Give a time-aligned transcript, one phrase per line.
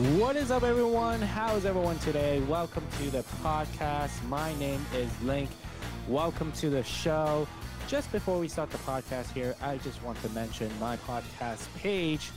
[0.00, 1.20] What is up, everyone?
[1.20, 2.40] How is everyone today?
[2.48, 4.10] Welcome to the podcast.
[4.30, 5.50] My name is Link.
[6.08, 7.46] Welcome to the show.
[7.86, 12.30] Just before we start the podcast here, I just want to mention my podcast page,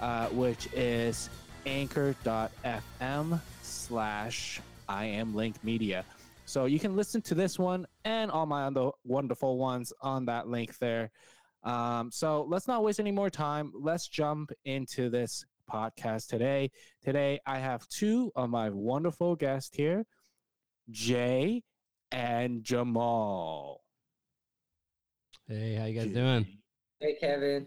[0.00, 1.28] uh, which is
[1.66, 6.04] anchor.fm slash I am Link Media.
[6.44, 10.46] So you can listen to this one and all my other wonderful ones on that
[10.46, 11.10] link there.
[11.64, 13.72] Um, so let's not waste any more time.
[13.74, 16.70] Let's jump into this podcast today.
[17.02, 20.04] Today, I have two of my wonderful guests here,
[20.90, 21.62] Jey
[22.10, 23.82] and Jamal.
[25.46, 26.46] Hey, how you guys doing?
[27.00, 27.66] Hey, Kevin.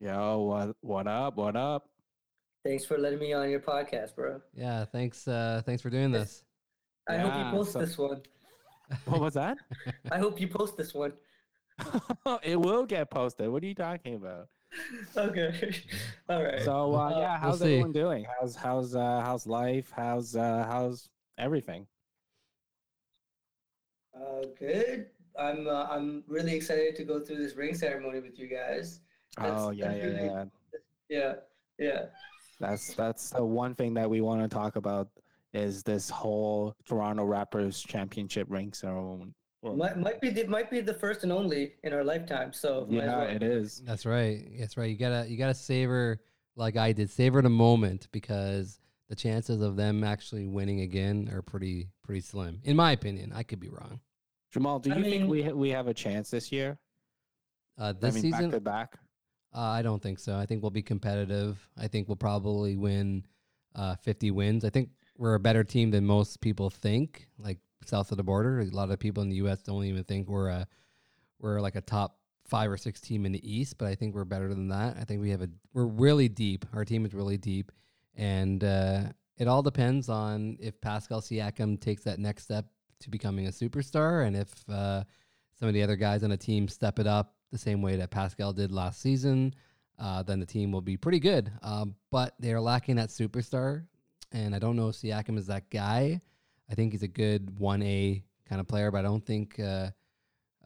[0.00, 1.36] Yo, what what up?
[1.36, 1.88] What up?
[2.64, 4.40] Thanks for letting me on your podcast, bro.
[4.54, 5.26] Yeah, thanks.
[5.26, 6.44] Uh, thanks for doing this.
[7.08, 8.22] I hope you post so- this one.
[9.06, 9.56] What was that?
[10.10, 11.14] I hope you post this one.
[12.42, 13.48] it will get posted.
[13.48, 14.48] What are you talking about?
[15.16, 15.74] Okay.
[16.28, 16.62] All right.
[16.62, 17.64] So uh, Uh, yeah, we'll how's see.
[17.64, 18.26] everyone doing?
[18.40, 19.92] How's how's uh, how's life?
[19.94, 21.86] How's uh, how's everything?
[24.14, 25.06] Uh, good.
[25.38, 29.00] I'm uh, I'm really excited to go through this ring ceremony with you guys.
[29.36, 30.44] That's- oh yeah, yeah, really- yeah.
[31.08, 31.32] Yeah.
[31.78, 32.02] Yeah.
[32.60, 35.08] That's that's the one thing that we want to talk about
[35.52, 39.34] is this whole Toronto Raptors championship ring ceremony.
[39.62, 42.52] Or- Might, might be the, might be the first and only in our lifetime.
[42.52, 43.28] So yeah, well.
[43.28, 43.80] it is.
[43.86, 44.44] That's right.
[44.58, 44.90] That's right.
[44.90, 46.20] You gotta you gotta savor
[46.56, 47.08] like I did.
[47.10, 52.60] Savor the moment because the chances of them actually winning again are pretty pretty slim,
[52.64, 53.32] in my opinion.
[53.34, 54.00] I could be wrong.
[54.52, 56.78] Jamal, do I you think mean- we ha- we have a chance this year?
[57.78, 58.98] Uh, this I mean, season, back to back.
[59.54, 60.36] Uh, I don't think so.
[60.36, 61.66] I think we'll be competitive.
[61.78, 63.24] I think we'll probably win
[63.74, 64.64] uh, 50 wins.
[64.64, 64.88] I think
[65.18, 67.28] we're a better team than most people think.
[67.38, 69.62] Like south of the border, a lot of people in the U.S.
[69.62, 70.66] don't even think we're a
[71.38, 73.78] we're like a top five or six team in the East.
[73.78, 74.96] But I think we're better than that.
[75.00, 76.64] I think we have a we're really deep.
[76.74, 77.72] Our team is really deep,
[78.16, 79.04] and uh,
[79.38, 82.66] it all depends on if Pascal Siakam takes that next step
[83.00, 85.04] to becoming a superstar, and if uh,
[85.58, 88.10] some of the other guys on the team step it up the same way that
[88.10, 89.54] Pascal did last season,
[89.98, 91.52] uh, then the team will be pretty good.
[91.62, 93.84] Um, but they are lacking that superstar,
[94.32, 96.20] and I don't know if Siakam is that guy.
[96.70, 99.90] I think he's a good one A kind of player, but I don't think uh,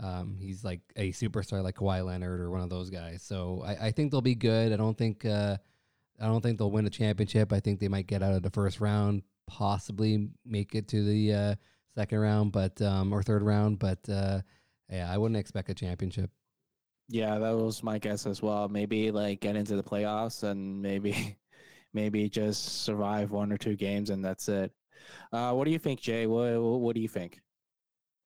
[0.02, 3.22] um, he's like a superstar like Kawhi Leonard or one of those guys.
[3.22, 4.72] So I, I think they'll be good.
[4.72, 5.56] I don't think uh,
[6.20, 7.52] I don't think they'll win a championship.
[7.52, 11.32] I think they might get out of the first round, possibly make it to the
[11.32, 11.54] uh,
[11.94, 13.78] second round, but um, or third round.
[13.78, 14.40] But uh,
[14.90, 16.30] yeah, I wouldn't expect a championship.
[17.08, 18.68] Yeah, that was my guess as well.
[18.68, 21.36] Maybe like get into the playoffs and maybe
[21.94, 24.72] maybe just survive one or two games and that's it.
[25.32, 26.26] Uh, what do you think, Jey?
[26.26, 27.40] What what do you think?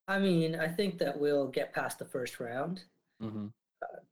[0.07, 2.83] I mean, I think that we'll get past the first round.
[3.21, 3.47] Mm-hmm.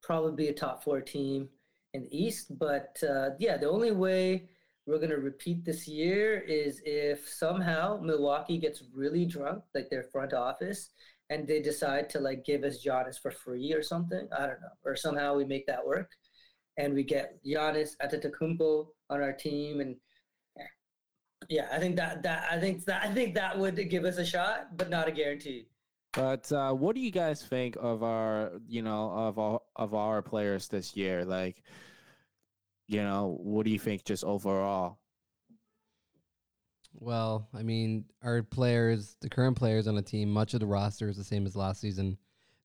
[0.03, 1.49] probably be a top four team
[1.93, 2.57] in the East.
[2.57, 4.49] But uh, yeah, the only way
[4.85, 10.03] we're going to repeat this year is if somehow Milwaukee gets really drunk, like their
[10.03, 10.89] front office,
[11.29, 14.27] and they decide to like give us Giannis for free or something.
[14.31, 14.75] I don't know.
[14.83, 16.11] Or somehow we make that work
[16.77, 19.95] and we get Giannis Antetokounmpo on our team and
[21.47, 24.25] yeah, I think that that I think that I think that would give us a
[24.25, 25.67] shot, but not a guarantee.
[26.13, 30.21] But uh, what do you guys think of our, you know, of our of our
[30.21, 31.23] players this year?
[31.23, 31.61] Like,
[32.87, 34.97] you know, what do you think just overall?
[36.93, 41.07] Well, I mean, our players, the current players on the team, much of the roster
[41.07, 42.17] is the same as last season,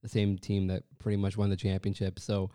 [0.03, 2.19] the same team that pretty much won the championship.
[2.19, 2.51] So,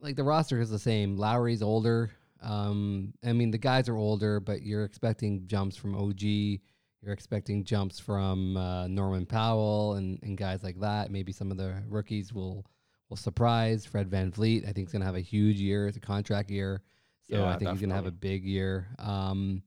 [0.00, 1.16] like, the roster is the same.
[1.16, 2.12] Lowry's older.
[2.42, 6.22] Um, I mean, the guys are older, but you're expecting jumps from OG.
[6.22, 11.10] You're expecting jumps from uh, Norman Powell and, and guys like that.
[11.10, 12.66] Maybe some of the rookies will
[13.08, 13.84] will surprise.
[13.84, 15.88] Fred VanVleet, I think, is going to have a huge year.
[15.88, 16.82] It's a contract year.
[17.28, 18.88] So Yeah, I think he's going to have a big year.
[18.98, 19.62] Um,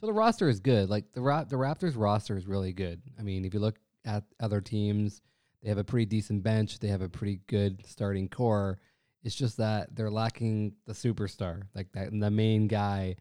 [0.00, 0.88] so the roster is good.
[0.90, 3.00] Like the Ra- the Raptors roster is really good.
[3.18, 5.20] I mean, if you look at other teams,
[5.62, 6.78] they have a pretty decent bench.
[6.78, 8.78] They have a pretty good starting core.
[9.26, 13.16] It's just that they're lacking the superstar, like that the main guy,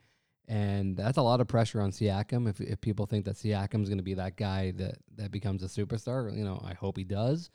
[0.47, 2.47] and that's a lot of pressure on Siakam.
[2.47, 5.65] If if people think that Siakam's going to be that guy that that becomes a
[5.65, 7.49] superstar, you know, I hope he does,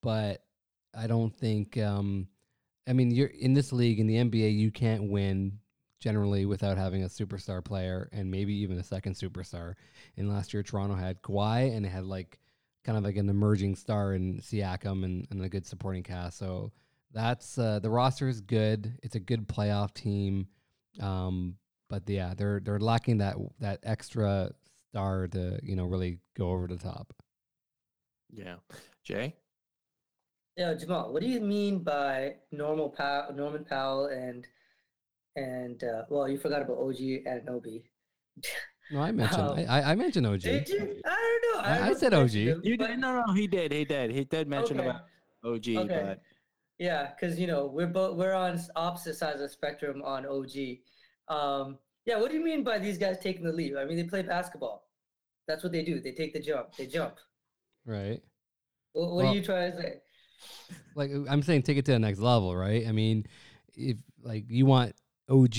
[0.00, 0.44] but
[0.96, 1.76] I don't think.
[1.76, 2.28] Um,
[2.86, 5.58] I mean, you're in this league in the NBA, you can't win
[6.00, 9.74] generally without having a superstar player and maybe even a second superstar.
[10.16, 12.38] And last year, Toronto had Kawhi and it had like
[12.84, 16.38] kind of like an emerging star in Siakam and, and a good supporting cast.
[16.38, 16.72] So
[17.12, 18.98] that's uh, the roster is good.
[19.02, 20.48] It's a good playoff team.
[21.00, 21.56] Um,
[21.88, 24.50] but yeah, they're they're lacking that that extra
[24.90, 27.12] star to you know really go over the top.
[28.30, 28.56] Yeah,
[29.04, 29.36] Jey.
[30.56, 34.46] Yeah, Jamal, what do you mean by normal Pow- Norman Powell and
[35.36, 36.96] and uh, well, you forgot about OG
[37.26, 37.84] Anunoby.
[38.90, 40.40] No, I mentioned Um, I, I, I mentioned OG.
[40.40, 41.00] Did you?
[41.06, 41.60] I don't know.
[41.68, 42.30] I- I don't said OG.
[42.30, 44.88] him, You did no no he did he did he did mention Okay.
[44.88, 45.02] about
[45.44, 45.86] OG Okay.
[46.04, 46.22] but
[46.78, 50.78] Yeah, because you know we're both we're on opposite sides of the spectrum on OG.
[51.28, 53.76] Um, yeah, what do you mean by these guys taking the lead?
[53.76, 54.84] I mean they play basketball.
[55.46, 56.00] That's what they do.
[56.00, 56.74] They take the jump.
[56.76, 57.14] They jump.
[57.84, 58.22] Right.
[58.92, 59.94] What, what Well- are you trying to say?
[60.94, 62.86] like uh, I'm saying, take it to the next level, right?
[62.86, 63.26] I mean,
[63.74, 64.94] if like you want
[65.28, 65.54] OG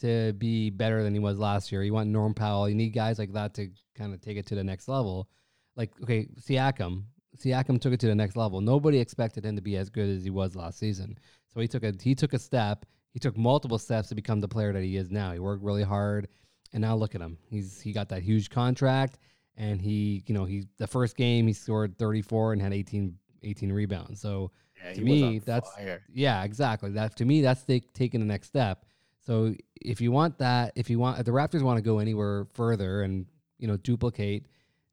[0.00, 3.18] to be better than he was last year, you want Norm Powell, you need guys
[3.18, 5.28] like that to kind of take it to the next level.
[5.76, 7.04] Like, okay, Siakam,
[7.42, 8.60] Siakam took it to the next level.
[8.60, 11.18] Nobody expected him to be as good as he was last season,
[11.52, 12.84] so he took a he took a step.
[13.12, 15.32] He took multiple steps to become the player that he is now.
[15.32, 16.28] He worked really hard,
[16.72, 17.38] and now look at him.
[17.48, 19.18] He's he got that huge contract,
[19.56, 23.72] and he you know he the first game he scored 34 and had 18 18
[23.72, 24.20] rebounds.
[24.20, 24.52] So
[24.84, 26.02] yeah, To he was on me, that's- fire.
[26.12, 26.90] yeah, exactly.
[26.90, 28.84] That to me, that's take, taking the next step.
[29.26, 32.46] So if you want that, if you want, if the Raptors want to go anywhere
[32.54, 33.26] further and
[33.58, 34.46] you know duplicate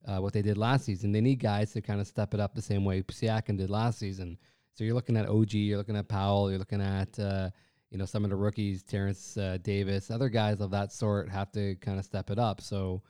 [0.07, 2.55] uh, what they did last season, they need guys to kind of step it up
[2.55, 4.37] the same way Siakam did last season.
[4.73, 7.49] So you're looking at OG, you're looking at Powell, you're looking at uh,
[7.89, 11.51] you know some of the rookies, Terrence uh, Davis, other guys of that sort have
[11.53, 12.61] to kind of step it up.
[12.61, 13.01] So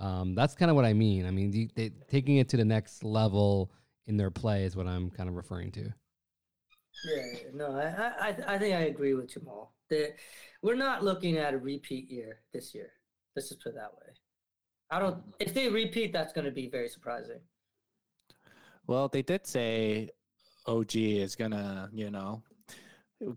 [0.00, 1.24] um, that's kind of what I mean.
[1.26, 3.72] I mean, the, they, taking it to the next level
[4.06, 5.92] in their play is what I'm kind of referring to.
[7.06, 9.74] Yeah, no, I I I- I think I agree with Jamal.
[9.90, 10.14] That
[10.62, 12.90] we're not looking at a repeat year this year.
[13.36, 14.12] Let's just put it that way.
[14.94, 15.16] I don't.
[15.40, 17.40] If they repeat, that's going to be very surprising.
[18.86, 20.10] Well, they did say
[20.68, 22.42] OG is gonna, you know,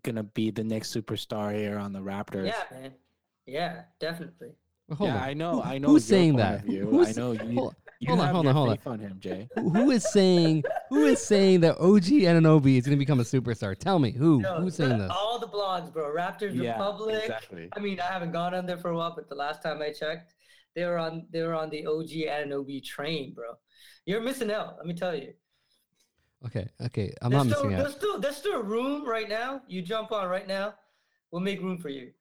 [0.04, 2.45] gonna be the next superstar here on the Raptors.
[2.45, 2.92] Yeah, man.
[3.48, 4.50] Yeah, definitely.
[4.95, 5.24] Hold yeah, on.
[5.24, 5.51] I know.
[5.62, 5.88] Who- I know.
[5.88, 6.62] Who's saying that?
[6.62, 7.60] Who's- I know you.
[7.60, 8.77] hold- you hold on, hold on, hold on.
[8.77, 9.50] faith on him, Jey.
[9.56, 13.24] who- who is saying who is saying that OG Anunoby is going to become a
[13.24, 13.75] superstar?
[13.75, 15.10] Tell me who No, who's saying this?
[15.12, 16.13] All the blogs, bro.
[16.13, 17.24] Raptors Yeah, Republic.
[17.24, 17.69] exactly.
[17.75, 19.92] I mean, I haven't gone on there for a while, but the last time I
[19.92, 20.36] checked,
[20.77, 23.56] they were on they were on the OG Anunoby train, bro.
[24.06, 24.75] You're missing out.
[24.77, 25.33] Let me tell you.
[26.45, 27.83] Okay, okay, I'm there's not still, missing out.
[27.83, 29.63] There's still there's still room right now.
[29.68, 30.75] You jump on right now.
[31.31, 32.12] We'll make room for you.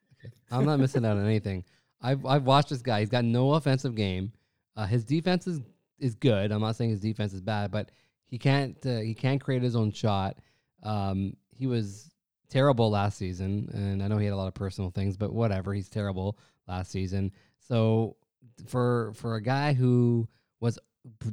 [0.50, 1.64] I'm not missing out on anything.
[2.00, 3.00] I've I've watched this guy.
[3.00, 4.32] He's got no offensive game.
[4.74, 5.60] Uh, his defense is
[5.98, 6.50] is good.
[6.50, 7.90] I'm not saying his defense is bad, but
[8.24, 10.38] he can't uh, he can't create his own shot.
[10.82, 12.10] Um, he was
[12.48, 15.74] terrible last season, and I know he had a lot of personal things, but whatever.
[15.74, 17.32] He's terrible last season.
[17.60, 18.16] So
[18.66, 20.28] for for a guy who
[20.60, 20.78] was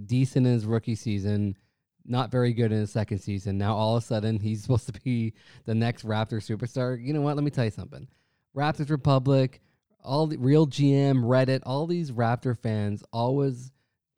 [0.05, 1.57] decent in his rookie season,
[2.05, 4.99] not very good in his second season, now all of a sudden he's supposed to
[5.01, 5.33] be
[5.65, 7.03] the next Raptor superstar.
[7.03, 7.35] You know what?
[7.35, 8.07] Let me tell you something.
[8.55, 9.61] Raptors Republic,
[10.03, 13.71] all the real GM, Reddit, all these Raptor fans always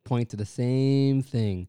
[0.04, 1.68] point to the same thing: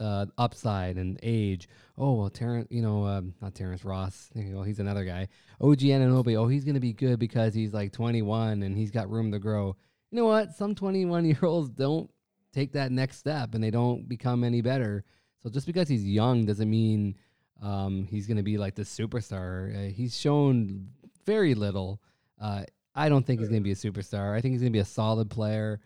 [0.00, 1.68] uh, upside and age.
[1.96, 4.30] Oh well, Terrence, you know, um, not Terrence Ross.
[4.34, 4.62] Go.
[4.62, 5.28] He's another guy.
[5.60, 6.36] OG Anunoby.
[6.36, 9.76] Oh, he's gonna be good because he's like 21 and he's got room to grow.
[10.10, 10.54] You know what?
[10.54, 12.10] Some 21 year olds don't
[12.52, 15.04] take that next step and they don't become any better.
[15.42, 17.16] So just because he's young doesn't mean
[17.62, 19.74] um, he's going to be like the superstar.
[19.74, 20.88] Uh, he's shown
[21.24, 22.00] very little.
[22.40, 24.34] Uh, I don't think he's going to be a superstar.
[24.34, 25.80] I think he's going to be a solid player.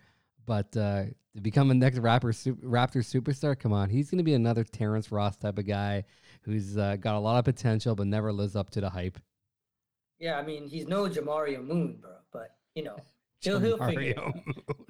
[0.45, 3.89] But uh, to become a next rapper, Raptor superstar, come on.
[3.89, 6.03] He's going to be another Terrence Ross type of guy
[6.41, 9.19] who's uh, got a lot of potential but never lives up to the hype.
[10.19, 12.11] Yeah, I mean he's no Jamario Moon, bro.
[12.31, 12.97] But you know
[13.43, 14.33] he'll he'll Jamario.
[14.45, 14.85] Moon.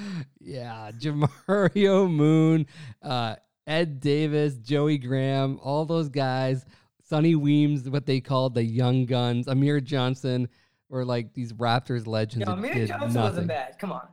[0.40, 2.66] yeah, Jamario Moon,
[3.02, 3.36] uh,
[3.66, 6.64] Ed Davis, Joey Graham, all those guys,
[7.02, 10.48] Sonny Weems, what they called the young guns, Amir Johnson,
[10.88, 12.46] were like these Raptors legends.
[12.46, 13.22] That Amir Johnson nothing.
[13.22, 13.78] wasn't bad.
[13.78, 14.08] Come on.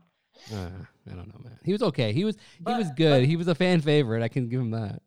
[0.51, 0.69] Uh,
[1.09, 1.59] I don't know, man.
[1.63, 2.11] He was okay.
[2.11, 3.21] He was he was good.
[3.21, 4.23] but- he was a fan favorite.
[4.23, 5.01] I can give him that.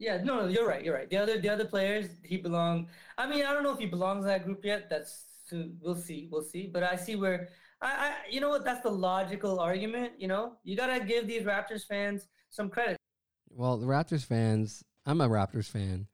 [0.00, 0.84] Yeah, no, no, you're right.
[0.84, 1.10] You're right.
[1.10, 2.86] The other, the other players, he belong.
[3.16, 4.88] I mean, I don't know if he belongs in that group yet.
[4.88, 5.76] That's soon.
[5.80, 6.28] We'll see.
[6.30, 6.68] We'll see.
[6.72, 7.48] But I see where,
[7.80, 8.64] I, I, you know what?
[8.64, 10.12] That's the logical argument.
[10.18, 12.96] You know, you gotta give these Raptors fans some credit.
[13.50, 16.06] Well, the Raptors fans, I'm a Raptors fan.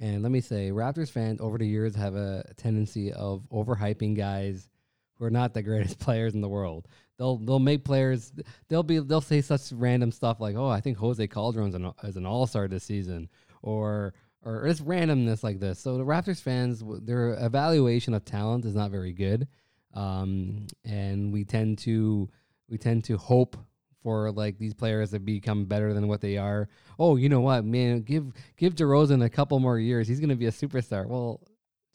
[0.00, 4.68] And let me say, Raptors fans over the years have a tendency of overhyping guys
[5.16, 6.88] who are not the greatest players in the world.
[7.16, 8.32] They'll they'll make players
[8.68, 12.16] they'll be they'll say such random stuff like, "Oh, I think Jose Calderon's an is
[12.16, 13.28] an all-star this season,"
[13.62, 15.80] or or it's randomness like this.
[15.80, 19.48] So the Raptors fans, their evaluation of talent is not very good,
[19.94, 22.28] um, and we tend to
[22.68, 23.56] we tend to hope
[24.02, 26.68] for like these players to become better than what they are.
[26.98, 28.02] Oh, you know what, man?
[28.02, 30.06] Give give DeRozan a couple more years.
[30.06, 31.06] He's going to be a superstar.
[31.06, 31.40] Well,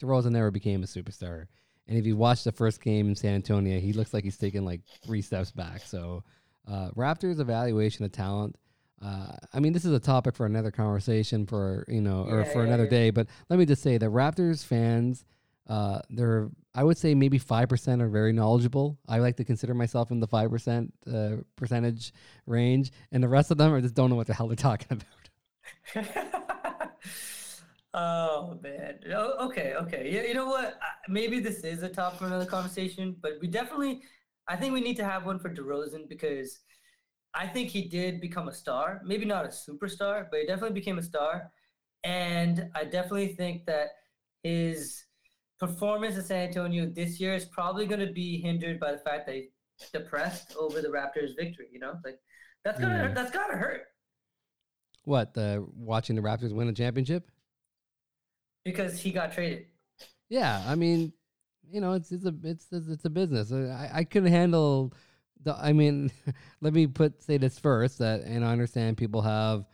[0.01, 1.46] DeRozan never became a superstar.
[1.88, 4.65] And if you watch the first game in San Antonio, he looks like he's taking
[4.65, 5.82] like three steps back.
[5.82, 6.24] So,
[6.68, 8.56] uh, Raptors evaluation of talent.
[9.01, 12.44] Uh, I mean, this is a topic for another conversation for you know, or Yeah,
[12.44, 12.89] for yeah, another yeah.
[12.89, 13.10] day.
[13.12, 15.25] But let me just say, the Raptors fans
[15.68, 18.98] uh, they're I would say maybe five percent are very knowledgeable.
[19.08, 22.12] I like to consider myself in the five percent uh, percentage
[22.46, 24.88] range, and the rest of them are just don't know what the hell they're talking
[24.91, 25.06] about.
[27.94, 29.00] oh man.
[29.13, 30.10] Oh, okay, okay.
[30.12, 30.79] Yeah, you know what?
[31.08, 34.01] Maybe this is a topic for another conversation, but we definitely,
[34.48, 36.60] I think we need to have one for DeRozan because
[37.34, 39.02] I think he did become a star.
[39.06, 41.52] Maybe not a superstar, but he definitely became a star.
[42.04, 43.90] And I definitely think that
[44.44, 45.04] his
[45.60, 49.28] performance in San Antonio this year is probably going to be hindered by the fact
[49.28, 49.50] that he's
[49.94, 51.68] depressed over the Raptors' victory.
[51.72, 52.20] You know, like
[52.64, 53.14] that's gonna Mm.
[53.14, 53.84] that's gotta hurt
[55.04, 57.30] What the watching the Raptors win a championship?
[58.64, 59.66] because he got traded.
[60.30, 61.14] Yeah, I mean,
[61.72, 63.52] you know, it's it's a it's it's, a business.
[63.52, 64.94] I I couldn't handle
[65.43, 65.55] the.
[65.55, 66.12] I mean,
[66.62, 69.65] let me put say this first that, and I understand people have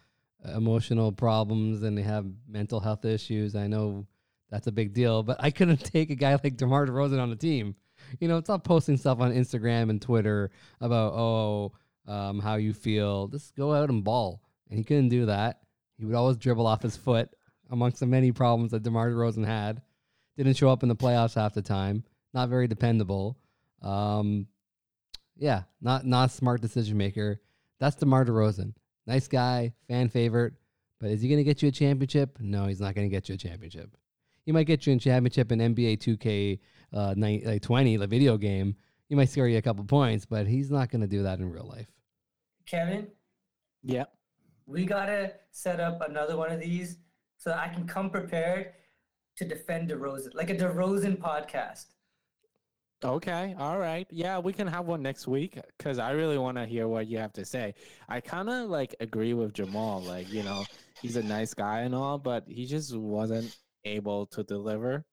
[0.53, 3.55] emotional problems and they have mental health issues.
[3.55, 4.05] I know
[4.49, 7.35] that's a big deal, but I couldn't take a guy like DeMar DeRozan on the
[7.35, 7.75] team.
[8.19, 11.73] You know, stop posting stuff on Instagram and Twitter about oh
[12.07, 13.27] um, how you feel.
[13.27, 14.41] Just go out and ball.
[14.69, 15.61] And he couldn't do that.
[15.97, 17.29] He would always dribble off his foot,
[17.71, 19.81] amongst the many problems that DeMar DeRozan had
[20.37, 22.03] didn't show up in the playoffs half the time.
[22.33, 23.37] Not very dependable.
[23.81, 24.47] Um,
[25.37, 27.41] yeah, not not a smart decision maker.
[27.79, 28.73] That's DeMar DeRozan.
[29.07, 30.53] Nice guy, fan favorite,
[30.99, 32.37] but is he going to get you a championship?
[32.39, 33.95] No, he's not going to get you a championship.
[34.45, 36.59] He might get you a championship in NBA 2K
[36.93, 38.75] uh, nine, like 20, the video game.
[39.09, 41.51] He might score you a couple points, but he's not going to do that in
[41.51, 41.87] real life.
[42.65, 43.07] Kevin,
[43.83, 44.05] Yeah.
[44.65, 46.97] we gotta set up another one of these
[47.37, 48.71] so I can come prepared
[49.37, 51.85] to defend DeRozan, like a DeRozan podcast.
[53.03, 53.55] Okay.
[53.59, 54.07] All right.
[54.09, 57.17] Yeah, we can have one next week because I really want to hear what you
[57.17, 57.75] have to say.
[58.07, 60.01] I kind of like agree with Jamal.
[60.01, 60.63] Like, you know,
[61.01, 65.05] he's a nice guy and all, but he just wasn't able to deliver.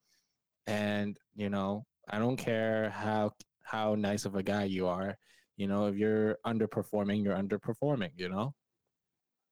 [0.66, 5.16] And you know, I don't care how how nice of a guy you are.
[5.56, 8.10] You know, if you're underperforming, you're underperforming.
[8.16, 8.54] You know.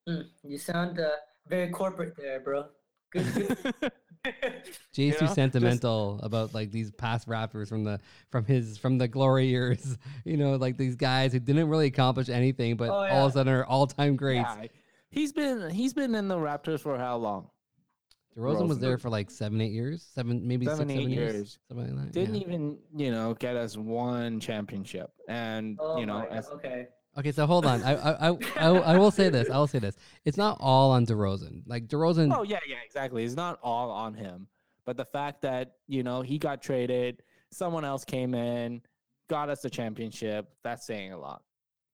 [0.08, 1.10] Hmm, you sound uh,
[1.48, 2.66] very corporate there, bro.
[3.12, 3.92] Good, good.
[4.92, 8.00] Jey's You too know, sentimental about like these past rappers from the
[8.30, 9.96] from his from the glory years.
[10.24, 13.34] You know, like these guys who didn't really accomplish anything, but Oh, all of a
[13.34, 14.48] sudden are all time greats.
[14.60, 14.66] Yeah,
[15.10, 17.48] he's been he's been in the Raptors for how long?
[18.36, 21.34] DeRozan was there for like seven, eight years, seven, maybe Seven, six, eight seven years,
[21.34, 21.58] years.
[21.68, 22.12] something like that.
[22.12, 22.42] Didn't yeah.
[22.42, 26.88] even you know get us one championship, and oh you know my as, okay.
[27.20, 27.82] Okay, so hold on.
[27.82, 29.50] I, I, I, I, I will say this.
[29.50, 29.94] I will say this.
[30.24, 31.62] It's not all on DeRozan.
[31.66, 33.24] Like DeRozan, Oh yeah, yeah, exactly.
[33.24, 34.46] It's not all on him,
[34.86, 38.80] but the fact that you know he got traded, someone else came in,
[39.28, 40.48] got us the championship.
[40.64, 41.42] That's saying a lot.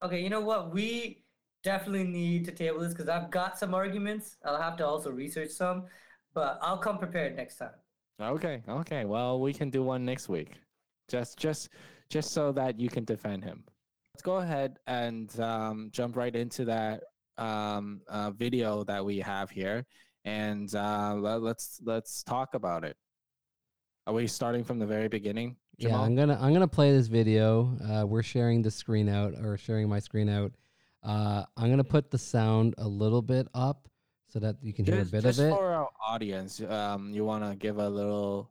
[0.05, 0.73] Okay, you know what?
[0.73, 1.25] We
[1.65, 4.37] definitely need to table this because I've got some arguments.
[4.45, 5.87] I'll have to also research some,
[6.35, 7.75] but I'll come prepared next time.
[8.23, 9.05] Okay, okay.
[9.05, 10.53] Well, we can do one next week,
[11.09, 11.71] just just
[12.11, 13.65] just so that you can defend him.
[14.17, 17.03] Let's go ahead and um, jump right into that
[17.37, 19.85] um, uh, video that we have here,
[20.25, 22.97] and uh, let, let's let's talk about it.
[24.07, 25.57] Are we starting from the very beginning?
[25.77, 27.77] yeah, I'm gonna I'm gonna play this video.
[27.87, 30.53] Uh, we're sharing the screen out or sharing my screen out.
[31.03, 33.87] Uh, I'm gonna put the sound a little bit up
[34.29, 35.51] so that you can hear a bit of it.
[35.51, 38.51] for our audience, um, you want to give a little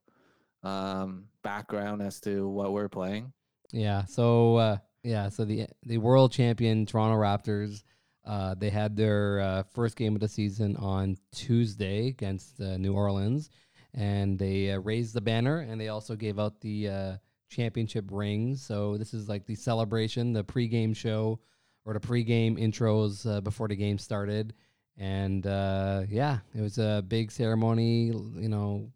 [0.61, 3.33] um, background as to what we're playing.
[3.71, 4.05] Yeah.
[4.05, 5.29] So uh, yeah.
[5.29, 7.83] So the the world champion Toronto Raptors,
[8.25, 12.93] uh, they had their uh, first game of the season on Tuesday against uh, New
[12.93, 13.49] Orleans,
[13.93, 17.17] and they uh, raised the banner and they also gave out the uh,
[17.49, 18.65] championship rings.
[18.65, 21.39] So this is like the celebration, the pregame show
[21.85, 24.53] or the pregame intros uh, before the game started.
[24.97, 28.05] And yeah, it was a big ceremony.
[28.05, 28.89] You know,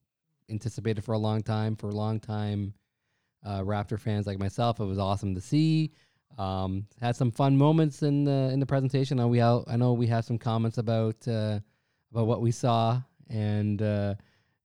[0.49, 1.75] anticipated for a long time.
[1.75, 2.73] For a long time
[3.46, 4.79] uh, Raptor fans like myself.
[4.79, 5.91] It was awesome to see.
[6.38, 9.19] Um, had some fun moments in the in the presentation.
[9.19, 11.60] I, we I know we have some comments about uh,
[12.12, 14.15] about what we saw, and uh,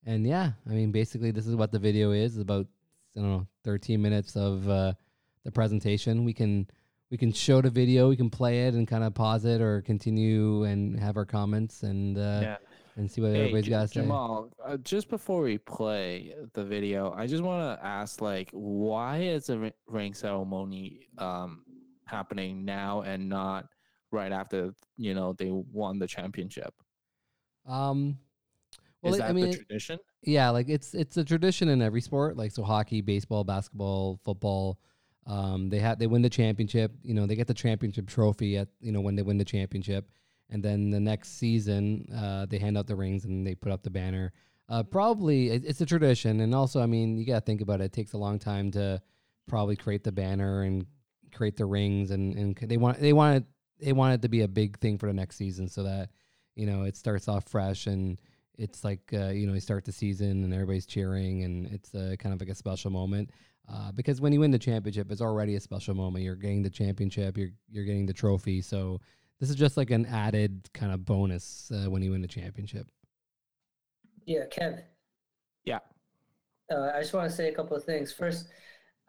[0.07, 2.38] and yeah, I mean basically this is what the video is.
[2.38, 2.66] About
[3.16, 4.93] I don't know 13 minutes of uh,
[5.45, 6.25] the presentation.
[6.25, 6.69] We can
[7.11, 9.83] we can show the video, we can play it and kind of pause it or
[9.83, 12.40] continue and have our comments and uh,
[12.96, 14.00] and see what Hey, everybody's got to say.
[14.00, 19.18] Jamal, uh, just before we play the video, I just want to ask, like, why
[19.18, 21.64] is the ri- ring ceremony um,
[22.06, 23.66] happening now and not
[24.12, 26.72] right after you know they won the championship?
[27.66, 28.18] Um,
[29.02, 29.98] well, is I mean, the tradition?
[30.22, 32.36] Yeah, like it's it's a tradition in every sport.
[32.36, 34.78] Like so, hockey, baseball, basketball, football.
[35.26, 36.92] Um, they have they win the championship.
[37.02, 40.08] You know, they get the championship trophy at you know when they win the championship,
[40.50, 43.82] and then the next season, uh, they hand out the rings and they put up
[43.82, 44.32] the banner.
[44.68, 47.80] Uh, probably it, it's a tradition, and also, I mean, you got to think about
[47.80, 47.84] it.
[47.84, 49.00] It takes a long time to
[49.46, 50.86] probably create the banner and
[51.34, 53.44] create the rings, and and they want they want it
[53.80, 56.10] they want it to be a big thing for the next season, so that
[56.56, 58.18] you know it starts off fresh and
[58.56, 62.14] it's like uh, you know you start the season and everybody's cheering and it's uh,
[62.18, 63.30] kind of like a special moment.
[63.72, 66.22] Uh, because when you win the championship it's already a special moment.
[66.24, 68.60] You're getting the championship you're you're getting the trophy.
[68.60, 69.00] So
[69.44, 72.86] this is just like an added kind of bonus uh, when you win the championship
[74.24, 74.80] Yeah, Kev.
[75.66, 75.80] Yeah.
[76.72, 78.10] Uh, I just want to say a couple of things.
[78.10, 78.48] First,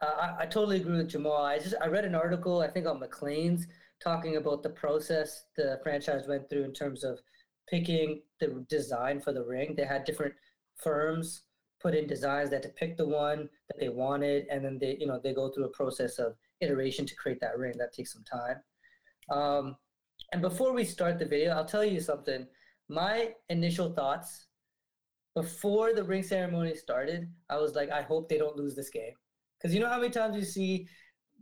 [0.02, 1.42] uh, I, I totally agree with Jamal.
[1.42, 3.66] I just I read an article I think on Maclean's
[4.04, 7.18] talking about the process the franchise went through in terms of
[7.66, 9.74] picking the design for the ring.
[9.74, 10.34] They had different
[10.74, 11.44] firms
[11.80, 15.06] put in designs that to pick the one that they wanted, and then they you
[15.06, 17.72] know they go through a process of iteration to create that ring.
[17.78, 18.58] That takes some time.
[19.30, 19.76] Um,
[20.32, 22.46] and before we start the video, I'll tell you something.
[22.88, 24.46] My initial thoughts
[25.34, 29.12] before the ring ceremony started, I was like, I hope they don't lose this game.
[29.58, 30.88] Because you know how many times you see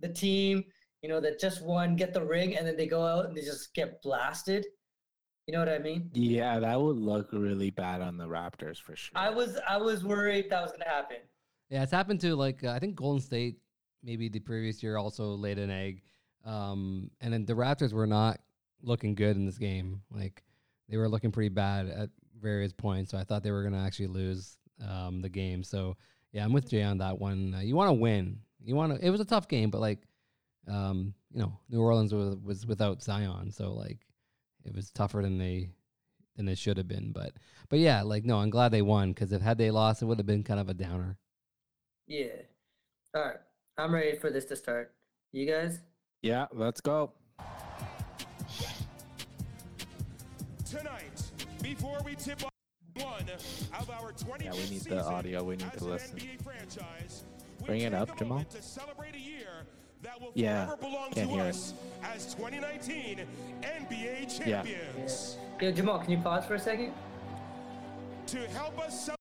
[0.01, 0.65] the team,
[1.03, 3.43] you know, that just won get the ring and then they go out and they
[3.43, 4.67] just get blasted?
[5.47, 6.11] You know what I mean?
[6.15, 9.13] Yeah, that would look really bad on the Raptors for sure.
[9.15, 11.19] I was I was worried that was gonna happen.
[11.71, 13.57] yeah it's happened to like uh, i think golden state
[14.03, 16.03] maybe the previous year also laid an egg
[16.45, 18.39] um, and then the raptors were not
[18.85, 20.43] looking good in this game like
[20.89, 22.11] they were looking pretty bad at
[22.41, 25.97] various points so i thought they were going to actually lose um, the game so
[26.33, 29.05] yeah i'm with jay on that one uh, you want to win you want to
[29.05, 30.01] it was a tough game but like
[30.69, 33.99] um, you know new orleans was, was without zion so like
[34.65, 35.71] it was tougher than they
[36.37, 37.33] than it should have been but
[37.69, 40.19] but yeah like no i'm glad they won because if had they lost it would
[40.19, 41.17] have been kind of a downer
[42.07, 42.43] Yeah.
[43.15, 43.37] All right.
[43.79, 44.93] I'm ready for this to start.
[45.33, 45.81] You guys?
[46.23, 47.13] yeah, let's go.
[51.65, 52.51] Before we tip off
[53.03, 53.25] one
[53.81, 55.43] of our 20 Yeah, we need the audio.
[55.43, 56.19] We need as to an listen.
[56.19, 57.25] NBA franchise,
[57.61, 58.45] we Bring it up, a Jamal.
[58.45, 59.49] To celebrate a year
[60.03, 61.49] that will Yeah, forever belong can't to hear it.
[61.49, 61.73] us
[62.03, 63.27] as 2019
[63.63, 64.63] NBA Yeah.
[64.63, 65.39] champions.
[65.61, 66.93] Yeah, Jamal, can you pause for a second?
[68.27, 69.19] To help us celebrate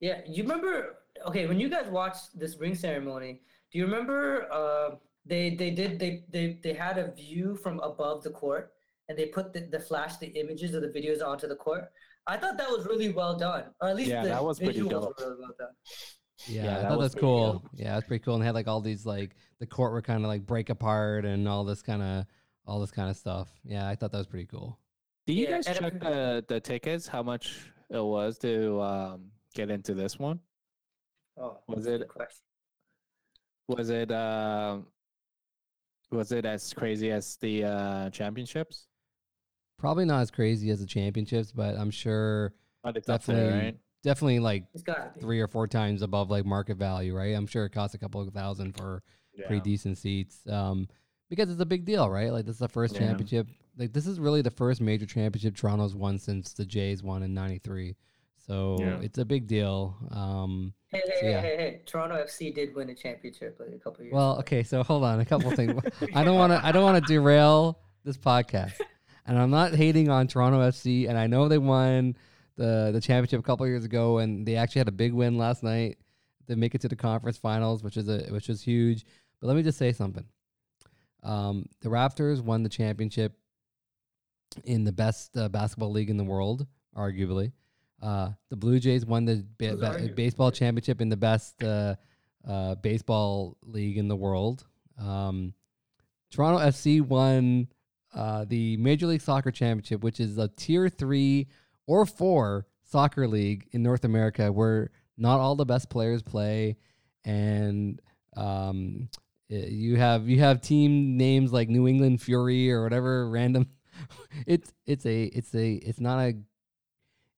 [0.00, 0.98] Yeah, you remember?
[1.26, 3.40] Okay, when you guys watched this ring ceremony,
[3.72, 4.46] do you remember?
[4.52, 8.74] Uh, they they did they they they had a view from above the court,
[9.08, 11.90] and they put the, the flash the images of the videos onto the court.
[12.26, 14.80] I thought that was really well done, or at least Yeah, the that was pretty
[14.80, 15.18] dope.
[15.18, 15.68] were really well done.
[16.48, 17.52] Yeah, Yeah, I that thought was that's cool.
[17.54, 17.68] dope.
[17.74, 18.34] Yeah, that's pretty cool.
[18.34, 21.24] And they had like all these like the court were kind of like break apart
[21.24, 22.26] and all this kind of
[22.66, 23.48] all this kind of stuff.
[23.64, 24.78] Yeah, I thought that was pretty cool.
[25.26, 27.06] Do you Yeah, guys and if- check the the tickets?
[27.06, 30.40] How much it was to um, get into this one?
[31.38, 32.42] Oh, Was that's a it- question?
[33.68, 34.86] Was it um,
[36.10, 38.86] was it as crazy as the uh, championships?
[39.78, 43.76] Probably not as crazy as the championships, but I'm sure But there, definitely right?
[44.02, 45.20] definitely like It's got to be.
[45.20, 47.34] three or four times above like market value, right?
[47.34, 49.02] I'm sure it costs a couple of thousand for
[49.46, 50.40] pretty decent seats.
[50.48, 50.88] Um,
[51.28, 52.32] because it's a big deal, right?
[52.32, 53.00] Like this is the first Yeah.
[53.00, 53.48] championship.
[53.76, 57.34] Like this is really the first major championship Toronto's won since the Jays won in
[57.34, 57.96] '93.
[58.38, 59.00] So Yeah.
[59.02, 59.96] it's a big deal.
[60.10, 61.40] Um, Hey, hey, So, hey, yeah.
[61.40, 61.80] hey, hey!
[61.84, 64.14] Toronto FC did win a championship like a couple years.
[64.14, 64.40] Well, ago.
[64.40, 65.82] okay, so hold on, a couple things.
[66.14, 66.64] I don't want to.
[66.64, 68.80] I don't want to derail this podcast,
[69.26, 71.08] and I'm not hating on Toronto FC.
[71.08, 72.16] And I know they won
[72.56, 75.62] the the championship a couple years ago, and they actually had a big win last
[75.62, 75.98] night
[76.48, 79.04] to make it to the conference finals, which is a which is huge.
[79.40, 80.24] But let me just say something.
[81.22, 83.36] Um, the Raptors won the championship
[84.64, 87.52] in the best uh, basketball league in the world, arguably.
[88.00, 91.96] Uh, the Blue Jays won the ba- ba- baseball championship in the best uh,
[92.46, 94.64] uh, baseball league in the world.
[94.98, 95.54] Um,
[96.30, 97.68] Toronto FC won
[98.16, 101.48] uh, the Major League Soccer Championship, which is a tier three
[101.86, 106.76] or four soccer league in North America, where not all the best players play,
[107.24, 108.00] and
[108.36, 109.10] um,
[109.50, 113.68] eh, you have you have team names like New England Fury or whatever random.
[114.46, 116.34] it's it's a it's a it's not a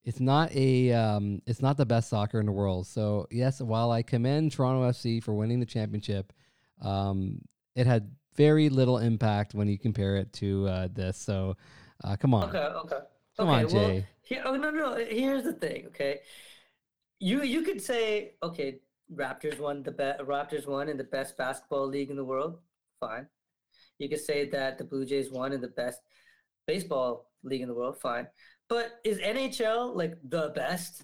[0.05, 2.87] it's not a um, it's not the best soccer in the world.
[2.87, 6.31] So yes, while I commend Toronto FC for winning the championship,
[6.81, 7.41] um,
[7.75, 11.17] it had very little impact when you compare it to uh, this.
[11.17, 11.57] So
[12.05, 13.01] uh, come on, Okay, okay.
[13.35, 14.07] come okay, on, well, Jey.
[14.21, 14.95] Here, oh no, no.
[14.95, 15.87] Here's the thing.
[15.87, 16.19] Okay,
[17.19, 18.79] you you could say okay,
[19.13, 20.21] Raptors won the best.
[20.23, 22.59] Raptors won in the best basketball league in the world.
[23.01, 23.27] Fine.
[23.99, 25.99] You could say that the Blue Jays won in the best
[26.65, 27.97] baseball league in the world.
[27.99, 28.27] Fine.
[28.69, 31.03] But is NHL like the best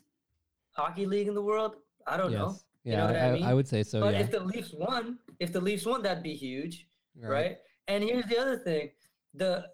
[0.71, 1.75] hockey league in the world?
[2.07, 2.51] I don't know.
[2.55, 3.43] yes, You yeah, know what I I, mean?
[3.43, 3.99] I would say so.
[3.99, 6.87] but yeah, if the Leafs won, if the Leafs won, that'd be huge
[7.21, 7.57] right?
[7.87, 8.91] And here's the other thing:
[9.33, 9.65] the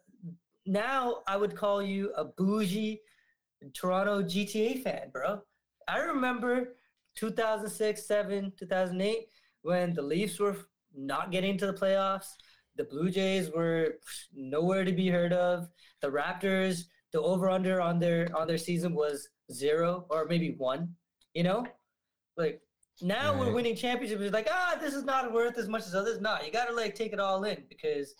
[0.66, 3.02] now I would call you a bougie
[3.74, 5.42] Toronto GTA fan, bro.
[5.88, 6.76] I remember remember
[7.16, 9.28] 2006, 7, 2008
[9.62, 10.58] when the Leafs were
[10.96, 12.28] not getting to the playoffs.
[12.78, 13.96] The Blue Jays were
[14.34, 15.68] nowhere to be heard of.
[16.02, 20.96] The Raptors, the over under on their on their season was zero or maybe one.
[21.34, 21.66] You know,
[22.38, 22.62] like
[23.02, 24.22] now we're winning championships.
[24.22, 26.22] It's like ah, this is not worth as much as others.
[26.22, 26.46] Not.
[26.46, 28.14] You got to like take it all in because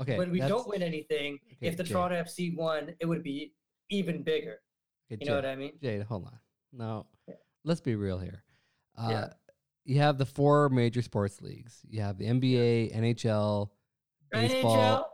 [0.00, 0.18] Okay.
[0.18, 1.92] when we don't win anything, okay, if the Jay.
[1.94, 3.52] Toronto FC won, it would be
[3.90, 4.56] even bigger.
[5.12, 5.72] okay, You know what I mean?
[5.80, 6.38] Jade, hold on.
[6.72, 7.34] No, Yeah.
[7.64, 8.42] let's be real here.
[8.98, 9.32] Uh, Yeah.
[9.84, 11.80] You have the four major sports leagues.
[11.88, 13.70] You have the NBA, NHL,
[14.32, 14.76] baseball.
[14.76, 15.04] NHL.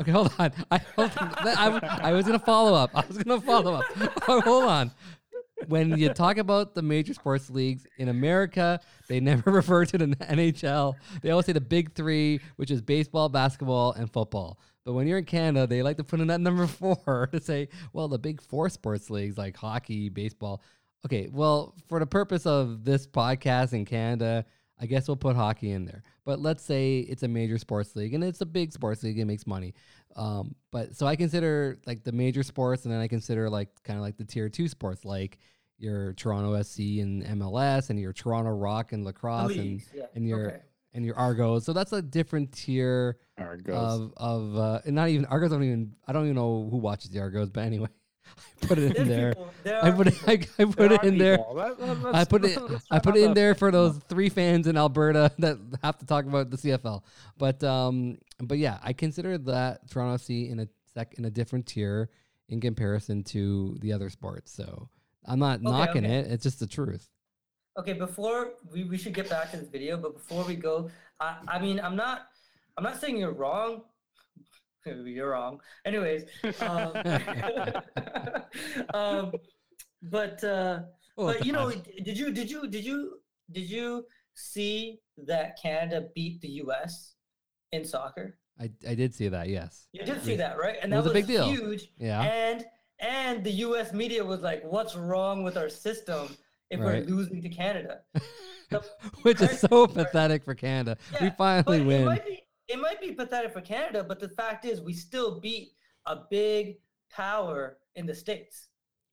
[0.00, 0.52] Okay, hold on.
[0.70, 1.34] I, hold on.
[1.46, 2.90] I, I was gonna follow up.
[2.94, 3.84] I was gonna follow up.
[4.26, 4.90] Oh, hold on.
[5.68, 10.06] When you talk about the major sports leagues in America, they never refer to the
[10.06, 10.94] NHL.
[11.22, 14.58] They always say the big three, which is baseball, basketball, and football.
[14.84, 17.68] But when you're in Canada, they like to put in that number four to say,
[17.92, 20.62] well, the big four sports leagues like hockey, baseball.
[21.06, 24.44] Okay, well, for the purpose of this podcast in Canada,
[24.78, 26.02] I guess we'll put hockey in there.
[26.24, 29.18] But let's say it's a major sports league and it's a big sports league.
[29.18, 29.74] It makes money.
[30.16, 33.98] Um, but so I consider like the major sports, and then I consider like kind
[33.98, 35.38] of like the tier two sports, like
[35.78, 40.04] your Toronto FC and MLS, and your Toronto Rock and The lacrosse, and yeah.
[40.14, 40.60] and your okay.
[40.94, 41.64] and your Argos.
[41.64, 43.74] So that's a different tier Argos.
[44.00, 45.52] of of uh, and not even Argos.
[45.52, 47.88] I Don't even I don't even know who watches the Argos, but anyway,
[48.62, 49.34] I put it in there.
[49.64, 50.14] there I put it.
[50.26, 51.38] I, I put There it in there.
[51.38, 51.54] people.
[51.54, 52.58] Let- let- I put it.
[52.90, 56.24] I put it in there for those three fans in Alberta that have to talk
[56.24, 57.02] about the CFL.
[57.36, 61.66] But um, but yeah, I consider that Toronto FC in a sec in a different
[61.66, 62.08] tier
[62.48, 64.52] in comparison to the other sports.
[64.52, 64.88] So
[65.26, 66.16] I'm not Okay, knocking okay.
[66.18, 66.26] it.
[66.32, 67.08] It's just the truth.
[67.78, 71.36] Okay, before we, we should get back to this video, but before we go, I,
[71.48, 72.26] I mean I'm not
[72.76, 73.82] I'm not saying you're wrong.
[74.86, 75.60] You're wrong.
[75.86, 76.26] Anyways,
[76.60, 76.92] um,
[78.94, 79.32] um,
[80.02, 80.80] but uh,
[81.16, 83.18] Oh, but you know, did you did you did you
[83.52, 87.14] did you see that Canada beat the U.S.
[87.72, 88.36] in soccer?
[88.60, 89.48] I I did see that.
[89.48, 89.86] Yes.
[89.92, 90.76] You did see that, right?
[90.82, 91.46] And that was a big deal.
[91.46, 91.90] huge.
[91.98, 92.22] Yeah.
[92.22, 92.64] And
[93.04, 93.92] and the U.S.
[93.92, 96.28] media was like, "What's wrong with our system
[96.70, 97.04] if Right.
[97.06, 98.00] we're losing to Canada?"
[99.22, 99.70] Which is Right.
[99.70, 100.96] so pathetic for Canada.
[101.20, 102.04] we finally but it win.
[102.06, 105.72] might be it might be pathetic for Canada, but the fact is, we still beat
[106.06, 106.78] a big
[107.10, 108.68] power in the states,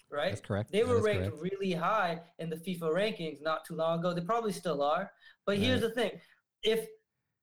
[0.10, 0.30] right?
[0.30, 0.72] That's correct.
[0.72, 1.44] They were ranked correct.
[1.44, 4.14] really high in the FIFA rankings not too long ago.
[4.14, 5.12] They probably still are.
[5.46, 6.12] But here's the thing:
[6.64, 6.88] if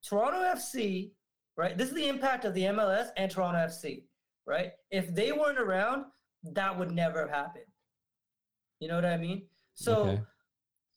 [0.03, 1.13] Toronto FC,
[1.57, 4.05] right, this is the impact of the MLS and Toronto FC,
[4.47, 4.73] right?
[4.91, 6.07] If they weren't around,
[6.43, 7.65] that would never have happened.
[8.81, 9.43] You know what I mean?
[9.75, 10.03] So.
[10.03, 10.21] Okay.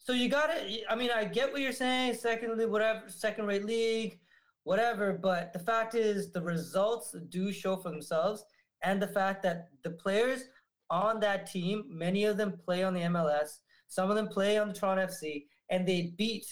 [0.04, 2.16] So you got to I mean, I get what you're saying.
[2.16, 4.18] Secondly, whatever, second-rate league,
[4.64, 5.14] whatever.
[5.14, 8.44] But the fact is, the results do show for themselves,
[8.84, 10.46] and the fact that the players
[10.90, 14.70] on that team, many of them play on the MLS, some of them play on
[14.70, 16.48] the Toronto FC, and they beat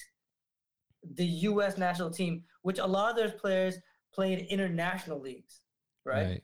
[1.16, 1.76] the U.S.
[1.78, 3.78] national team, which a lot of those players
[4.14, 5.62] play in international leagues,
[6.06, 6.44] right?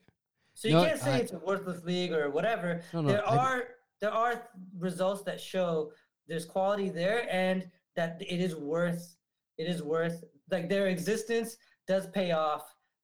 [0.55, 2.81] So you No, can't say I- it's a worthless league or whatever.
[2.93, 3.63] No, no, there I- are
[4.01, 5.91] there are results that show
[6.27, 9.15] there's quality there and that it is worth
[9.57, 12.63] it is worth like their existence does pay off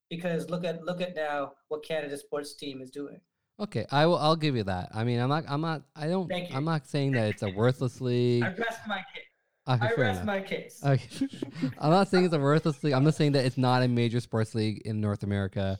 [0.09, 3.19] because look at look at now what Canada sports team is doing.
[3.59, 4.17] Okay, I will.
[4.17, 4.89] I'll give you that.
[4.93, 5.43] I mean, I'm not.
[5.47, 5.83] I'm not.
[5.95, 6.27] I don't.
[6.27, 6.55] Thank you.
[6.55, 8.43] I'm not saying that it's a worthless league.
[8.43, 9.25] I rest my case.
[9.69, 10.25] Okay, I rest enough.
[10.25, 10.81] my case.
[10.83, 11.27] Okay.
[11.77, 12.93] I'm not saying it's a worthless league.
[12.93, 15.77] I'm just saying that it's not a major sports league in North America,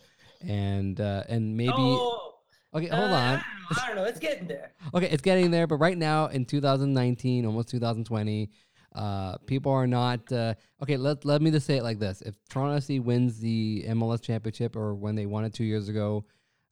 [0.48, 1.74] and uh, and maybe.
[1.78, 2.36] oh,
[2.74, 3.44] okay, uh, hold I on.
[3.70, 4.04] don't, I don't know.
[4.06, 4.72] It's getting there.
[4.94, 8.50] Okay, it's getting there, but right now in 2019, almost 2020,
[8.94, 10.30] uh, people are not.
[10.32, 13.86] Uh, okay, let let me just say it like this: If Toronto FC wins the
[13.90, 16.26] MLS championship, or when they won it two years ago,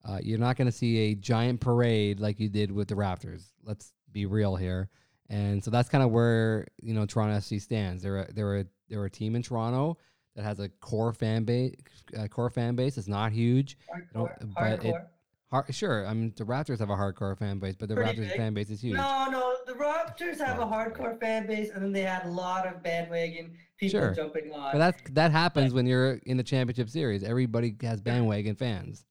[0.06, 3.46] uh, you're not going to see a giant parade like you did with the Raptors.
[3.64, 4.90] Let's be real here.
[5.30, 8.04] And so that's kind of where you know Toronto FC stands.
[8.04, 9.98] They're a, they're a they're a team in Toronto
[10.40, 11.76] that has a core fan base.
[12.18, 12.98] Uh, core fan base.
[12.98, 13.78] It's not huge.
[14.16, 14.54] Hardcore.
[14.56, 15.06] but it- hardcore.
[15.52, 18.28] Hard, sure, I mean the Raptors have a hardcore fan base, but the Pretty Raptors
[18.30, 18.38] big.
[18.38, 18.98] fan base is huge.
[18.98, 22.68] No, no, the Raptors have a hardcore fan base, and then they had a lot
[22.68, 24.14] of bandwagon people Sure.
[24.14, 24.74] jumping on.
[24.74, 27.24] But that's that happens when you're in the championship series.
[27.24, 29.06] Everybody has bandwagon fans.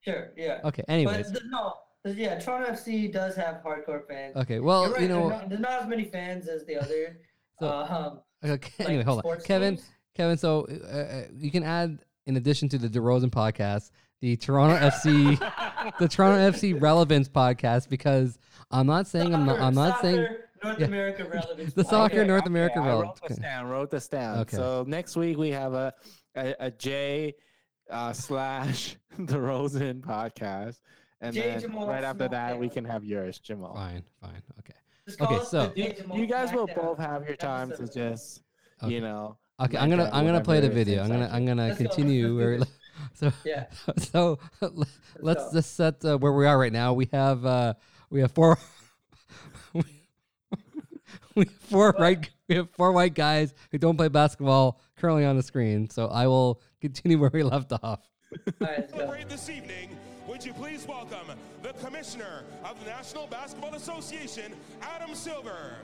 [0.00, 0.60] sure, yeah.
[0.64, 0.82] Okay.
[0.88, 1.30] Anyways.
[1.30, 1.74] But the, no,
[2.06, 4.34] yeah, Toronto FC does have hardcore fans.
[4.36, 4.60] Okay.
[4.60, 5.42] Well, right, you know.
[5.46, 7.20] there's not as many fans as the other.
[7.60, 9.78] So- um, Okay, like anyway, hold on, Kevin.
[10.14, 10.36] Kevin.
[10.36, 15.38] So uh, uh, you can add, in addition to the DeRozan podcast, the Toronto FC,
[15.98, 18.38] the Toronto FC relevance podcast, because
[18.70, 19.60] I'm not saying I'm not.
[19.60, 20.26] I'm not Soccer, saying
[20.64, 20.86] North yeah.
[20.86, 21.74] America relevance.
[21.74, 22.26] The soccer Okay.
[22.26, 23.20] North America I relevance.
[23.22, 23.66] wrote this down.
[23.66, 24.38] Wrote this down.
[24.40, 24.56] Okay.
[24.56, 25.92] So next week we have a
[26.36, 27.34] a, a J
[27.90, 30.76] uh, slash DeRozan podcast,
[31.20, 31.40] and J.
[31.42, 33.74] then Jamal right after Small that we can have yours, Jamal.
[33.74, 34.72] Fine, fine, okay.
[35.06, 35.72] Just Okay, so-
[36.14, 38.42] You, guys will both have your time to just,
[38.82, 38.94] Okay.
[38.94, 39.36] you know.
[39.60, 41.02] Okay, I'm gonna I'm gonna play the video.
[41.02, 42.28] I'm gonna I'm gonna Let's continue.
[42.28, 42.68] Let's
[43.14, 43.66] where- so Yeah.
[43.98, 44.38] so
[45.20, 45.50] let's go.
[45.52, 46.92] just set uh, where we are right now.
[46.94, 47.74] We have uh
[48.10, 48.58] we have four
[49.72, 49.84] we
[51.36, 55.42] have four right we have four white guys who don't play basketball currently on the
[55.42, 55.88] screen.
[55.90, 57.82] So I will continue where we left off.
[57.82, 58.88] All right.
[58.90, 59.90] Celebrate this evening.
[60.28, 61.26] Would you please welcome
[61.62, 65.74] the Commissioner of the National Basketball Association, Adam Silver,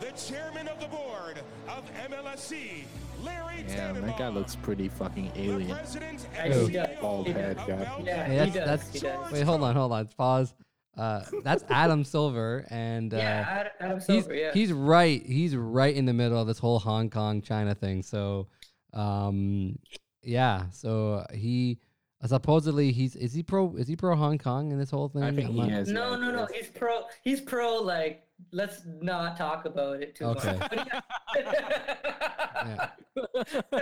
[0.00, 2.84] the Chairman of the Board of MLSC,
[3.24, 5.70] Larry Damn, that guy looks pretty fucking alien.
[5.74, 6.70] President Yeah, and he Who?
[6.70, 6.88] does.
[7.00, 8.02] Bald head guy.
[8.04, 8.66] Yeah, Hey, he that's does.
[8.66, 9.32] that's he does.
[9.32, 10.06] wait, hold on, hold on.
[10.16, 10.54] Pause.
[10.96, 14.34] Uh, that's Adam Silver, and uh, Yeah, Ad- Adam he's Silver.
[14.34, 14.52] Yeah.
[14.52, 15.24] he's right.
[15.24, 18.02] He's right in the middle of this whole Hong Kong China thing.
[18.02, 18.48] So,
[18.94, 19.78] um,
[20.22, 20.64] yeah.
[20.70, 21.78] So he
[22.24, 25.22] supposedly he's is he pro is he pro Hong Kong in this whole thing?
[25.22, 25.88] I think I'm he not- is.
[25.88, 26.46] no, no, no.
[26.52, 27.02] He's pro.
[27.22, 27.76] He's pro.
[27.76, 30.56] Like, let's not talk about it too Okay.
[30.58, 30.88] much.
[31.36, 32.90] Yeah.
[33.10, 33.72] Yeah.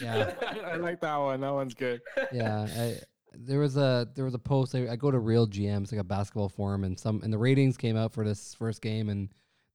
[0.00, 0.34] Yeah,
[0.66, 1.40] I like that one.
[1.40, 2.00] That one's good.
[2.32, 2.66] yeah.
[2.76, 2.96] I,
[3.34, 4.74] there was a there was a post.
[4.74, 7.38] I, I go to Real GM, it's like a basketball forum, and some and the
[7.38, 9.28] ratings came out for this first game, and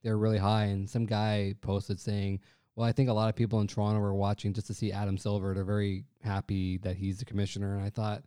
[0.03, 0.65] they were really high.
[0.65, 2.39] And some guy posted saying,
[2.75, 5.17] "Well, I think a lot of people in Toronto were watching just to see Adam
[5.17, 5.53] Silver.
[5.53, 8.23] They're very happy that he's the commissioner." And I thought,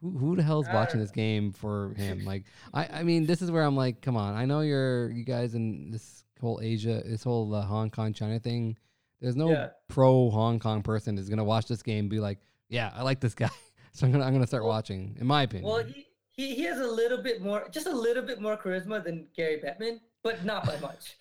[0.00, 2.24] who who the hell's I watching this game for him?
[2.26, 4.34] Like, I I mean, this is where I'm like, come on.
[4.34, 8.38] I know you're you guys in this whole Asia, this whole uh, Hong Kong China
[8.38, 8.76] thing.
[9.20, 9.68] There's no Yeah.
[9.88, 13.20] pro Hong Kong person is gonna watch this game and be like, yeah, I like
[13.20, 13.48] this guy,
[13.92, 15.16] so I'm gonna I'm gonna start Well- watching.
[15.20, 15.70] In my opinion.
[15.70, 19.02] well, he, he he has a little bit more, just a little bit more charisma
[19.02, 21.16] than Gary Bettman, but not by much.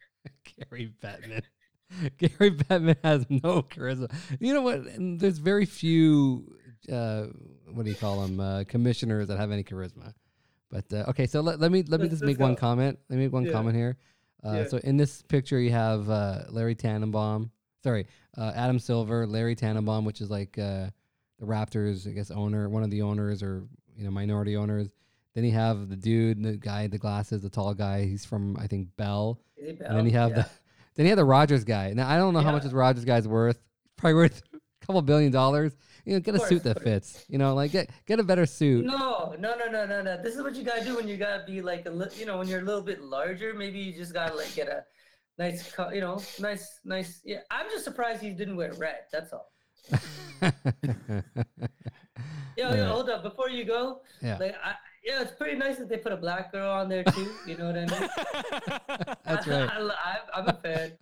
[0.70, 1.42] Gary Bettman.
[2.18, 4.12] Gary Bettman has no charisma.
[4.40, 4.80] You know what?
[4.98, 6.56] There's very few.
[6.90, 7.26] Uh,
[7.72, 8.40] what do you call them?
[8.40, 10.14] Uh, commissioners that have any charisma.
[10.70, 12.60] But uh, okay, so let, let me let me Let's- just make one go.
[12.60, 12.98] comment.
[13.08, 13.52] Let me make one Yeah.
[13.52, 13.96] comment here.
[14.44, 14.68] Uh, Yeah.
[14.68, 17.50] So in this picture, you have uh, Larry Tanenbaum.
[17.84, 20.90] Sorry, uh, Adam Silver, Larry Tanenbaum, which is like uh,
[21.38, 23.64] the Raptors, I guess, owner, one of the owners or
[23.96, 24.88] you know minority owners.
[25.34, 28.04] Then you have the dude, the guy, the glasses, the tall guy.
[28.04, 29.38] He's from I think Bell.
[29.54, 30.36] He And then you have Yeah.
[30.42, 30.48] the
[30.96, 31.92] then you have the Rogers guy.
[31.92, 33.60] Now I don't know how much this Rogers guy's worth.
[33.96, 34.42] Probably worth
[34.82, 35.76] a couple billion dollars.
[36.06, 37.24] You know, get a Of suit that fits.
[37.28, 38.86] You know, like get get a better suit.
[38.86, 40.22] No, no, no, no, no, no.
[40.22, 42.38] This is what you gotta do when you gotta be like a little, you know,
[42.38, 43.52] when you're a little bit larger.
[43.52, 44.84] Maybe you just gotta like get a
[45.36, 47.20] nice, you know, nice, nice.
[47.24, 49.00] Yeah, I'm just surprised he didn't wear red.
[49.12, 49.52] That's all.
[52.56, 52.76] Yeah, yeah.
[52.76, 52.88] Yeah.
[52.88, 54.00] Hold up, before you go.
[54.22, 54.38] Yeah.
[54.38, 57.30] Like, I, yeah, it's pretty nice that they put a black girl on there too.
[57.46, 58.08] You know what I mean?
[59.24, 59.68] That's right.
[59.70, 60.92] I, I'm a fan.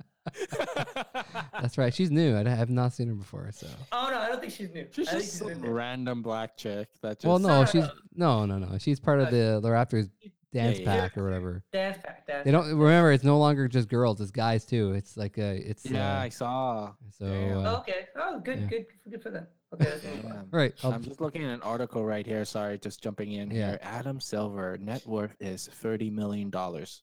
[1.60, 1.92] That's right.
[1.94, 2.36] She's new.
[2.36, 3.50] I have not seen her before.
[3.52, 3.66] So.
[3.92, 4.86] Oh no, I don't think she's new.
[4.92, 7.26] She's I just she's some been random black chick that just.
[7.26, 7.84] Well, no, No, she's
[8.14, 8.46] no.
[8.46, 8.78] no, no, no.
[8.78, 10.10] She's part of the the Raptors
[10.52, 11.00] dance yeah, yeah.
[11.00, 11.62] pack or whatever.
[11.72, 13.12] Dance pack, dance They don't remember.
[13.12, 14.20] It's no longer just girls.
[14.20, 14.92] It's guys too.
[14.92, 15.56] It's like a.
[15.68, 16.92] It's Yeah, uh, I saw.
[17.18, 17.26] so.
[17.26, 17.66] Damn.
[17.66, 18.06] Uh, Okay.
[18.16, 18.66] Oh, good, yeah.
[18.66, 19.46] good, good for them.
[19.74, 19.84] Okay.
[19.84, 20.30] That's move on.
[20.32, 20.48] Damn.
[20.50, 20.72] right.
[20.82, 22.44] I'll- I'm just looking at an article right here.
[22.44, 23.70] Sorry, just jumping in Yeah.
[23.70, 23.78] here.
[23.82, 27.02] Adam Silver net worth is thirty million dollars.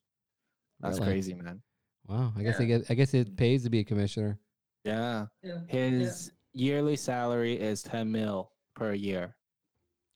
[0.79, 1.11] That's Really?
[1.11, 1.61] crazy, man.
[2.07, 2.33] Wow.
[2.37, 2.63] I guess Yeah.
[2.63, 4.39] I guess I guess it pays to be a commissioner.
[4.83, 5.59] Yeah, Yeah.
[5.67, 9.35] his yearly salary is ten mil per year,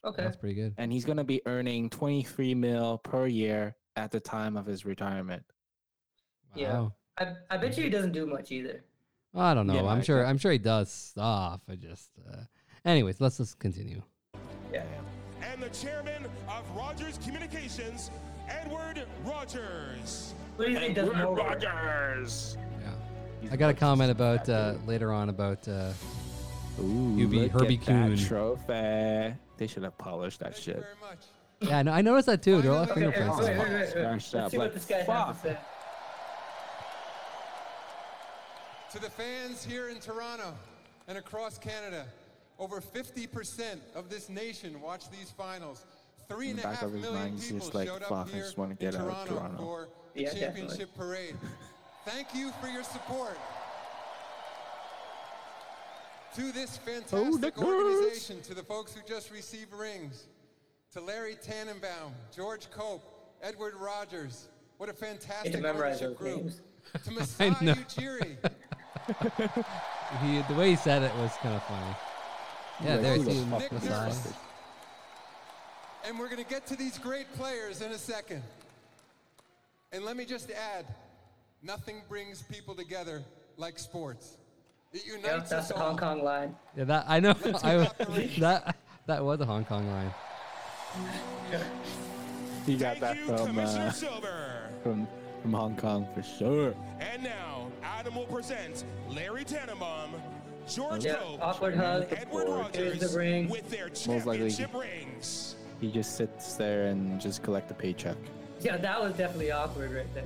[0.04, 0.24] Okay.
[0.24, 0.74] That's pretty good.
[0.78, 4.86] and he's gonna be earning twenty three mil per year at the time of his
[4.86, 5.44] retirement.
[6.56, 6.90] Yeah.
[7.18, 8.84] I, I bet you he doesn't do much either.
[9.34, 9.76] I don't know.
[9.76, 10.26] Yeah, I'm sure.
[10.26, 11.62] I'm sure he does stuff.
[11.70, 12.10] I just.
[12.30, 12.44] Uh,
[12.86, 14.02] anyways, let's just continue.
[14.74, 14.84] Yeah.
[15.56, 18.12] And the Chairman of Rogers Communications,
[18.50, 20.34] Edward Rogers.
[20.58, 21.64] What do you think does more work?
[21.64, 22.58] Rogers.
[22.82, 22.90] Yeah.
[23.42, 25.66] He's I got a comment about uh, later on about.
[25.66, 25.94] Uh,
[26.82, 29.38] Ooh, you be look Herbie at that trophy.
[29.58, 30.76] They should have polished that Thank shit.
[30.76, 31.20] you very much.
[31.62, 32.62] yeah, no, I noticed that too.
[32.62, 33.38] They're all fingerprints.
[33.40, 34.04] wait, wait, wait, wait.
[34.04, 35.58] Let's see what this guy has to say.
[38.92, 40.54] To the fans here in Toronto
[41.08, 42.06] and across Canada,
[42.60, 45.86] over 50% of this nation watch these finals.
[46.28, 48.30] Three In and the a back half of his million mind, people like, showed up
[48.30, 50.42] here just wanna in get out of Toronto, Toronto." for the Yeah, definitely.
[50.62, 51.36] championship parade.
[52.06, 53.38] Thank you for your support.
[56.36, 57.68] To this oh, fantastic girls.
[57.68, 60.26] organization, to the folks who just received rings,
[60.94, 63.04] to Larry Tanenbaum, George Cope,
[63.42, 66.42] Edward Rogers, what a fantastic memorize ownership group.
[66.42, 66.62] names.
[67.06, 67.74] To I Masai know.
[67.74, 68.38] Ujiri,
[70.22, 71.96] He, the way he said it was kind of funny.
[72.84, 74.10] Yeah, Like, there who you the see fuck was Masai.
[74.10, 74.34] this?
[76.08, 78.44] And we're going to get to these great players in a second.
[79.92, 80.86] And let me just add
[81.64, 83.24] nothing brings people together
[83.58, 84.38] like sports.
[84.94, 85.90] It Yeah, unites that's us the all.
[85.90, 86.56] Hong Kong line.
[86.78, 87.32] Yeah, that I know.
[87.42, 88.38] I get out the race.
[88.40, 88.76] that
[89.08, 90.14] that was a Hong Kong line.
[92.66, 93.48] He got Thank that you, from.
[93.48, 94.70] Commissioner Uh, Silver.
[94.84, 95.08] from
[95.42, 96.74] from Hong Kong for sure.
[97.00, 100.10] And now, Adam will present Larry Tanenbaum,
[100.68, 102.04] George Yeah, Cope, awkward hug.
[102.10, 103.50] and Edward Here's Rogers the ring.
[103.50, 105.56] with their Most likely- championship rings.
[105.82, 108.18] He just sits there and just collect a paycheck.
[108.62, 110.24] Yeah, that was definitely awkward right there.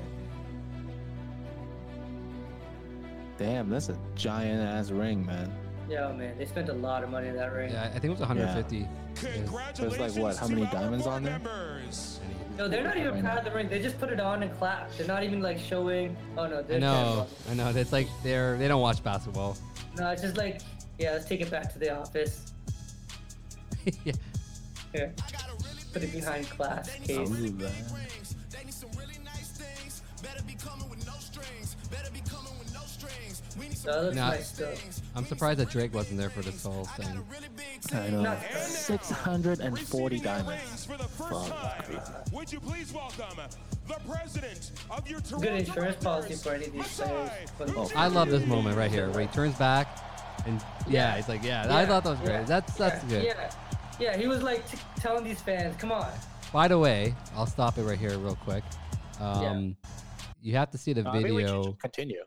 [3.37, 5.51] Damn, that's a giant ass ring, man.
[5.89, 7.71] Yeah, man, they spent a lot of money on that ring.
[7.71, 8.87] Yeah, I think it was 150.
[9.15, 11.33] Congratulations There's like what, how many diamonds on there?
[11.39, 12.19] members.
[12.57, 13.69] No, they're not even proud of the ring.
[13.69, 14.91] They just put it on and clap.
[14.97, 16.15] They're not even like showing.
[16.37, 17.69] Oh no, I they're know, I know.
[17.69, 19.57] It's like they're they don't watch basketball.
[19.97, 20.61] No, it's just like,
[20.97, 22.53] yeah, let's take it back to the office.
[24.05, 24.13] yeah.
[24.93, 25.13] Here,
[25.93, 27.29] put it behind glass case.
[27.29, 27.71] Ooh, man.
[33.75, 34.29] So that looks Nah.
[34.29, 34.73] nice though.
[35.15, 37.23] I'm surprised that Drake wasn't there for this whole thing.
[37.93, 38.37] I know.
[38.51, 40.63] 640 diamonds.
[40.63, 42.01] Rings for the first time.
[42.33, 43.39] Would you please welcome
[43.89, 47.31] the president of your Toronto Good insurance policy for any of these players.
[47.75, 47.91] Oh.
[47.95, 49.87] I love this moment right here where he turns back
[50.45, 51.15] and yeah, Yeah.
[51.17, 52.47] he's like, yeah, I thought that was yeah, great.
[52.47, 53.23] That's that's yeah, good.
[53.25, 53.51] Yeah,
[53.99, 56.09] yeah, he was like t- telling these fans, "Come on."
[56.53, 58.63] By the way, I'll stop it right here real quick.
[59.19, 59.75] Um,
[60.41, 61.71] you have to see the No, I think we should video.
[61.73, 62.23] continue.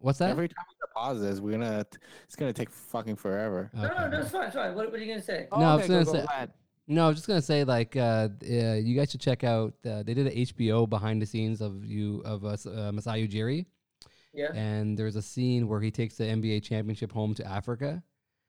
[0.00, 0.30] What's that?
[0.30, 1.86] Every time we pauses, we're gonna.
[2.24, 3.70] It's gonna take fucking forever.
[3.74, 4.08] No, no, Okay.
[4.10, 4.74] no, it's fine, it's fine.
[4.74, 5.46] What, what are you gonna say?
[5.52, 6.50] No, I was Okay, gonna go, say- go ahead.
[6.88, 9.74] No, I was just gonna say like uh, uh, you guys should check out.
[9.86, 13.66] Uh, they did an HBO behind the scenes of you of us uh, Masai Ujiri,
[14.34, 18.02] Yeah, and there's a scene where he takes the NBA championship home to Africa,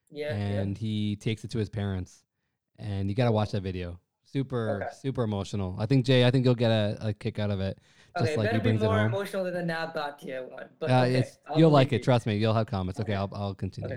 [0.09, 2.23] yeah, and he takes it to his parents,
[2.79, 3.99] and you gotta watch that video.
[4.25, 4.95] Super, Okay.
[4.99, 5.75] super emotional.
[5.77, 7.77] I think Jay, I think you'll get a, a kick out of it,
[8.15, 8.21] yeah.
[8.23, 9.05] just Okay, like better he be it more home.
[9.13, 10.69] emotional than the Nav Bhatia one.
[10.79, 11.97] But Uh, okay, it's you'll like it.
[11.97, 12.03] you.
[12.03, 12.99] Trust me, you'll have comments.
[12.99, 13.19] Okay, Okay.
[13.19, 13.95] I'll I'll continue.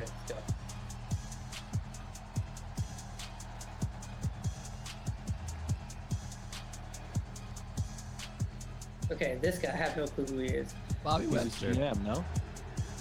[9.10, 9.68] Okay, let's go.
[9.68, 10.74] Okay, this guy, I have no clue who he is.
[11.04, 11.72] Bobby He's a Webster.
[11.72, 12.24] GM, no?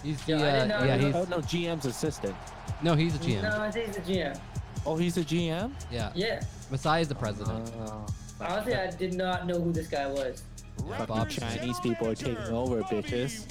[0.04, 2.36] He's the Yeah, I uh, didn't know yeah he he's Oh, no, GM's assistant.
[2.84, 3.42] no he's a GM.
[3.42, 4.40] No, I think he's a GM.
[4.86, 5.72] Oh, he's a GM.
[5.92, 6.42] Yeah, Yeah.
[6.70, 7.72] Masai is the president.
[7.88, 8.06] Oh,
[8.40, 10.44] Honestly, I did not know who this guy was.
[10.90, 13.46] fucking Bob Chinese people are taking over, bitches.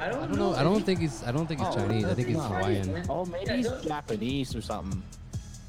[0.00, 0.52] I don't, I don't know.
[0.54, 1.22] I don't think he's.
[1.22, 2.04] I don't think he's Oh, Chinese.
[2.04, 3.02] I think he's that's not- Hawaiian.
[3.08, 5.02] Oh, maybe Yeah, he's don't- Japanese or something.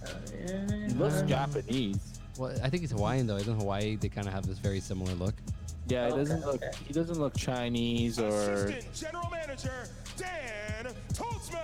[0.04, 0.08] Uh,
[0.88, 1.26] He looks yeah.
[1.46, 2.00] Japanese.
[2.38, 3.38] Well, I think he's Hawaiian though.
[3.38, 3.96] Isn't Hawaii?
[3.96, 5.36] They kind of have this very similar look.
[5.88, 6.56] Yeah, he doesn't look.
[6.56, 6.72] okay.
[6.88, 8.28] He doesn't look Chinese or.
[8.30, 11.62] Assistant General Manager Dan Tolzman.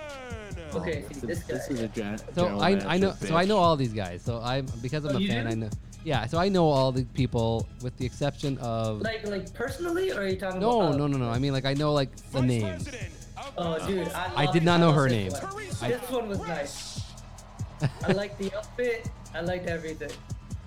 [0.74, 1.54] Oh, okay, see, this guy.
[1.54, 3.12] This is a gen- So general I, I manager, know.
[3.20, 4.22] So I know all these guys.
[4.22, 5.44] So I'm because I'm Oh, a fan.
[5.46, 5.50] do?
[5.50, 5.70] I know.
[6.04, 6.26] Yeah.
[6.26, 9.00] So I know all the people with the exception of.
[9.00, 10.98] Like, like personally, or are you talking No, about?
[10.98, 11.28] no, no, no.
[11.30, 12.88] I mean, like I know like the Vice names.
[13.58, 15.32] Oh, dude, I, I did not know her name.
[15.32, 15.40] one.
[15.40, 17.00] Teresa This one was nice.
[18.04, 19.08] I liked the outfit.
[19.34, 20.10] I liked everything.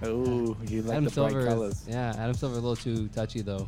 [0.08, 1.40] Oh, you like Adam the bright Silver.
[1.40, 1.86] Is, colors.
[1.88, 3.68] yeah, Adam Silver a little too touchy though.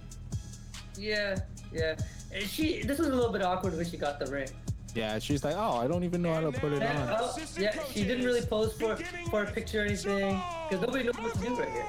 [0.98, 1.38] Yeah,
[1.74, 1.96] yeah.
[2.34, 2.82] And she.
[2.84, 4.50] This was a little bit awkward when she got the ring.
[4.96, 7.18] Yeah, she's like, oh, I don't even know how to put it And, on.
[7.20, 8.96] oh, yeah, she didn't really pose for
[9.30, 11.86] for a picture or anything because nobody knows what to do right here.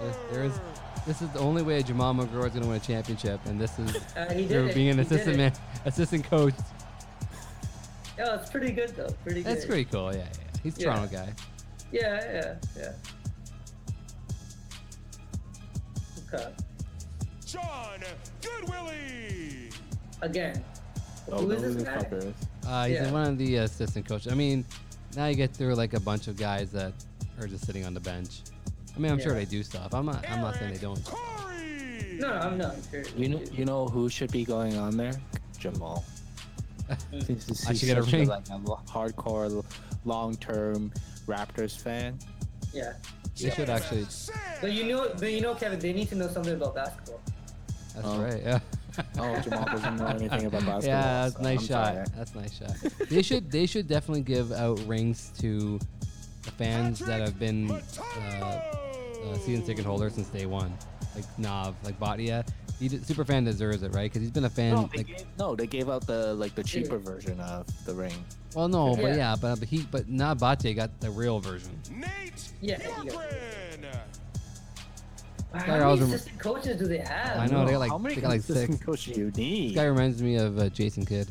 [0.00, 0.52] There- there is.
[1.06, 3.78] This is the only way Jamal McGraw is going to win a championship, and this
[3.78, 5.52] is Uh, he through being an he assistant man,
[5.86, 6.54] assistant coach.
[8.18, 9.08] Yeah, it's pretty good though.
[9.24, 9.50] Pretty good.
[9.56, 10.12] That's pretty cool.
[10.14, 10.60] Yeah, yeah.
[10.62, 10.86] He's a Yeah.
[10.94, 11.32] Toronto guy.
[11.90, 12.00] Yeah,
[12.32, 12.92] yeah, yeah.
[16.32, 16.52] Okay.
[17.46, 18.00] John
[18.40, 19.74] Goodwillie.
[20.22, 20.62] Again.
[21.32, 22.32] Oh, who no, is who this guy?
[22.68, 23.10] Uh, he's Yeah.
[23.10, 24.30] one of the assistant coaches.
[24.32, 24.64] I mean,
[25.16, 26.92] now you get through like a bunch of guys that
[27.40, 28.42] are just sitting on the bench.
[28.94, 29.94] I mean, I'm sure they do stuff.
[29.94, 30.28] I'm not.
[30.30, 31.02] I'm not saying they don't.
[31.04, 32.18] Corey.
[32.20, 33.02] No, I'm not sure.
[33.16, 35.14] You know, you know who should be going on there?
[35.58, 36.04] Jamal.
[37.10, 38.28] Since he's I should get a such ring.
[38.28, 39.64] like a hardcore,
[40.04, 40.92] long-term
[41.26, 42.18] Raptors fan.
[42.72, 42.94] Yeah.
[43.42, 44.06] They should actually.
[44.60, 47.20] But you know, but you know, Kevin, they need to know something about basketball.
[47.94, 48.20] That's Oh.
[48.22, 48.42] right.
[48.42, 48.60] Yeah.
[49.18, 50.82] Oh, Jamal doesn't know anything about basketball.
[50.82, 51.94] yeah, that's so nice I'm shot.
[51.94, 52.06] sorry.
[52.16, 53.08] That's nice shot.
[53.08, 53.50] they should.
[53.50, 55.78] They should definitely give out rings to
[56.42, 58.60] the fans that have been uh,
[59.24, 60.72] uh, season ticket holders since day one,
[61.14, 62.46] like Nav, like Bhatia.
[62.78, 64.10] He d- super fan deserves it, right?
[64.10, 64.74] Because he's been a fan.
[64.74, 67.92] No, they like, gave, no, they gave out the like the cheaper version of the
[67.94, 68.14] ring.
[68.54, 69.16] well, no, but Yeah.
[69.16, 71.78] yeah, but, but he, but not Bhatia got the real version.
[71.90, 73.86] Nate Yeah, he got- Corcoran.
[75.52, 77.36] How many always rem- assistant coaches do they have?
[77.38, 78.84] I know, they got like- how many they got like assistant six.
[78.84, 79.70] coaches do you need?
[79.70, 81.28] This guy reminds me of uh, Jason Kidd.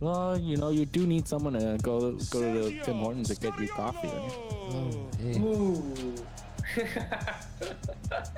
[0.00, 3.36] Well, you know, you do need someone to go go to the Tim Hortons to
[3.40, 4.06] get you coffee.
[4.08, 4.32] Right?
[4.36, 5.38] Oh, hey.
[6.78, 6.86] Ooh.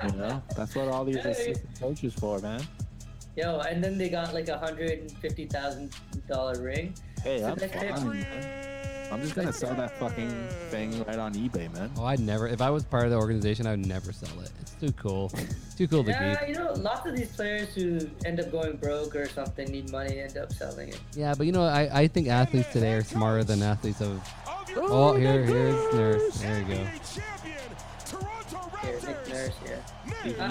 [0.03, 1.31] You know, that's what all these Hey.
[1.31, 2.61] assistant coaches for, man.
[3.37, 5.93] Yo, and then they got like a hundred and fifty thousand
[6.27, 6.93] dollar ring.
[7.23, 8.19] Hey, So I'm that's fine.
[8.19, 8.67] Man.
[9.13, 10.29] I'm just gonna sell that fucking
[10.69, 11.89] thing right on eBay, man.
[11.97, 12.47] Oh, I'd never.
[12.47, 14.51] If I was part of the organization, I would never sell it.
[14.61, 15.31] It's too cool.
[15.77, 16.49] too cool to Yeah, keep.
[16.49, 20.19] you know, lots of these players who end up going broke or something need money
[20.19, 20.99] end up selling it.
[21.15, 24.11] Yeah, but you know, I, I think athletes today are smarter than athletes of.
[24.17, 26.39] Of Oh, oh here- here's Nurse.
[26.41, 26.87] There you go.
[28.81, 30.25] NBA Here, Nick Raptors, Nurse, yeah.
[30.25, 30.49] Nick I, I,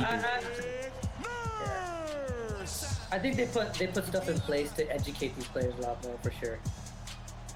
[2.58, 3.00] Nurse.
[3.10, 5.82] I, I think they put they put stuff in place to educate these players a
[5.82, 6.58] lot more for sure.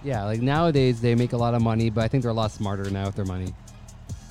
[0.02, 2.50] Yeah, like nowadays they make a lot of money, but I think they're a lot
[2.50, 3.54] smarter now with their money.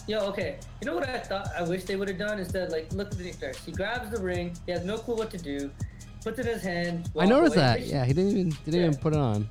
[0.08, 0.58] Yo, okay.
[0.82, 1.48] You know what I thought?
[1.58, 2.72] I wish they would have done instead.
[2.72, 3.58] Like, look at the Nick Nurse.
[3.66, 4.54] He grabs the ring.
[4.66, 5.72] He has no clue what to do.
[6.24, 7.10] Puts it in his hand.
[7.18, 7.64] I noticed away.
[7.66, 7.82] that.
[7.88, 8.88] Yeah, he didn't even didn't Yeah.
[8.88, 9.48] even put it on.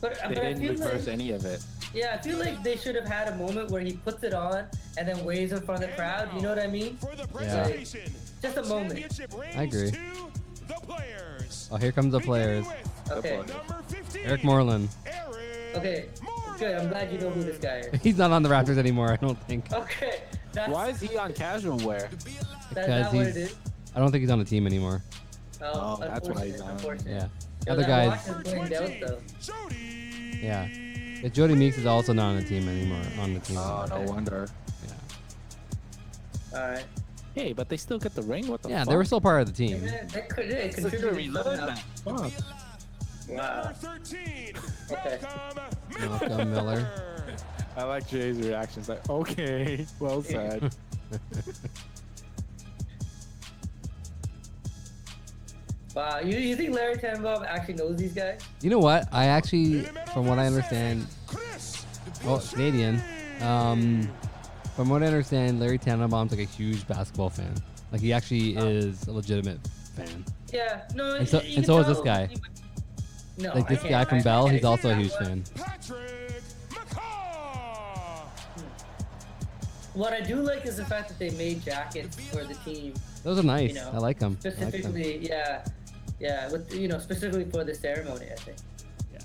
[0.00, 1.62] But, uh, They but I didn't feel reverse like, any of it.
[1.94, 4.66] Yeah, I feel like they should have had a moment where he puts it on
[4.96, 6.28] and then waves in front of the crowd.
[6.34, 6.96] You know what I mean?
[6.98, 7.62] For the Yeah.
[7.64, 9.20] presentation Just a moment.
[9.56, 9.90] I agree.
[9.90, 11.68] The players.
[11.72, 12.64] Oh, here comes the players.
[13.10, 13.36] Okay.
[13.38, 14.88] Number 15, Eric Moreland.
[15.04, 16.06] Eric Okay.
[16.58, 16.76] Good.
[16.76, 18.00] I'm glad you know who this guy is.
[18.02, 19.10] He's not on the Raptors anymore.
[19.12, 19.72] I don't think.
[19.72, 20.20] Okay.
[20.52, 22.08] That's, Why is he on casual wear?
[22.68, 23.54] Because not what it he's-
[23.94, 25.02] I don't think he's on the team anymore.
[25.62, 26.78] Oh, Oh, that's why he's on.
[27.06, 27.28] Yeah.
[27.66, 28.08] Yo, Other guys.
[28.28, 29.18] watch is blamed out, though.
[29.40, 30.42] Jodie.
[30.42, 30.68] Yeah.
[31.22, 33.02] Yeah, Jodie Meeks is also not on the team anymore.
[33.20, 33.58] On the team.
[33.58, 34.06] Oh, no Okay.
[34.10, 34.48] wonder.
[36.52, 36.58] Yeah.
[36.60, 36.84] All right.
[37.34, 38.48] Hey, but they still get the ring.
[38.48, 38.88] What the Yeah, fuck?
[38.88, 39.84] they were still part of the team.
[39.84, 41.78] Yeah, that could it It's a contributed reload that.
[42.04, 42.32] Fuck.
[43.28, 43.62] Wow.
[43.62, 44.54] Number 13,
[44.90, 45.18] Okay.
[45.22, 46.90] Malcolm Malcolm Miller.
[47.76, 48.88] I like Jay's reactions.
[48.88, 50.74] Like, okay, well said.
[56.00, 56.20] Wow.
[56.20, 58.40] You, you think Larry Tanenbaum actually knows these guys?
[58.62, 59.06] You know what?
[59.12, 59.82] I actually,
[60.14, 61.06] from what I understand,
[62.24, 63.02] well, Canadian.
[63.42, 64.08] Um,
[64.76, 67.52] from what I understand, Larry Tanenbaum's like a huge basketball fan.
[67.92, 69.58] Like he actually is a legitimate
[69.94, 70.24] fan.
[70.50, 70.88] Yeah.
[70.94, 71.16] No.
[71.16, 72.30] And so- and so is this guy.
[73.36, 73.52] No.
[73.54, 75.44] Like this guy from Bell, he's also a huge fan.
[79.92, 82.94] What I do like is the fact that they made jackets for the team
[83.24, 83.70] Those are nice.
[83.70, 84.38] You know, I like them.
[84.44, 84.70] I like them.
[84.80, 85.18] specifically.
[85.28, 85.64] yeah.
[86.20, 86.50] Yeah.
[86.50, 88.58] With you know specifically for the ceremony, I think.
[89.12, 89.20] Yeah.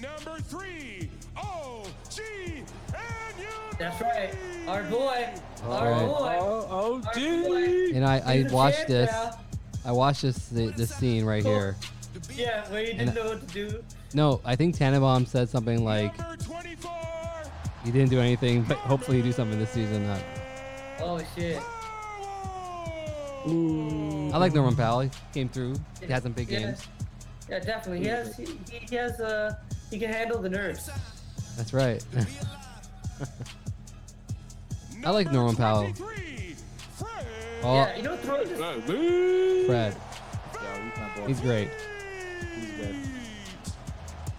[0.00, 1.86] Number three, OG
[2.18, 3.46] and you.
[3.78, 4.34] That's right.
[4.66, 5.28] Our boy.
[5.64, 6.06] Our right.
[6.06, 6.36] boy.
[6.40, 9.10] oh, oh, And I, I watched this.
[9.10, 9.38] now.
[9.84, 11.76] I watched this this scene right here.
[12.34, 13.84] Yeah, where you didn't know what to do.
[14.14, 16.92] No, I think Tanenbaum said something like Number 24.
[17.84, 20.06] he didn't do anything, but hopefully he do something this season.
[20.06, 20.22] That
[21.00, 21.60] Oh shit.
[23.46, 25.00] I like Norman Powell.
[25.00, 25.74] He came through.
[26.00, 26.60] He had some big Yeah.
[26.60, 26.86] games.
[27.50, 28.00] Yeah, definitely.
[28.00, 28.36] He has.
[28.36, 29.20] He, he he has.
[29.20, 29.54] Uh,
[29.90, 30.88] he can handle the nerves.
[31.56, 32.02] That's right.
[35.04, 35.92] I like Norman Powell.
[35.92, 36.56] Fred
[37.62, 38.58] Oh, Yeah, you know, throw this.
[39.66, 39.96] Fred.
[40.54, 41.26] Yeah, he's my boy.
[41.26, 41.68] He's great.
[42.58, 42.96] He's good.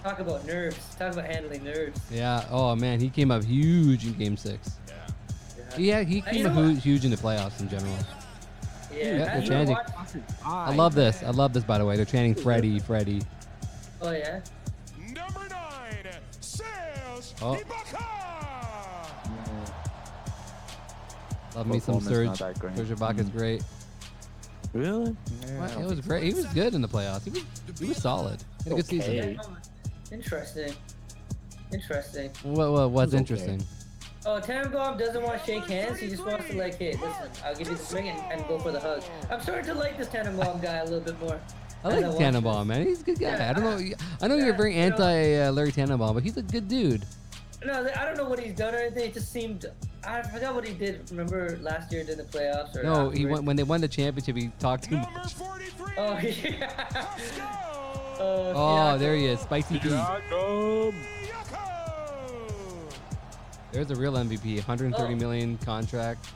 [0.03, 0.95] Talk about nerves.
[0.97, 1.99] Talk about handling nerves.
[2.11, 2.45] Yeah.
[2.49, 4.71] Oh man, he came up huge in Game Six.
[4.87, 4.93] Yeah.
[5.77, 6.77] Yeah, he Uh, came up what?
[6.77, 7.95] huge in the playoffs in general.
[8.95, 9.03] Yeah.
[9.03, 9.77] Yeah, they're chanting.
[10.45, 11.21] I love this.
[11.23, 11.63] I love this.
[11.63, 13.21] By the way, they're chanting Freddie, Freddie.
[14.01, 14.41] Oh yeah.
[15.13, 17.55] Number nine, Sales Oh.
[17.55, 18.05] Ibaka.
[21.55, 22.25] Love me some Performance Serge.
[22.27, 22.75] not that great.
[22.77, 23.37] Serge Ibaka's Mm.
[23.37, 23.63] great.
[24.73, 25.11] Really?
[25.57, 25.71] What?
[25.71, 26.23] It was great.
[26.23, 27.23] He was good in the playoffs.
[27.23, 27.43] He was
[27.79, 28.43] he was solid.
[28.65, 29.01] He had a good.
[29.01, 29.31] Okay.
[29.33, 29.57] Yeah, oh,
[30.11, 30.73] Interesting.
[31.73, 32.29] Interesting.
[32.43, 33.57] What, what what's okay.
[34.25, 34.55] Interesting?
[34.55, 35.99] Oh, Tanenbaum doesn't want to shake hands.
[35.99, 38.57] He just wants to like, hey, listen, I'll give you this ring and, and go
[38.59, 39.03] for the hug.
[39.29, 41.39] I'm starting to like this Tanenbaum guy a little bit more.
[41.83, 42.85] I as like watch Tanenbaum, man.
[42.87, 43.27] He's a good guy.
[43.37, 43.95] Yeah, I don't know.
[44.21, 46.67] I know yeah, you're very you know- anti uh, Larry Tanenbaum, but he's a good
[46.67, 47.05] dude.
[47.63, 49.05] No, I don't know what he's done or anything.
[49.09, 49.65] It just seemed.
[50.05, 51.09] I forgot what he did.
[51.09, 52.75] Remember last year during the playoffs?
[52.75, 53.31] Or No, he afterwards?
[53.33, 54.35] went when they won the championship.
[54.35, 55.33] He talked too Number much.
[55.33, 55.93] 43.
[55.97, 56.85] Oh yeah.
[56.93, 57.39] Let's.
[58.19, 59.89] Oh, Oh, there he is, Spicy P.
[63.75, 63.87] Yako.
[63.87, 64.55] There's a real MVP.
[64.57, 65.17] 130 Oh.
[65.17, 66.27] million contract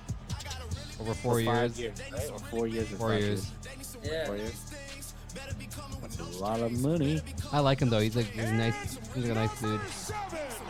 [0.99, 1.79] over four For years.
[1.79, 2.31] years, right?
[2.31, 2.87] Or four years.
[2.89, 3.51] Four years.
[4.03, 4.25] Yeah.
[4.25, 4.53] Four years.
[6.01, 7.21] That's a lot of money.
[7.51, 7.99] I like him though.
[7.99, 8.97] He's like he's a nice.
[9.13, 9.79] He's like a nice dude.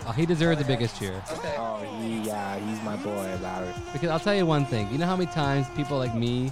[0.07, 1.21] Oh, he deserves the biggest cheer.
[1.31, 1.55] Okay.
[1.57, 1.81] Oh,
[2.25, 3.67] yeah, he's my boy, Larry.
[3.93, 4.89] Because I'll tell you one thing.
[4.91, 6.51] You know how many times people like me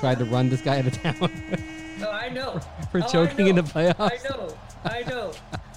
[0.00, 1.30] tried to run this guy out of town
[1.98, 2.58] No, I know.
[2.90, 3.68] for Oh, I choking in the know.
[3.68, 3.98] playoffs?
[4.24, 4.56] I know.
[4.84, 5.32] I know.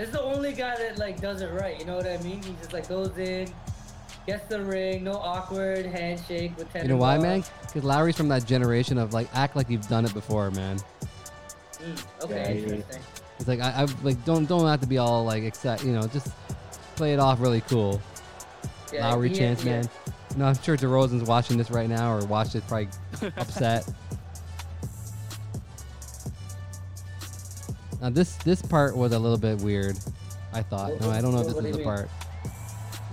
[0.00, 1.78] This is the only guy that like does it right.
[1.78, 2.42] You know what I mean?
[2.42, 3.52] He just like goes in,
[4.26, 6.84] gets the ring, no awkward handshake with ten.
[6.86, 7.44] You know why, man?
[7.66, 10.78] Because Lowry's from that generation of like act like you've done it before, man.
[11.74, 13.02] Mm, okay, Yeah, he- interesting.
[13.40, 15.84] It's like I, I like don't don't have to be all like excited.
[15.86, 16.28] You know, just
[16.96, 18.00] play it off really cool.
[18.94, 19.80] Yeah, Lowry he- chance, yeah.
[19.82, 19.90] man.
[20.38, 22.88] No, I'm sure DeRozan's watching this right now or watched it probably
[23.36, 23.86] upset.
[28.00, 29.98] Now this this part was a little bit weird.
[30.52, 30.92] I thought.
[30.92, 31.84] What- No, I don't know if this is the mean?
[31.84, 32.08] part.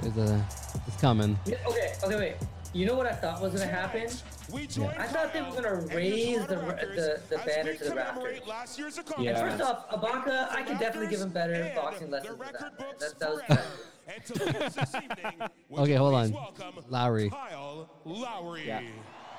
[0.02, 0.46] There's a,
[0.88, 1.38] it's coming.
[1.46, 2.36] Yeah, Okay, okay, wait.
[2.74, 4.08] You know what I thought was gonna happen?
[4.52, 7.90] We join I thought they were gonna raise the- Raptors the- the banner to the
[7.90, 8.48] commemorate rafters.
[8.48, 9.02] Last year's Yeah.
[9.02, 9.42] accomplishments.
[9.42, 12.80] First off, Ibaka, I could definitely give him better boxing lessons than that.
[12.80, 12.94] man.
[13.00, 13.62] That, that was forever.
[13.62, 13.64] bad.
[14.16, 15.34] And to lead us this evening,
[15.70, 16.32] would Okay, hold on.
[16.32, 17.30] welcome Lowry.
[17.30, 18.66] Kyle Lowry.
[18.66, 18.82] Yeah.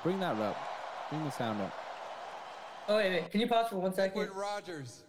[0.03, 0.55] Bring that up.
[1.09, 1.73] Bring the sound up.
[2.87, 3.31] Oh wait, wait.
[3.31, 4.15] Can you pause for one second?
[4.19, 5.05] Wood Rogers.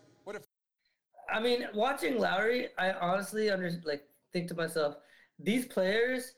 [1.31, 4.03] What if I mean, watching Lowry, I honestly under like
[4.33, 4.97] think to myself,
[5.39, 6.33] these players,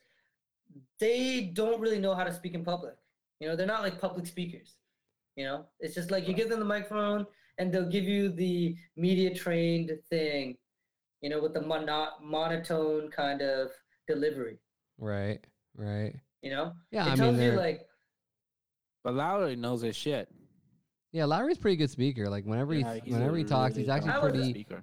[0.99, 2.95] they don't really know how to speak in public.
[3.41, 4.77] You know, they're not like public speakers.
[5.37, 7.27] You know, it's just like you give them the microphone
[7.59, 10.57] and they'll give you the media trained thing.
[11.21, 13.71] You know, with the mono- monotone kind of
[14.09, 14.59] delivery.
[14.99, 15.41] Right.
[15.77, 16.15] Right.
[16.43, 17.87] You know, Yeah, it I tells mean, you like
[19.05, 20.29] But Lowry knows his shit.
[21.13, 22.29] Yeah, Lowry's a pretty good speaker.
[22.29, 24.51] Like whenever Yeah, he whenever a he talks, really he's actually I was pretty.
[24.51, 24.83] speaker.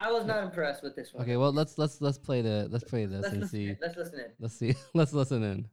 [0.00, 1.22] I was not impressed with this one.
[1.22, 3.58] Okay, well let's let's let's play the let's play this let's and listen.
[3.58, 3.68] see.
[3.68, 3.78] In.
[3.80, 4.30] Let's listen in.
[4.40, 4.74] Let's see.
[4.94, 5.66] Let's listen in.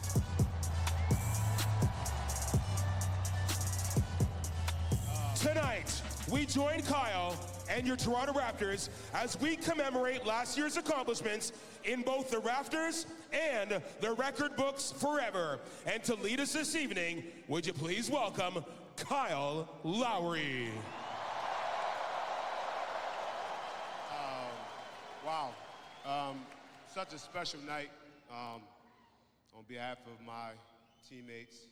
[5.36, 6.02] Tonight,
[6.32, 7.36] we join Kyle
[7.70, 11.52] and your Toronto Raptors as we commemorate last year's accomplishments
[11.84, 15.60] in both the rafters and the record books forever.
[15.86, 18.64] And to lead us this evening, would you please welcome
[18.98, 20.72] Kyle Lowry?
[25.26, 25.52] Wow.
[26.06, 26.42] Um,
[26.94, 27.90] such a special night.
[28.30, 28.62] Um,
[29.56, 30.52] on behalf of my
[31.08, 31.68] teammates,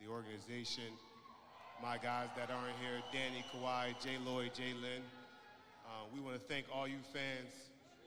[0.00, 0.94] the organization,
[1.82, 5.02] my guys that aren't here, Danny, Kawhi, Jay Lloyd, Jay Lynn,
[5.84, 7.50] uh, we want to thank all you fans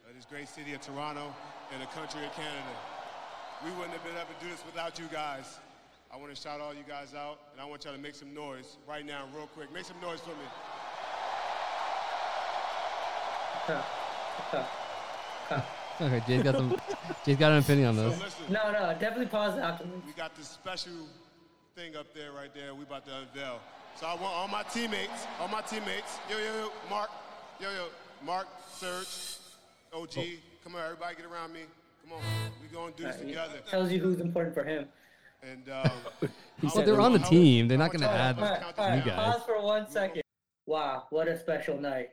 [0.08, 1.34] of this great city of Toronto
[1.74, 2.76] and the country of Canada.
[3.66, 5.60] We wouldn't have been able to do this without you guys.
[6.16, 8.34] I want to shout all you guys out, and I want y'all to make some
[8.34, 9.74] noise right now, real quick.
[9.74, 10.46] Make some noise for me.
[13.68, 13.82] Huh.
[15.48, 15.62] Huh.
[16.02, 16.76] Okay, Jay's got some.
[17.24, 18.20] Jay's got an opinion on So this.
[18.20, 18.46] listen.
[18.54, 20.04] No, no, definitely pause afterwards.
[20.08, 20.92] We got this special
[21.76, 23.60] thing up there right there we about to unveil.
[23.96, 27.12] So I want all my teammates, all my teammates, yo, yo, yo, Marc,
[27.60, 27.86] yo, yo,
[28.26, 29.38] Marc, Serge,
[29.94, 30.24] OG, oh.
[30.64, 31.62] come on, everybody get around me.
[32.04, 32.24] Come on,
[32.64, 33.60] we gonna do this Right, together.
[33.70, 34.88] Tells you who's important for him.
[35.52, 35.92] And um,
[36.62, 37.68] He said they're on the I want- team.
[37.68, 39.34] They're I not gonna y'all add to All right, count all this you guys.
[39.34, 40.22] pause for one second.
[40.66, 42.10] Wow, what a special night.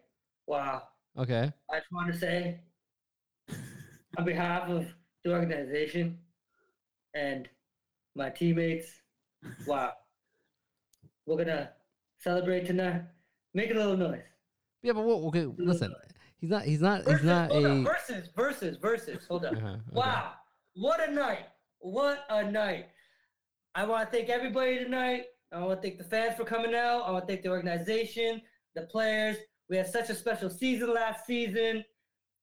[0.47, 0.83] Wow.
[1.19, 1.51] Okay.
[1.71, 2.61] I just want to say,
[4.19, 4.87] on behalf of
[5.25, 6.19] the organization
[7.15, 7.49] and
[8.15, 8.89] my teammates,
[9.67, 9.93] wow.
[11.27, 11.71] We're going to
[12.19, 13.03] celebrate tonight.
[13.55, 14.23] Make a little noise.
[14.83, 15.95] Yeah, but what, okay, listen.
[16.41, 16.65] He's not.
[16.65, 17.07] He's not.
[17.07, 17.69] He's not hold a.
[17.71, 19.25] on, versus, versus, versus.
[19.29, 19.57] Hold on.
[19.57, 19.79] Uh-huh, okay.
[19.93, 20.33] Wow.
[20.75, 21.47] What a night.
[21.79, 22.87] What a night.
[23.75, 25.25] I want to thank everybody tonight.
[25.51, 27.03] I want to thank the fans for coming out.
[27.07, 28.43] I want to thank the organization,
[28.75, 29.37] the players.
[29.71, 31.85] We had such a special season last season.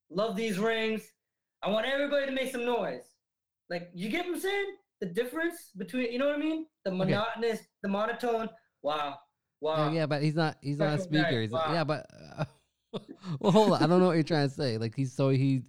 [0.10, 1.04] Love these rings.
[1.62, 3.04] I want everybody to make some noise.
[3.70, 4.76] Like, you get what I'm saying?
[5.02, 6.66] The difference between, you know what I mean?
[6.84, 8.50] The monotonous, the monotone.
[8.82, 9.18] Wow.
[9.62, 9.90] Wow.
[9.90, 10.58] Yeah, yeah, but he's not.
[10.62, 11.42] He's not a speaker.
[11.42, 11.72] He's, wow.
[11.72, 12.08] Yeah, but.
[12.12, 12.46] Uh,
[13.40, 13.84] well, hold on.
[13.84, 14.78] I don't know what you're trying to say.
[14.78, 15.62] Like he's so he's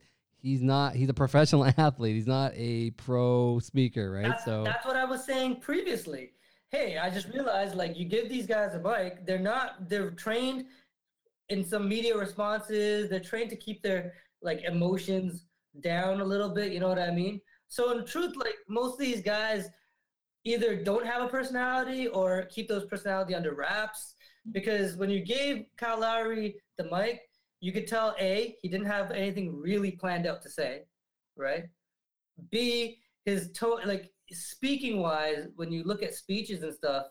[0.43, 0.95] he's not.
[0.95, 2.17] He's a professional athlete.
[2.17, 4.29] He's not a pro speaker, right?
[4.29, 6.33] That's, so that's what I was saying previously.
[6.71, 10.67] Hey, I just realized like you give these guys a mic, they're not they're trained
[11.49, 15.47] in some media responses, they're trained to keep their like emotions
[15.81, 17.41] down a little bit, you know what I mean?
[17.69, 19.69] So in truth, like most of these guys
[20.45, 24.15] either don't have a personality or keep those personality under wraps.
[24.53, 27.21] Because when you gave Kyle Lowry the mic,
[27.61, 30.83] you could tell A, he didn't have anything really planned out to say,
[31.37, 31.65] right?
[32.51, 37.07] B, his tone, like speaking wise, when you look at speeches and stuff,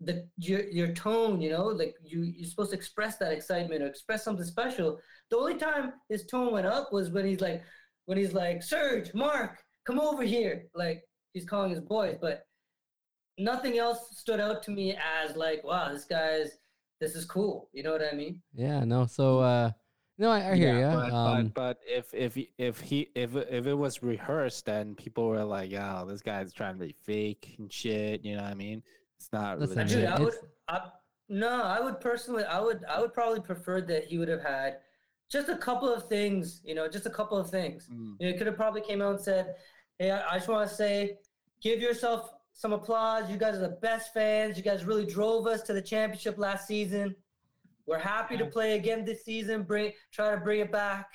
[0.00, 3.86] the your your tone, you know, like you you're supposed to express that excitement or
[3.86, 4.98] express something special.
[5.30, 7.62] The only time his tone went up was when he's like,
[8.06, 11.02] when he's like, Serge, Marc, come over here, like
[11.32, 12.44] he's calling his boys, but
[13.38, 16.58] nothing else stood out to me as like, wow, this guy's
[17.02, 17.68] this is cool.
[17.72, 18.40] You know what I mean?
[18.54, 19.06] yeah, no.
[19.06, 19.72] So uh,
[20.18, 20.96] no, I, I hear you.
[20.96, 25.26] But, um, but, but if if if he if if it was rehearsed, then people
[25.26, 28.54] were like, "Oh, this guy's trying to be fake and shit." You know what I
[28.54, 28.82] mean?
[29.18, 29.58] It's not.
[29.58, 29.86] Listen.
[29.86, 30.34] Dude, I would,
[30.68, 30.80] I,
[31.28, 34.78] no, I would personally, I would, I would probably prefer that he would have had
[35.30, 37.88] just a couple of things, you know, just a couple of things.
[37.92, 38.16] Mm.
[38.20, 39.56] You know, he could have probably came out and said,
[39.98, 41.18] "Hey, I, I just want to say,
[41.60, 43.30] give yourself some applause.
[43.30, 44.56] You guys are the best fans.
[44.56, 47.14] You guys really drove us to the championship last season.
[47.86, 49.62] We're happy to play again this season.
[49.64, 51.08] Bring, try to bring it back.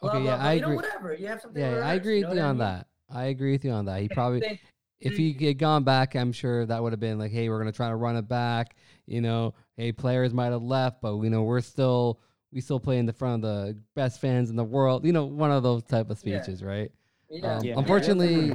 [0.00, 0.46] Blah, Okay, blah, yeah, blah.
[0.46, 0.76] I you know, agree.
[0.76, 1.14] whatever.
[1.14, 1.60] You have something.
[1.62, 2.66] yeah, I agree you with know you I on mean?
[2.66, 2.86] that.
[3.10, 4.00] I agree with you on that.
[4.00, 4.60] He probably,
[5.00, 7.72] if he had gone back, I'm sure that would have been like, hey, we're gonna
[7.72, 8.74] try to run it back.
[9.06, 12.20] You know, hey, players might have left, but you know, we're still,
[12.52, 15.04] we still play in the front of the best fans in the world.
[15.04, 16.40] You know, one of those type of Yeah.
[16.42, 16.90] speeches, right?
[17.28, 17.56] Yeah.
[17.56, 18.52] Um, Yeah, unfortunately-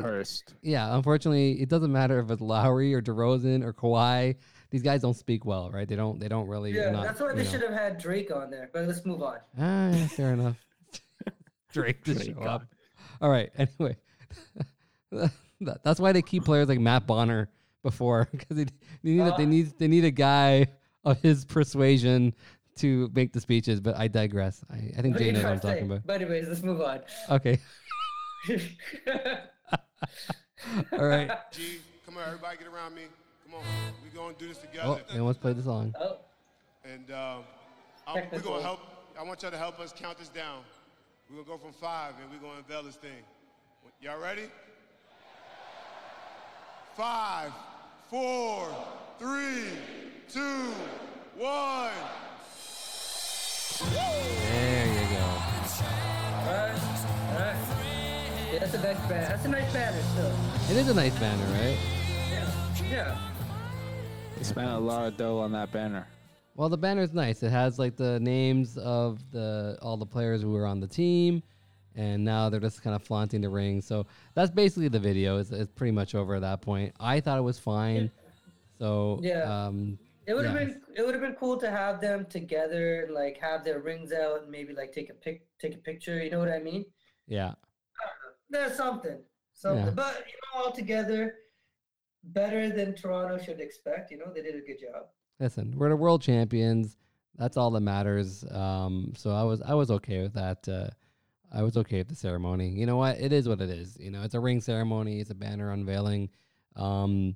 [0.62, 4.36] Yeah, unfortunately, it doesn't matter if it's Lowry or DeRozan or Kawhi.
[4.70, 5.88] These guys don't speak well, right?
[5.88, 6.18] They don't.
[6.20, 6.72] They don't really.
[6.72, 7.50] Yeah, not, that's why they know.
[7.50, 8.70] should have had Drake on there.
[8.72, 9.40] But let's move on.
[9.60, 10.56] Ah, yeah, fair enough.
[11.74, 12.64] Drake to Drake show up.
[13.22, 13.52] All right.
[15.12, 15.30] Anyway,
[15.84, 17.50] that's why they keep players like Matt Bonner
[17.84, 18.72] before because they, they
[19.04, 19.48] need a, they Uh.
[19.48, 20.68] need they need a guy
[21.04, 22.34] of his persuasion
[22.78, 23.82] to make the speeches.
[23.82, 24.64] But I digress.
[24.72, 25.86] I, I think Jay knows what I'm talking say?
[25.86, 26.06] about.
[26.08, 27.02] But anyways, let's move on.
[27.30, 27.60] Okay.
[30.94, 31.30] All right.
[31.52, 33.04] G, come on, everybody get around me.
[33.46, 33.64] Come on,
[34.04, 34.84] we gonna do this together.
[34.88, 35.14] Oh, together.
[35.16, 35.94] and let's play the song.
[36.00, 36.18] oh,
[36.84, 37.44] And um,
[38.08, 38.80] I'm, we're gonna help.
[39.20, 40.64] I want y'all to help us count this down.
[41.30, 43.24] We're gonna go from five, and we're gonna unveil this thing.
[44.02, 44.50] Y'all ready?
[46.96, 47.52] Five,
[48.10, 48.68] four,
[49.20, 49.66] three,
[50.28, 50.74] two,
[51.38, 51.92] one.
[53.94, 55.24] There you go.
[55.24, 56.80] all right,
[57.34, 57.81] all right.
[58.52, 59.28] Yeah, that's a nice banner.
[59.28, 60.34] That's a nice banner still.
[60.70, 61.78] It is a nice banner, right?
[62.30, 62.52] Yeah.
[62.90, 63.18] Yeah.
[64.38, 66.06] They spent a lot of dough on that banner.
[66.56, 67.44] Well, the banner's nice.
[67.44, 71.42] It has like the names of the all the players who were on the team,
[71.96, 73.82] and now they're just kind of flaunting the ring.
[73.82, 75.38] So that's basically the video.
[75.38, 76.94] It's, it's pretty much over at that point.
[77.00, 78.12] I thought it was fine.
[78.80, 79.44] So Yeah.
[79.68, 79.98] um,
[80.28, 80.66] It would have Yeah.
[80.66, 84.12] been it would have been cool to have them together, and like have their rings
[84.12, 86.22] out and maybe like take a pic take a picture.
[86.22, 86.84] You know what I mean?
[87.28, 87.54] yeah,
[88.52, 89.18] There's something,
[89.54, 89.86] something.
[89.86, 89.92] Yeah.
[89.92, 91.36] But you know, all together,
[92.24, 94.12] better than Toronto should expect.
[94.12, 95.06] You know, they did a good job.
[95.40, 96.98] listen, we're the world champions.
[97.38, 98.44] That's all that matters.
[98.52, 100.68] Um, so I was I was okay with that.
[100.68, 100.90] Uh,
[101.54, 102.70] I was okay with the ceremony.
[102.70, 103.20] You know what?
[103.20, 103.98] It is what it is.
[104.00, 105.20] You know, it's a ring ceremony.
[105.20, 106.30] It's a banner unveiling.
[106.76, 107.36] Um,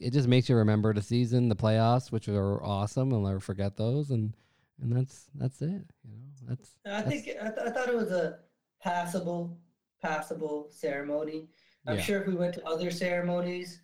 [0.00, 3.12] it just makes you remember the season, the playoffs, which are awesome.
[3.12, 4.10] I'll never forget those.
[4.10, 4.34] And
[4.82, 5.82] and that's that's it.
[6.04, 8.38] You know, that's I that's- think I, th- I thought it was a
[8.82, 9.58] passable,
[10.02, 11.48] passable ceremony.
[11.86, 12.02] I'm Yeah.
[12.02, 13.80] sure if we went to other ceremonies,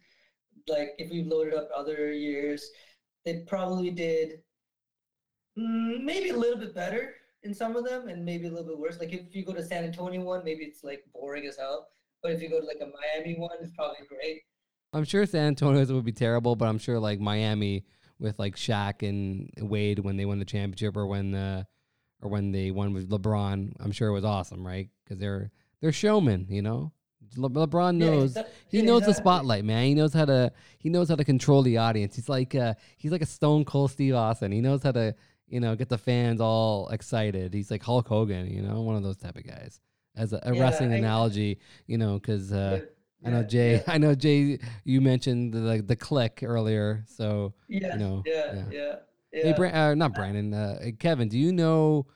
[0.68, 2.70] like if we loaded up other years,
[3.24, 4.42] they probably did
[5.58, 8.78] mm, maybe a little bit better in some of them, and maybe a little bit
[8.78, 8.98] worse.
[8.98, 11.88] Like if you go to San Antonio one, maybe it's like boring as hell.
[12.22, 14.42] But if you go to like a Miami one, it's probably great.
[14.92, 17.84] I'm sure San Antonio's would be terrible, but I'm sure like Miami
[18.18, 21.64] with like Shaq and Wade when they won the championship or when uh,
[22.22, 24.88] or when they won with LeBron, I'm sure it was awesome, right?
[25.04, 25.50] Because they're
[25.86, 26.92] they're showmen, you know.
[27.36, 29.84] Le- LeBron Yeah, knows exa- he yeah, knows the spotlight, man.
[29.86, 32.16] He knows how to he knows how to control the audience.
[32.16, 34.50] He's like uh, he's like a Stone Cold Steve Austin.
[34.52, 35.14] He knows how to
[35.46, 37.52] you know get the fans all excited.
[37.54, 39.80] He's like Hulk Hogan, you know, one of those type of guys.
[40.16, 42.80] As a, a Yeah, wrestling I- analogy, you know, because uh,
[43.24, 43.82] I know Jay.
[43.86, 44.58] I know Jay.
[44.84, 48.64] You mentioned the the click earlier, so Yeah, know, yeah, yeah.
[48.70, 48.94] yeah,
[49.32, 49.42] yeah.
[49.42, 50.54] hey, Bra- uh, not Brandon.
[50.54, 52.06] Uh, Kevin, do you know?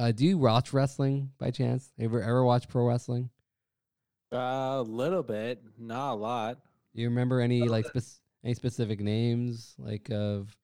[0.00, 1.92] Uh, do you watch wrestling by chance?
[2.00, 3.28] Ever ever watch pro wrestling?
[4.32, 6.58] A little bit, not a lot.
[6.94, 10.56] Do you remember any like spec- any specific names like of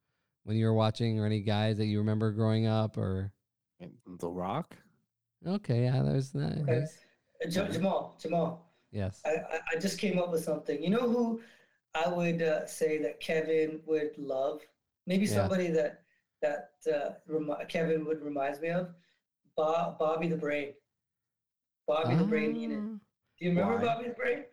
[0.45, 3.30] when you were watching, or any guys that you remember growing up, or
[4.20, 4.74] The Rock.
[5.47, 6.53] okay, yeah, there's that.
[6.53, 6.62] Okay.
[6.64, 6.99] there's-
[7.45, 8.72] Uh, Ja- Jamal, Jamal.
[8.91, 9.20] Yes.
[9.26, 10.82] I, I, I just came up with something.
[10.82, 11.43] You know who
[11.95, 14.62] I would uh, say that Kevin would love?
[15.07, 15.34] Maybe Yeah.
[15.34, 16.05] somebody that
[16.41, 18.95] that uh, remi- Kevin would reminds me of.
[19.57, 20.72] Bob, Bobby the Brain.
[21.86, 23.00] Bobby the Brain Heenan.
[23.38, 23.84] Do you remember Why?
[23.84, 24.44] Bobby the Brain?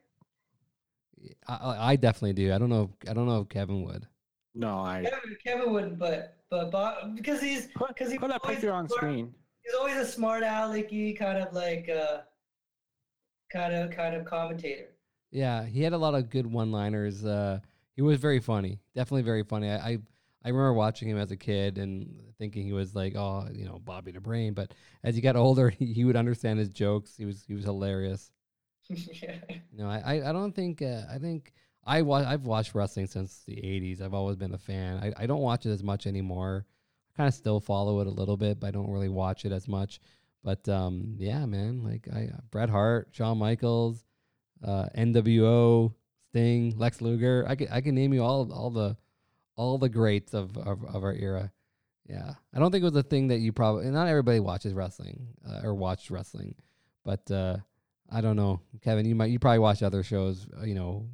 [1.47, 2.54] I, I I definitely do.
[2.54, 2.89] I don't know.
[3.01, 4.08] If, I don't know if Kevin would.
[4.56, 8.58] No, I Kevin, Kevin wouldn't, but but Bob because he's because he put that always
[8.58, 9.34] picture on smart- screen.
[9.64, 12.22] He's always a smart alecky kind of like uh,
[13.51, 14.89] kind of kind of commentator.
[15.32, 17.26] Yeah, he had a lot of good one-liners.
[17.26, 17.60] Uh,
[17.95, 19.70] he was very funny, definitely very funny.
[19.72, 19.97] I, I
[20.46, 23.80] I remember watching him as a kid and thinking he was like, oh, you know,
[23.80, 24.54] Bobby the Brain.
[24.54, 24.74] But
[25.04, 27.16] as he got older, he, he would understand his jokes.
[27.16, 28.32] He was he was hilarious.
[28.89, 29.36] yeah.
[29.72, 31.54] Know, I I, I don't think uh, I think
[31.86, 34.02] I wa- I've watched wrestling since the '80s.
[34.02, 34.98] I've always been a fan.
[34.98, 36.66] I, I don't watch it as much anymore.
[37.14, 39.52] I kind of still follow it a little bit, but I don't really watch it
[39.52, 40.00] as much.
[40.44, 44.04] But um, yeah, man, like I Bret Hart, Shawn Michaels,
[44.64, 45.94] uh, NWO,
[46.30, 47.46] Sting, Lex Luger.
[47.48, 48.98] I can I can name you all all the
[49.56, 51.51] all the greats of, of, of our era.
[52.08, 55.28] Yeah, I don't think it was a thing that you probably not everybody watches wrestling
[55.47, 56.56] uh, or watched wrestling,
[57.06, 57.58] but uh,
[58.12, 59.06] I don't know, Kevin.
[59.06, 60.45] You might you probably watch other shows.
[60.60, 61.08] uh, You know,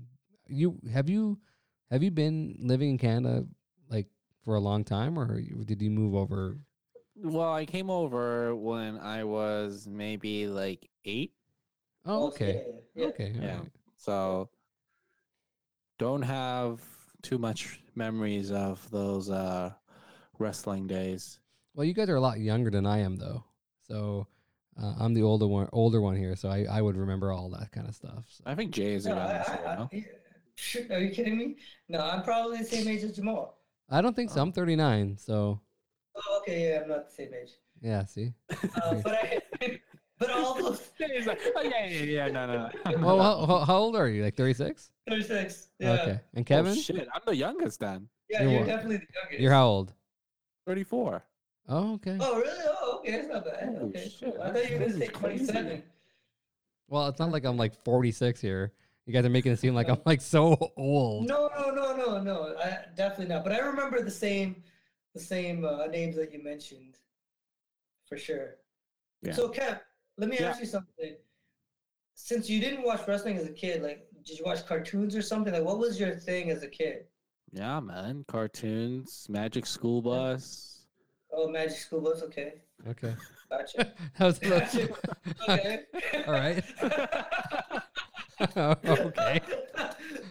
[0.48, 1.38] you have you
[1.92, 3.46] have you been living in Canada
[3.88, 4.08] like
[4.44, 6.58] for a long time, or did you move over?
[7.16, 11.34] Well, I came over when I was maybe like eight.
[12.06, 12.64] Oh, okay,
[12.96, 13.08] Yeah.
[13.08, 13.52] okay, Yeah.
[13.54, 13.72] alright.
[13.98, 14.50] So
[16.00, 16.82] don't have
[17.22, 19.72] too much memories of those uh
[20.38, 21.40] wrestling days.
[21.76, 23.44] Well, you guys are a lot younger than I am, though.
[23.88, 24.28] So
[24.82, 26.36] uh, I'm the older one, older one here.
[26.36, 28.24] So I, I would remember all that kind of stuff.
[28.28, 28.44] So.
[28.46, 29.90] I think Jay is a No, young I, so, I, no?
[30.96, 31.56] Are you kidding me?
[31.88, 33.58] No, I'm probably the same age as Jamal.
[33.90, 34.42] I don't think so.
[34.42, 35.18] I'm 39.
[35.18, 35.62] So
[36.16, 37.52] Oh, okay, yeah, I'm not the same age.
[37.82, 38.34] yeah, see.
[38.52, 39.39] Uh, but I,
[40.20, 42.98] but all those He's like, oh, yeah, yeah, yeah, no, no, no.
[43.06, 44.24] well, how, how, how old are you?
[44.24, 44.92] Like 36?
[45.08, 45.70] 36.
[45.80, 45.92] Yeah.
[45.94, 46.20] Okay.
[46.34, 48.08] And Oh, Kevin, shit, I'm the youngest then.
[48.30, 49.40] Yeah, You're you're, definitely the youngest.
[49.42, 49.94] you're how old?
[50.68, 51.24] 34.
[51.70, 52.18] Oh, okay.
[52.20, 52.64] Oh, really?
[52.82, 53.64] Oh, okay, that's not bad.
[53.70, 54.10] Holy Okay.
[54.20, 55.84] shit, I thought you were this gonna say 27.
[56.90, 58.74] Well, it's not like I'm like 46 here.
[59.06, 61.28] You guys are making it seem like I'm like so old.
[61.28, 62.56] No, no, no, no, no.
[62.58, 63.44] I, definitely not.
[63.44, 64.64] But I remember the same,
[65.14, 66.98] the same uh, names that you mentioned,
[68.08, 68.56] for sure.
[69.24, 69.34] Yeah.
[69.34, 69.80] So, Kev,
[70.20, 70.50] let me Yeah.
[70.50, 71.16] ask you something.
[72.16, 75.54] Since you didn't watch wrestling as a kid, like, did you watch cartoons or something?
[75.54, 77.06] Like, what was your thing as a kid?
[77.54, 78.26] Yeah, man.
[78.28, 80.82] Cartoons, Magic School Bus.
[81.32, 82.22] Oh, Magic School Bus.
[82.24, 82.56] Okay,
[82.88, 83.16] Okay.
[83.50, 83.94] gotcha.
[84.20, 84.92] That
[85.50, 85.80] okay.
[86.28, 86.64] All right.
[88.58, 89.42] okay.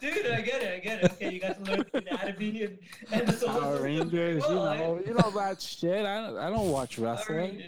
[0.01, 0.75] Dude, I get it.
[0.75, 1.13] I get it.
[1.13, 2.79] Okay, you got to learn the anatomy and,
[3.13, 3.83] and the Power system.
[3.83, 6.07] Rangers, you Well, I- know, you know that shit.
[6.07, 7.63] I don't, I don't watch Power wrestling.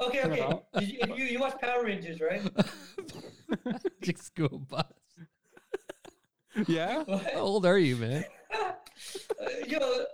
[0.00, 0.18] Rangers.
[0.24, 0.60] Okay, okay.
[0.78, 2.42] Did you, you, you watch Power Rangers, right?
[3.64, 4.84] Magic school bus.
[6.66, 7.04] Yeah.
[7.34, 8.24] How old are you, man?
[8.54, 8.72] Uh,
[9.66, 10.04] yo.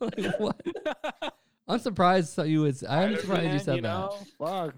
[0.00, 0.60] Like, what?
[1.68, 2.82] I'm surprised that you was.
[2.82, 3.82] I'm Iron surprised you said that.
[3.82, 4.16] know?
[4.38, 4.74] Fuck.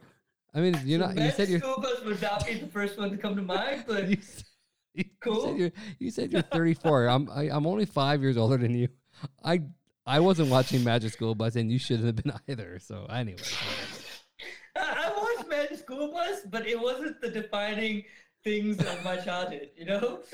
[0.55, 1.17] I mean, you're not.
[1.19, 1.61] You said you're.
[1.61, 4.45] School Bus would not be the first one to come to mind, but You, s-
[4.95, 5.45] you Cool.
[5.45, 7.07] Said you're, you said you're 34.
[7.07, 7.29] I'm.
[7.31, 8.89] I, I'm only five years older than you.
[9.45, 9.63] I.
[10.09, 12.79] I wasn't watching Magic School Bus, and you shouldn't have been either.
[12.79, 13.43] So anyway.
[14.75, 18.05] I, watched Magic School Bus, but it wasn't the defining
[18.43, 20.21] things of my childhood, you know?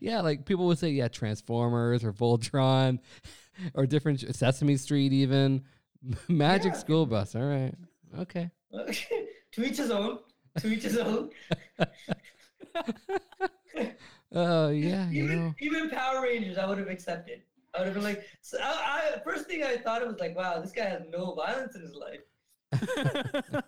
[0.00, 2.98] Yeah, like people would say, yeah, Transformers or Voltron,
[3.74, 5.64] or different Sesame Street, even
[6.28, 6.78] Magic Yeah.
[6.78, 7.34] School Bus.
[7.34, 7.74] All right,
[8.20, 8.50] okay.
[8.72, 9.26] Okay.
[9.52, 10.18] to each his own.
[10.58, 11.30] To each his own.
[14.32, 15.54] Oh yeah, you know.
[15.60, 17.42] even Power Rangers, I would have accepted.
[17.76, 20.36] I would have been like, so I, I first thing I thought it was like,
[20.36, 23.62] wow, this guy has no violence in his life.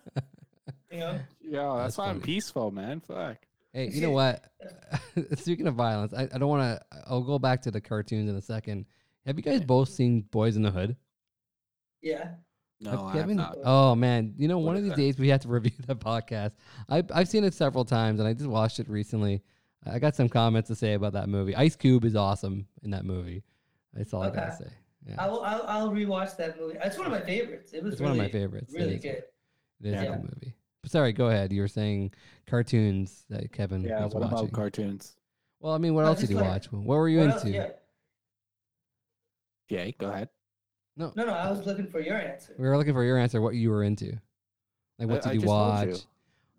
[0.91, 1.19] You know?
[1.41, 2.99] yeah, that's, That's why I'm peaceful, man.
[3.01, 3.37] Fuck.
[3.73, 4.43] Hey, you know what?
[5.35, 6.85] Speaking of violence, I, I don't want to.
[7.07, 8.85] I'll go back to the cartoons in a second.
[9.25, 10.95] Have you guys both seen Boys in the Hood?
[12.01, 12.31] Yeah.
[12.81, 13.57] No, Have I have not.
[13.63, 14.97] Oh man, you know, What one of these that?
[14.97, 16.53] days we have to review that podcast.
[16.87, 19.43] I I've seen it several times, and I just watched it recently.
[19.85, 21.55] I got some comments to say about that movie.
[21.55, 23.43] Ice Cube is awesome in that movie.
[23.93, 24.69] That's all I gotta say.
[25.07, 26.77] Yeah, I'll, I'll, I'll rewatch that movie.
[26.83, 27.71] It's one of my favorites.
[27.73, 28.73] It was it's really, one of my favorites.
[28.73, 29.23] It Really is- good.
[29.81, 30.05] It is a Yeah.
[30.11, 30.53] good movie.
[30.81, 31.51] But sorry, go ahead.
[31.53, 32.13] You were saying
[32.47, 34.37] cartoons that Kevin Yeah, was what watching.
[34.39, 35.15] about cartoons?
[35.61, 36.71] well, I mean, what No, else did you like- watch?
[36.71, 37.55] What were you What else- into?
[37.57, 37.69] yeah.
[39.69, 40.29] Yeah, go ahead.
[40.97, 42.53] No, No, no, I was looking for your answer.
[42.57, 43.41] we were looking for your answer.
[43.41, 44.19] What you were into?
[44.97, 45.87] Like, what I- did I you just told watch?
[45.87, 45.95] you.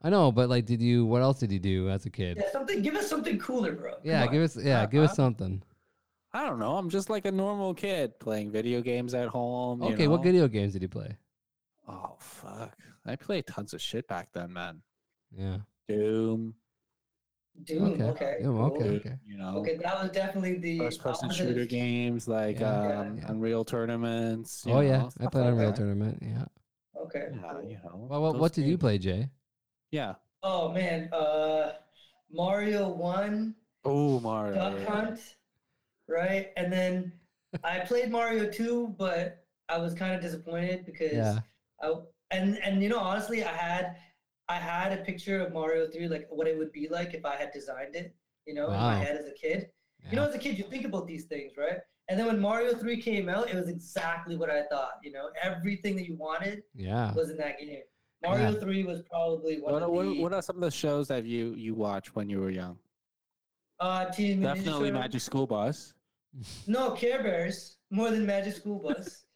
[0.03, 1.05] I know, but like, did you?
[1.05, 2.39] What else did you do as a kid?
[2.41, 2.81] Yeah, something.
[2.81, 3.93] Give us something cooler, bro.
[3.93, 4.33] Come Yeah, on.
[4.33, 4.57] give us.
[4.57, 5.63] Yeah, Uh, give us something.
[6.33, 6.77] I don't know.
[6.77, 9.83] I'm just like a normal kid playing video games at home.
[9.83, 11.17] you Okay, what video games did you play?
[11.89, 12.77] Oh fuck!
[13.05, 14.83] I played tons of shit back then, man.
[15.37, 15.59] Yeah.
[15.89, 16.55] Doom,
[17.65, 17.83] Doom.
[17.95, 18.05] okay.
[18.05, 18.37] Okay.
[18.41, 18.61] Yeah, cool.
[18.63, 18.89] okay.
[18.91, 19.15] Okay.
[19.27, 23.25] you know, Okay, that was definitely the first-person shooter games like Yeah, um, yeah.
[23.29, 24.63] Unreal tournaments.
[24.65, 25.77] you Oh yeah, I played like Unreal that.
[25.77, 26.19] Tournament.
[26.23, 26.45] Yeah.
[26.97, 27.29] Okay.
[27.33, 28.07] Yeah, you know.
[28.09, 29.29] Well, what, what did you play, Jay?
[29.91, 30.15] Yeah.
[30.45, 31.73] Oh man, uh,
[32.33, 34.55] Mario One, Oh Mario.
[34.55, 34.91] Duck yeah.
[34.91, 35.21] Hunt,
[36.11, 36.49] right?
[36.57, 37.13] And then
[37.65, 41.39] I played Mario Two, but I was kind of disappointed because Yeah.
[41.83, 41.95] I
[42.33, 43.97] and and you know honestly, I had
[44.49, 47.37] I had a picture of Mario Three, like what it would be like if I
[47.37, 48.15] had designed it,
[48.47, 49.69] you know, in my head as a kid.
[50.03, 50.11] yeah.
[50.11, 51.79] You know, as a kid, you think about these things, right?
[52.09, 54.95] And then when Mario 3 came out, it was exactly what I thought.
[55.05, 57.15] You know, everything that you wanted yeah.
[57.15, 57.83] was in that game.
[58.25, 58.59] Mario Yeah.
[58.59, 61.25] 3 was probably one What, of what, the what are some of the shows that
[61.25, 62.77] you you watched when you were young?
[63.79, 65.03] uh, Teenage Mutant Ninja Definitely Turtles.
[65.03, 65.95] Magic School Bus.
[66.67, 69.25] No, Care Bears more than Magic School Bus.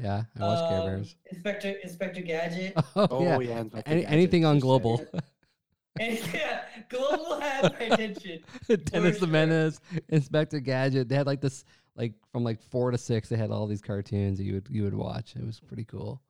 [0.00, 0.22] Yeah.
[0.38, 1.16] I watched Care Um, Bears.
[1.32, 2.74] Inspector Inspector Gadget.
[2.96, 3.40] Oh, Oh yeah.
[3.40, 3.58] yeah.
[3.86, 5.04] Any, Gadget, anything on global.
[6.00, 8.38] and yeah, Global had my attention.
[8.68, 9.28] Dennis the sure.
[9.28, 11.08] Menace, Inspector Gadget.
[11.08, 11.64] They had like this,
[11.96, 13.28] like from like four to six.
[13.28, 15.34] They had all these cartoons that you would you would watch.
[15.36, 16.22] It was pretty cool.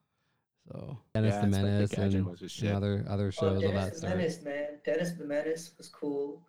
[0.66, 2.72] So Dennis Yeah, the Inspector Menace Gadget and, was and shit.
[2.72, 4.16] other other Oh, shows of that Dennis the sort.
[4.16, 4.66] Menace, man.
[4.86, 6.43] Dennis the Menace was cool.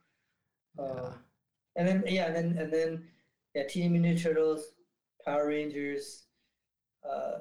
[0.80, 1.10] Um, Yeah.
[1.76, 3.04] And then yeah, and then and then
[3.56, 4.64] yeah, Teenage Mutant Turtles,
[5.26, 6.24] Power Rangers,
[7.08, 7.40] uh,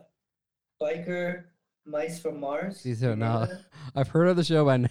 [0.81, 1.45] Biker,
[1.87, 2.81] Mice from Mars.
[2.81, 3.59] See, so You remember now?
[4.01, 4.91] I've heard of the show, but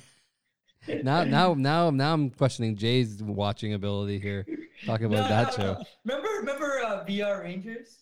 [1.03, 4.45] now now now now I'm questioning Jay's watching ability here.
[4.85, 5.73] Talking about No, that no, show.
[5.73, 5.83] no.
[6.05, 7.97] Remember, remember uh, VR Rangers?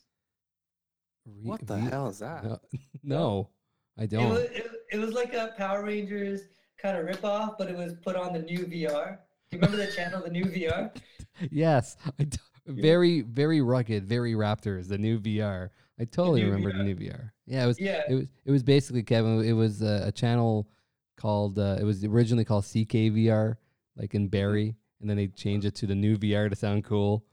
[1.42, 2.44] What the V- hell is that?
[2.44, 2.60] No,
[3.04, 3.50] no,
[3.98, 4.30] I don't.
[4.30, 6.42] was, it, it was like a Power Rangers
[6.82, 9.18] kind of ripoff, but it was put on the new VR.
[9.50, 10.96] Do you remember the channel, the new VR?
[11.52, 12.38] yes, I t-
[12.68, 14.88] very very rugged, very Raptors.
[14.88, 15.70] The new VR.
[16.00, 17.32] I totally new remember the new VR.
[17.46, 17.80] Yeah, it was.
[17.80, 18.04] Yeah.
[18.08, 18.28] It was.
[18.46, 19.44] It was basically Kevin.
[19.44, 20.68] It was uh, a channel
[21.16, 21.58] called.
[21.58, 23.56] Uh, it was originally called CKVR,
[23.96, 27.26] like in Barrie, and then they changed it to the new VR to sound cool,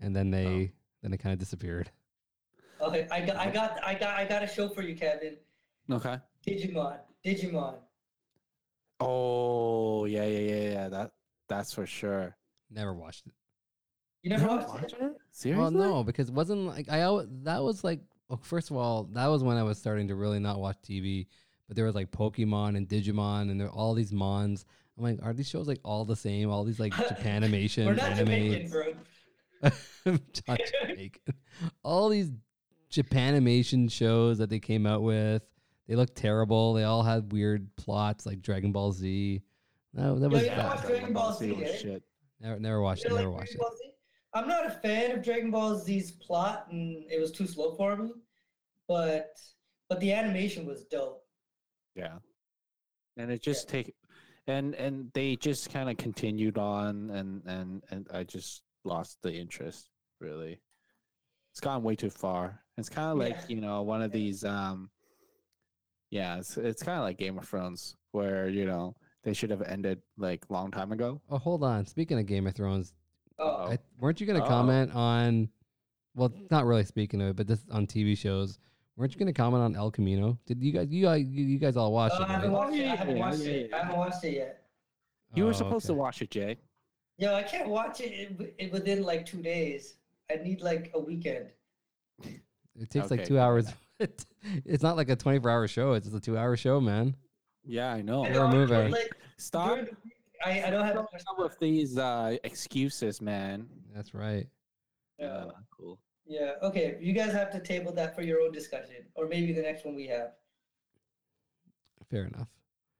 [0.00, 0.72] and then they
[1.02, 1.90] then it kind of disappeared.
[2.80, 5.36] Okay, I got, I got, I got, I got a show for you, Kevin.
[5.88, 6.18] Okay.
[6.44, 7.76] Digimon, Digimon.
[8.98, 10.88] Oh yeah, yeah, yeah, yeah.
[10.88, 11.12] That
[11.48, 12.36] that's for sure.
[12.70, 13.32] Never watched it.
[14.22, 14.98] You never You watched it?
[15.00, 15.16] it?
[15.32, 15.60] Seriously?
[15.60, 17.00] Well, no, because it wasn't like I.
[17.00, 18.00] al- That was like.
[18.28, 21.26] Well, first of all, that was when I was starting to really not watch TV.
[21.68, 24.64] But there was like Pokemon and Digimon, and there were all these Mons.
[24.96, 26.50] I'm like, are these shows like all the same?
[26.50, 28.26] All these like Japanimation We're not anime.
[28.26, 29.70] Jamaican, bro.
[30.48, 31.34] Not Jamaican.
[31.84, 32.30] All these
[32.90, 35.42] Japanimation shows that they came out with,
[35.86, 36.74] they looked terrible.
[36.74, 39.40] They all had weird plots like Dragon Ball Z.
[39.94, 40.86] No, that Yo, was you know bad.
[40.86, 41.76] Dragon Ball Z, was eh?
[41.76, 42.02] shit.
[42.40, 43.12] Never, never watched You it.
[43.14, 43.91] like Never watched Dragon it.
[44.32, 44.44] Ball Z?
[44.44, 47.96] I'm not a fan of Dragon Ball Z's plot, and it was too slow for
[47.96, 48.10] me.
[48.88, 49.36] But
[49.88, 51.22] but the animation was dope.
[51.94, 52.18] Yeah.
[53.16, 53.94] And it just take
[54.46, 59.32] and and they just kind of continued on and and and I just lost the
[59.34, 59.88] interest
[60.20, 60.60] really.
[61.52, 62.60] It's gone way too far.
[62.78, 63.54] It's kind of like, Yeah.
[63.56, 64.90] you know, one of these um
[66.10, 69.62] yeah, it's it's kind of like Game of Thrones where, you know, they should have
[69.62, 71.20] ended like long time ago.
[71.30, 71.86] Oh, hold on.
[71.86, 72.92] Speaking of Game of Thrones,
[73.38, 75.48] I, weren't you going to comment on?
[76.14, 78.58] Well, not really speaking of it, but just on TV shows.
[78.96, 80.38] Weren't you going to comment on El Camino?
[80.46, 80.88] Did you guys?
[80.90, 82.58] You guys, you you guys all watch it, uh, I haven't right?
[82.58, 82.86] watched it.
[82.86, 83.72] I haven't watched it.
[83.72, 84.62] I haven't watched it yet.
[85.34, 85.98] You were Oh, supposed to okay.
[85.98, 86.58] watch it, Jay.
[87.16, 89.94] Yo, I can't watch it in- in within like two days.
[90.30, 91.46] I need like a weekend.
[92.22, 93.66] It takes like Okay, two hours.
[94.64, 95.92] it's not like a twenty-four hour show.
[95.92, 97.16] It's just a two-hour show, man.
[97.64, 98.24] Yeah, I know.
[98.24, 99.98] I You're a don't- Like, Stop during the week,
[100.44, 100.96] I, I don't have.
[100.96, 103.66] some of these uh excuses, man.
[103.94, 104.46] That's right.
[105.18, 105.44] Yeah.
[105.44, 105.98] not cool.
[106.26, 106.52] Yeah.
[106.62, 106.96] Okay.
[107.00, 109.94] You guys have to table that for your own discussion, or maybe the next one
[109.94, 110.32] we have.
[112.10, 112.48] Fair enough.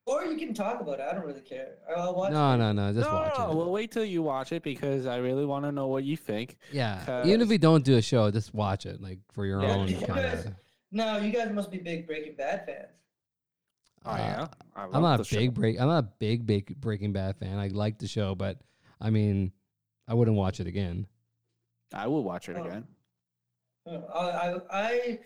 [0.04, 1.06] Or you can talk about it.
[1.08, 1.74] I don't really care.
[1.96, 2.32] I'll watch.
[2.32, 2.56] No, it.
[2.58, 2.92] no, no.
[2.92, 3.54] Just no, watch no, it.
[3.56, 6.56] We'll wait till you watch it because I really want to know what you think.
[6.72, 7.24] yeah.
[7.24, 9.88] Even if we don't do a show, just watch it, like for your Yeah, own
[9.88, 10.46] you kind of.
[10.90, 13.01] No, you guys must be big Breaking Bad fans.
[14.04, 15.38] Oh Uh, yeah, I love I'm not the a show.
[15.38, 15.80] big break.
[15.80, 17.58] I'm not a big, big Breaking Bad fan.
[17.58, 18.60] I like the show, but
[19.00, 19.52] I mean,
[20.08, 21.06] I wouldn't watch it again.
[21.92, 22.64] I will watch it Oh.
[22.64, 22.86] again.
[23.86, 25.18] Uh, I, I, I,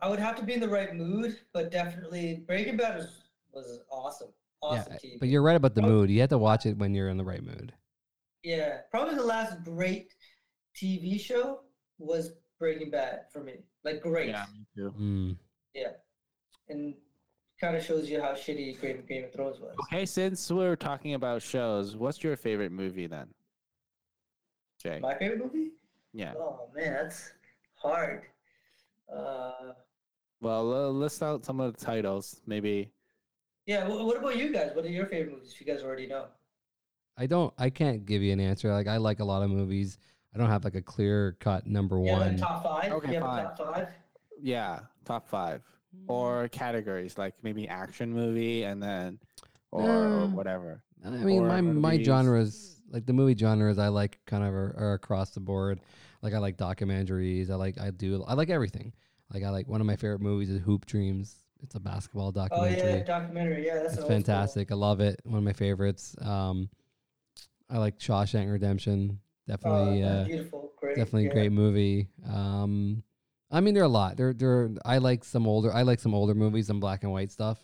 [0.00, 3.22] I would have to be in the right mood, but definitely Breaking Bad was
[3.52, 4.28] was awesome.
[4.60, 5.16] Awesome yeah, TV.
[5.20, 5.86] but you're right about the Oh.
[5.86, 6.10] mood.
[6.10, 7.72] You have to watch it when you're in the right mood.
[8.42, 10.14] Yeah, probably the last great
[10.74, 11.60] TV show
[11.98, 13.54] was Breaking Bad for me.
[13.84, 14.28] Like great.
[14.28, 14.94] Yeah, me too.
[14.98, 15.36] Mm.
[15.74, 15.92] Yeah.
[16.68, 16.94] And
[17.60, 19.74] kind of shows you how shitty Game, Game of Thrones was.
[19.84, 23.26] Okay, since we're talking about shows, what's your favorite movie then?
[24.82, 24.98] Jay.
[25.00, 25.70] My favorite movie?
[26.12, 26.34] Yeah.
[26.36, 27.32] Oh man, that's
[27.74, 28.22] hard.
[29.12, 29.72] Uh,
[30.40, 32.40] Well, uh, list out some of the titles.
[32.46, 32.92] Maybe.
[33.66, 33.84] yeah.
[33.86, 34.70] wh- what about you guys?
[34.74, 35.52] What are your favorite movies?
[35.52, 36.26] If you guys already know.
[37.16, 37.52] I don't.
[37.58, 38.72] I can't give you an answer.
[38.72, 39.98] Like I like a lot of movies.
[40.34, 42.28] I don't have like a clear cut number Yeah, one.
[42.36, 42.92] like top five.
[42.92, 43.44] Okay, you have fine.
[43.46, 43.88] a top five.
[44.40, 45.62] Yeah, top five.
[46.06, 49.18] Or categories like maybe action movie and then
[49.70, 50.82] or, or Uh, whatever.
[51.04, 54.74] I mean, my horror my genres, like the movie genres, I like kind of are,
[54.78, 55.80] are across the board.
[56.22, 57.50] Like I like documentaries.
[57.50, 58.92] I like I do I like everything.
[59.32, 61.36] Like I like one of my favorite movies is Hoop Dreams.
[61.62, 62.92] It's a basketball documentary.
[62.92, 63.66] Oh yeah, documentary.
[63.66, 64.72] Yeah, that's it's an old fantastic.
[64.72, 65.20] I love it.
[65.24, 66.16] One of my favorites.
[66.20, 66.68] Um,
[67.70, 69.18] I like Shawshank Redemption.
[69.20, 70.72] Oh, Definitely, that's uh, beautiful.
[70.76, 70.96] Great.
[70.96, 71.32] definitely yeah.
[71.32, 72.08] great movie.
[72.28, 73.02] Um,
[73.50, 74.16] I mean, there are a lot.
[74.16, 74.70] There, there.
[74.84, 75.72] I like some older.
[75.72, 77.58] I like some older movies, some black and white stuff.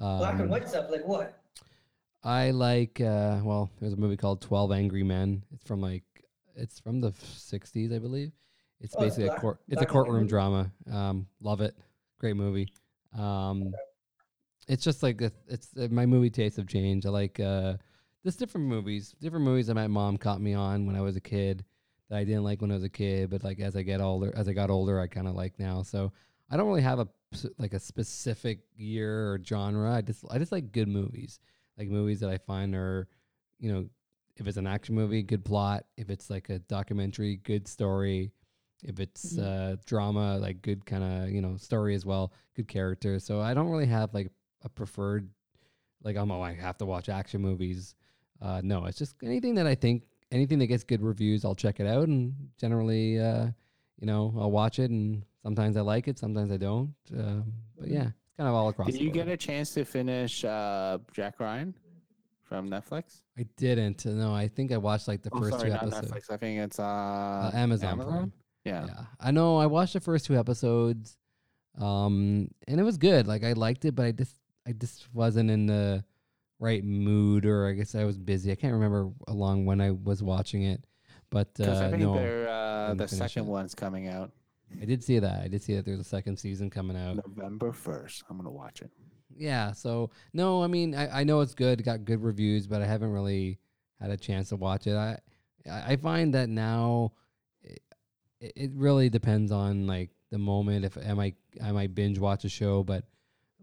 [0.00, 0.90] Um, Black and white stuff.
[0.90, 1.40] Like what?
[2.22, 3.00] I like.
[3.00, 5.42] Uh, well, there's a movie called Twelve Angry Men.
[5.52, 6.02] It's from like.
[6.56, 8.32] It's from the '60s, I believe.
[8.80, 9.58] It's Oh, basically a court.
[9.68, 10.70] It's a black and courtroom drama.
[10.92, 11.74] Um, love it.
[12.18, 12.68] Great movie.
[13.16, 13.72] Um,
[14.68, 17.06] it's just like a, it's uh, my movie tastes have changed.
[17.06, 17.74] I like uh,
[18.24, 21.20] just different movies, different movies that my mom caught me on when I was a
[21.20, 21.64] kid
[22.14, 24.32] that I didn't like when I was a kid, but like as I get older,
[24.36, 25.82] as I got older, I kind of like now.
[25.82, 26.12] So
[26.48, 27.08] I don't really have a
[27.58, 29.92] like a specific year or genre.
[29.92, 31.40] I just I just like good movies,
[31.76, 33.08] like movies that I find are,
[33.58, 33.88] you know,
[34.36, 35.86] if it's an action movie, good plot.
[35.96, 38.30] If it's like a documentary, good story.
[38.84, 43.18] If it's uh, drama, like good kind of you know story as well, good character.
[43.18, 44.30] So I don't really have like
[44.62, 45.28] a preferred,
[46.04, 47.96] like I'm oh I have to watch action movies.
[48.40, 51.80] Uh, no, it's just anything that I think anything that gets good reviews, I'll check
[51.80, 53.46] it out, and generally, uh,
[54.00, 56.94] you know, I'll watch it, and sometimes I like it, sometimes I don't.
[57.16, 58.90] Um, but yeah, it's kind of all across.
[58.92, 61.74] Did you get a chance to finish uh, Jack Ryan
[62.42, 63.22] from Netflix?
[63.38, 64.04] I didn't.
[64.06, 66.10] No, I think I watched like the Oh, first sorry, two episodes.
[66.12, 66.30] Netflix.
[66.32, 68.32] I think it's uh, Uh, Amazon, Prime.
[68.64, 68.86] Yeah.
[68.86, 69.58] Yeah, I know.
[69.58, 71.16] I watched the first two episodes,
[71.78, 73.26] um, and it was good.
[73.26, 76.04] Like I liked it, but I just, I just wasn't in the
[76.58, 78.52] right mood, or I guess I was busy.
[78.52, 80.84] I can't remember along when I was watching it,
[81.30, 83.50] but Because I uh, think no, uh, the second it.
[83.50, 84.30] one's coming out
[84.80, 85.42] I did see that.
[85.42, 87.16] I did see that there's a second season coming out.
[87.16, 88.24] November 1st.
[88.28, 88.90] I'm to watch it.
[89.36, 89.72] Yeah.
[89.72, 92.86] So no, I mean, I, I know it's good, it got good reviews, but I
[92.86, 93.58] haven't really
[94.00, 94.96] had a chance to watch it.
[94.96, 95.18] I
[95.68, 97.12] I I find that now
[97.62, 97.80] it,
[98.40, 100.84] it really depends on like the moment.
[100.84, 103.04] If I might I might binge watch a show, but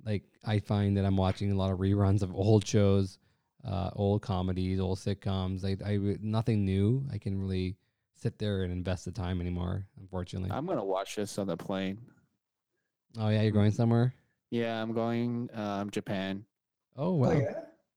[0.06, 3.20] like I find that I'm watching a lot of reruns of old shows,
[3.66, 5.64] uh, old comedies, old sitcoms.
[5.66, 7.06] I I nothing new.
[7.12, 7.76] I can really
[8.16, 9.86] sit there and invest the time anymore.
[10.00, 10.50] Unfortunately.
[10.52, 11.98] I'm going to watch this on the plane.
[13.20, 14.14] oh yeah, you're going somewhere.
[14.52, 16.46] Yeah, I'm going um, Japan
[16.98, 17.30] Oh wow.
[17.32, 17.54] Oh yeah.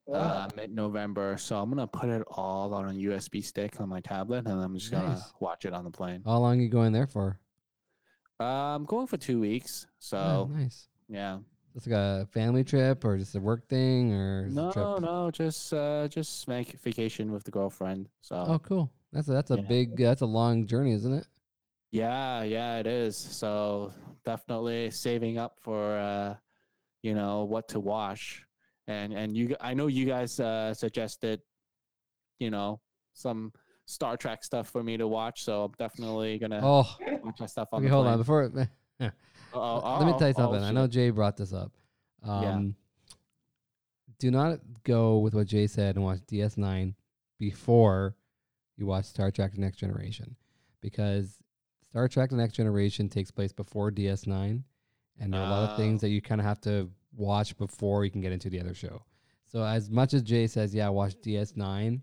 [0.06, 0.18] Wow.
[0.18, 1.36] uh, mid-November.
[1.38, 4.60] So I'm going to put it all on a USB stick on my tablet, and
[4.62, 5.32] I'm just going to Nice.
[5.40, 6.22] watch it on the plane.
[6.26, 7.40] How long are you going there for?
[8.38, 8.44] Uh,
[8.76, 9.86] I'm going for two weeks.
[9.88, 10.88] Oh, So, nice.
[11.08, 11.38] yeah.
[11.74, 14.98] It's like a family trip or just a work thing or is it a No,
[14.98, 18.08] no, just uh, just make vacation with the girlfriend.
[18.20, 18.92] So Oh, cool.
[19.12, 19.62] That's a, that's a Yeah.
[19.68, 21.26] big that's a long journey, isn't it?
[21.90, 23.16] Yeah, yeah, it is.
[23.16, 23.92] So
[24.24, 26.34] definitely saving up for uh,
[27.02, 28.44] you know what to watch,
[28.86, 31.40] and and you, I know you guys uh, suggested,
[32.40, 32.80] you know,
[33.14, 33.52] some
[33.86, 35.44] Star Trek stuff for me to watch.
[35.44, 37.88] So I'm definitely gonna Oh, watch that stuff on okay.
[37.88, 38.18] the Hold on plane.
[38.18, 38.50] before.
[39.54, 40.62] Uh-oh, Let me tell you oh, something.
[40.62, 40.86] I know.
[40.86, 41.72] Jey brought this up.
[42.22, 42.60] Um, Yeah.
[44.18, 46.94] Do not go with what Jey said and watch DS9
[47.38, 48.14] before
[48.76, 50.36] you watch Star Trek: The Next Generation,
[50.80, 51.38] because
[51.90, 54.62] Star Trek: The Next Generation takes place before DS9,
[55.20, 56.06] and there are a lot of things Oh.
[56.06, 59.02] that you kind of have to watch before you can get into the other show.
[59.44, 62.00] So as much as Jey says, yeah, watch DS9,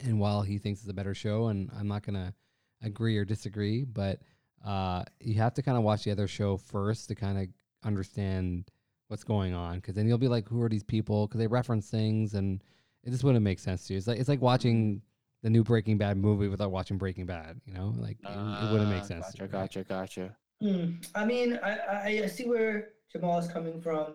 [0.00, 2.34] and while he thinks it's a better show, and I'm not gonna
[2.82, 4.20] agree or disagree, but
[4.64, 7.46] uh, you have to kind of watch the other show first to kind of
[7.86, 8.64] understand
[9.08, 11.26] what's going on, because then you'll be like, who are these people?
[11.26, 12.62] Because they reference things, and
[13.02, 13.98] it just wouldn't make sense to you.
[13.98, 15.02] It's like it's like watching
[15.42, 17.60] the new Breaking Bad movie without watching Breaking Bad.
[17.66, 19.32] You know, like it, it wouldn't make Ah, sense.
[19.32, 19.50] to Gotcha, you, right?
[19.52, 20.36] gotcha, gotcha.
[20.62, 20.92] Hmm.
[21.14, 24.14] I mean, I, I I see where Jamal is coming from.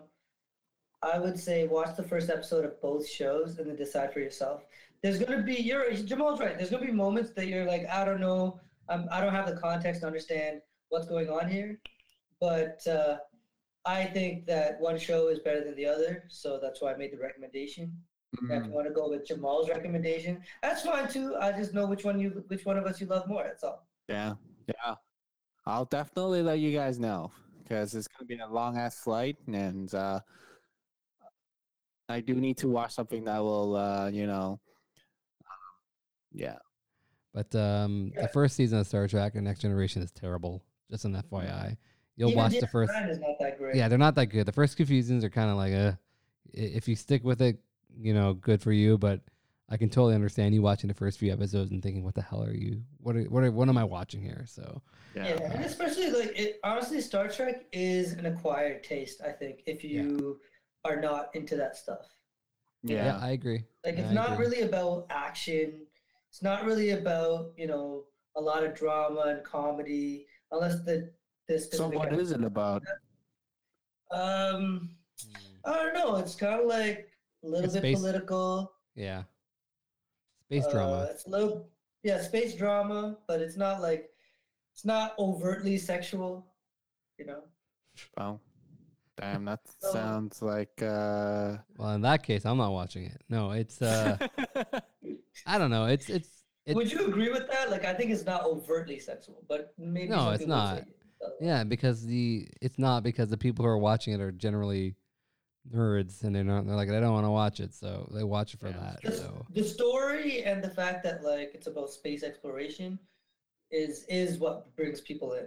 [1.02, 4.64] I would say watch the first episode of both shows and then decide for yourself.
[5.02, 6.58] There's gonna be you're Jamal's right.
[6.58, 8.58] There's gonna be moments that you're like, I don't know,
[8.90, 11.80] I'm, I don't have the context to understand what's going on here,
[12.40, 13.16] but uh,
[13.86, 17.12] I think that one show is better than the other, so that's why I made
[17.12, 17.96] the recommendation.
[18.42, 21.34] And If you want to go with Jamal's recommendation, that's fine too.
[21.40, 23.42] I just know which one you which one of us you love more.
[23.42, 23.88] That's all.
[24.08, 24.34] Yeah,
[24.68, 24.94] yeah.
[25.66, 27.32] I'll definitely let you guys know
[27.62, 30.20] because it's gonna be a long ass flight, and uh,
[32.08, 34.60] I do need to watch something that will, uh, you know,
[35.46, 35.72] um,
[36.32, 36.56] yeah.
[37.32, 40.62] But um, the first season of Star Trek: The Next Generation is terrible.
[40.90, 41.76] Just an FYI.
[42.16, 42.92] You'll Even watch the first.
[43.08, 43.76] Is not that great.
[43.76, 44.46] Yeah, they're not that good.
[44.46, 45.98] The first few seasons are kind of like, a.
[46.52, 47.58] if you stick with it,
[47.96, 48.98] you know, good for you.
[48.98, 49.20] But
[49.68, 52.42] I can totally understand you watching the first few episodes and thinking, what the hell
[52.42, 52.82] are you?
[52.98, 54.44] What are, what are, what am I watching here?
[54.48, 54.82] So
[55.14, 55.28] Yeah.
[55.28, 59.20] Yeah, and especially like it, honestly, Star Trek is an acquired taste.
[59.24, 60.02] I think if Yeah.
[60.02, 60.40] you
[60.84, 62.06] are not into that stuff,
[62.82, 63.18] yeah, Yeah.
[63.22, 63.62] I agree.
[63.84, 64.46] like it's I not agree.
[64.46, 65.86] really about action.
[66.30, 68.04] It's not really about you know
[68.36, 71.10] a lot of drama and comedy, unless the
[71.48, 71.68] this.
[71.72, 72.82] So what is it about?
[74.12, 74.90] Um,
[75.64, 76.16] I don't know.
[76.16, 77.08] It's kind of like
[77.44, 78.72] a little It's bit space- political.
[78.94, 79.22] Yeah,
[80.46, 81.08] space uh, drama.
[81.10, 81.68] It's a little
[82.02, 84.10] yeah, space drama, but it's not like
[84.74, 86.46] it's not overtly sexual.
[87.18, 87.42] You know.
[88.16, 88.40] Oh,
[89.20, 90.80] damn, that sounds like.
[90.82, 93.20] uh Well, in that case, I'm not watching it.
[93.28, 94.16] No, it's uh,
[95.46, 95.86] I don't know.
[95.86, 96.28] It's it's
[96.66, 97.70] it's Would you agree with that?
[97.70, 100.78] Like, I think it's not overtly sexual, but maybe No, it's not.
[100.78, 100.86] it.
[101.40, 104.96] Yeah because the it's not because the people who are watching it are generally
[105.70, 108.54] nerds and they're not they're like I don't want to watch it, so they watch
[108.54, 108.80] it for Yeah.
[108.80, 109.02] that.
[109.02, 112.98] The, So the story and the fact that like it's about space exploration
[113.70, 115.46] is is what brings people in.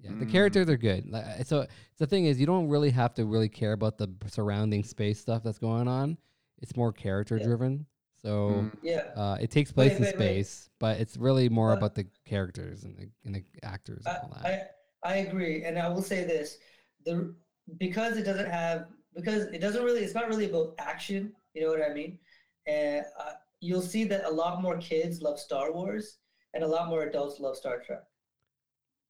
[0.00, 0.30] Yeah, the Mm.
[0.30, 1.08] characters are good.
[1.08, 1.66] Like, so
[1.98, 5.42] the thing is, you don't really have to really care about the surrounding space stuff
[5.44, 6.18] that's going on.
[6.60, 7.86] It's more character driven.
[8.24, 9.12] So Mm, Yeah.
[9.16, 10.24] uh, it takes place Wait, in wait, wait.
[10.46, 14.16] space, but it's really more But- about the characters and the, and the actors and
[14.16, 14.46] I, all that.
[14.46, 14.68] I
[15.06, 16.56] I agree, and I will say this:
[17.04, 17.34] the
[17.76, 21.34] because it doesn't have because it doesn't really it's not really about action.
[21.52, 22.18] You know what I mean?
[22.66, 26.16] And uh, you'll see that a lot more kids love Star Wars,
[26.54, 28.04] and a lot more adults love Star Trek.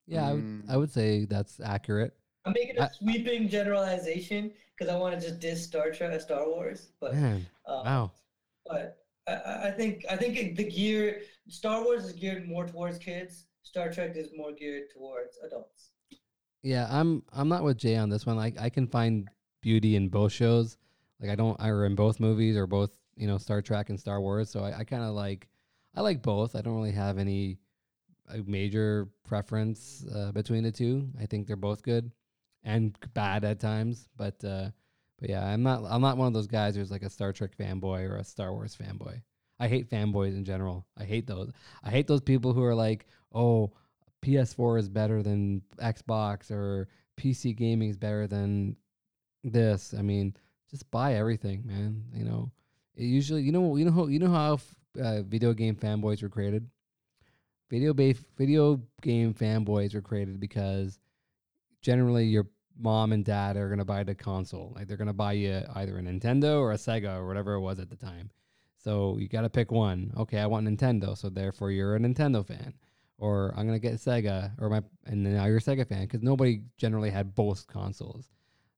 [0.09, 0.69] Yeah, I would, Mm.
[0.69, 2.13] I would say that's accurate.
[2.45, 6.25] I'm making a I- sweeping generalization because I want to just diss Star Trek, as
[6.25, 8.13] Star Wars, but Man, um, wow.
[8.67, 13.47] but I- I, think I think the gear Star Wars is geared more towards kids.
[13.63, 15.91] Star Trek is more geared towards adults.
[16.63, 18.37] Yeah, I'm I'm not with Jey on this one.
[18.37, 19.29] Like I can find
[19.61, 20.77] beauty in both shows.
[21.21, 24.21] Like I don't, or in both movies or both, you know, Star Trek and Star
[24.21, 24.51] Wars.
[24.51, 25.49] So I, I kind of like,
[25.95, 26.57] I like both.
[26.57, 27.59] I don't really have any
[28.47, 31.09] major preference uh, between the two.
[31.21, 32.11] I think they're both good
[32.63, 34.09] and bad at times.
[34.17, 34.71] But uh,
[35.21, 37.57] but yeah, I'm not I'm not one of those guys who's like a Star Trek
[37.57, 39.23] fanboy or a Star Wars fanboy.
[39.61, 40.87] I hate fanboys in general.
[40.99, 41.53] I hate those.
[41.83, 43.73] I hate those people who are like, oh,
[44.23, 48.77] PS4 is better than Xbox or PC gaming is better than
[49.45, 49.95] this.
[49.97, 50.35] I mean,
[50.71, 52.05] just buy everything, man.
[52.13, 52.51] You know,
[52.97, 54.59] it usually, you know, you know how you know how
[55.01, 56.69] uh, video game fanboys were created.
[57.71, 60.99] Video ba- video game fanboys were created because
[61.81, 62.47] generally your
[62.79, 64.73] mom and dad are gonna buy the console.
[64.75, 67.79] Like they're gonna buy you either a Nintendo or a Sega or whatever it was
[67.79, 68.31] at the time.
[68.77, 70.13] So you got to pick one.
[70.15, 72.75] Okay, I want Nintendo, so therefore you're a Nintendo fan
[73.19, 76.63] or I'm gonna get Sega, or my, and now you're a Sega fan because nobody
[76.77, 78.31] generally had both consoles,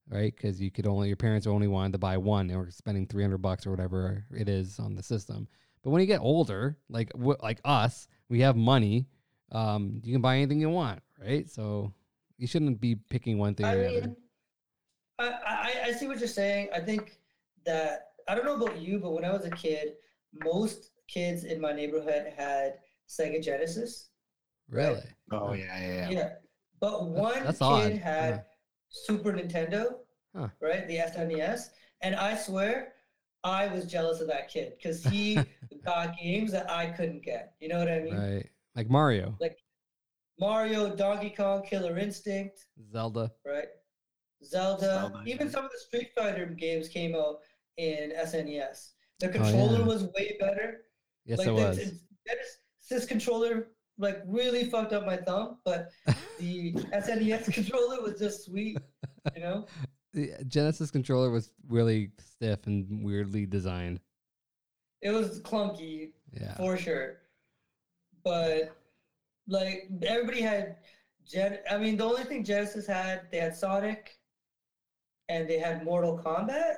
[0.08, 0.34] right?
[0.34, 3.22] Because you could only your parents only wanted to buy one, They were spending three
[3.22, 5.48] hundred bucks or whatever it is on the system.
[5.82, 9.06] But when you get older, like w- like us, we have money.
[9.52, 11.48] Um, you can buy anything you want, right?
[11.48, 11.92] So
[12.38, 14.06] you shouldn't be picking one thing I or the other.
[14.08, 14.16] mean,
[15.18, 16.68] I, I I see what you're saying.
[16.74, 17.18] I think
[17.64, 19.94] that I don't know about you, but when I was a kid,
[20.44, 22.74] most kids in my neighborhood had
[23.08, 24.08] Sega Genesis.
[24.68, 25.02] Really?
[25.30, 26.28] Oh yeah, yeah, Yeah, yeah.
[26.80, 28.40] but one that's kid odd, had yeah.
[28.88, 29.94] Super Nintendo,
[30.34, 30.48] Huh.
[30.60, 30.86] right?
[30.88, 31.70] The SNES,
[32.02, 32.92] and I swear.
[33.44, 35.38] I was jealous of that kid because he
[35.84, 37.52] got games that I couldn't get.
[37.60, 38.16] You know what I mean?
[38.16, 38.50] Right.
[38.74, 39.36] Like Mario,
[40.38, 43.30] Mario, Donkey Kong, Killer Instinct, Zelda.
[43.44, 43.68] right?
[44.44, 45.52] Zelda, Zelda, even yeah.
[45.52, 47.38] some of the Street Fighter games came out
[47.78, 48.90] in SNES.
[49.20, 49.84] The Oh, controller yeah.
[49.86, 50.82] was way better.
[51.24, 51.78] Yes, like it the- was.
[51.78, 52.58] it's- This,
[52.90, 53.68] this controller
[53.98, 55.88] like really fucked up my thumb, but
[56.38, 58.76] the SNES controller was just sweet.
[59.34, 59.66] You know?
[60.12, 64.00] the Genesis controller was really stiff and weirdly designed.
[65.02, 66.54] It was clunky Yeah.
[66.56, 67.18] for sure.
[68.24, 68.76] But
[69.48, 70.76] like everybody had
[71.26, 74.18] Gen I mean the only thing Genesis had, they had Sonic
[75.28, 76.74] and they had Mortal Kombat.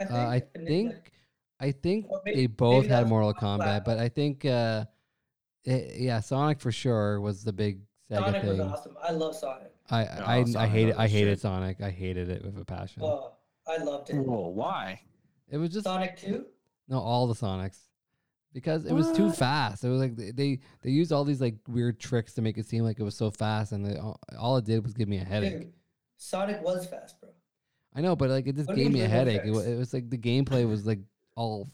[0.00, 0.10] I think.
[0.12, 1.12] Uh, I think like,
[1.60, 3.84] I think Or may- they both had Mortal Mortal Kombat, Kombat.
[3.84, 4.84] but I think uh,
[5.64, 7.80] it, yeah, Sonic for sure was the big
[8.10, 8.96] Sega Sonic was awesome.
[9.02, 9.72] I love Sonic.
[9.90, 11.40] I Oh, I, I hated I hated shit.
[11.40, 11.80] Sonic.
[11.82, 13.02] I hated it with a passion.
[13.04, 13.32] Oh,
[13.66, 14.16] I loved it.
[14.16, 15.00] Whoa, why?
[15.50, 16.44] it was just Sonic 2?
[16.88, 17.78] no all the Sonics
[18.52, 19.84] because it was too fast.
[19.84, 22.66] It was like they, they they used all these like weird tricks to make it
[22.66, 25.18] seem like it was so fast, and it, all, all it did was give me
[25.18, 25.60] a headache.
[25.60, 25.72] Dude,
[26.16, 27.30] Sonic was fast, bro.
[27.94, 29.42] I know, but like it just What gave me a headache.
[29.44, 31.00] It, it was like the gameplay was like
[31.36, 31.70] all.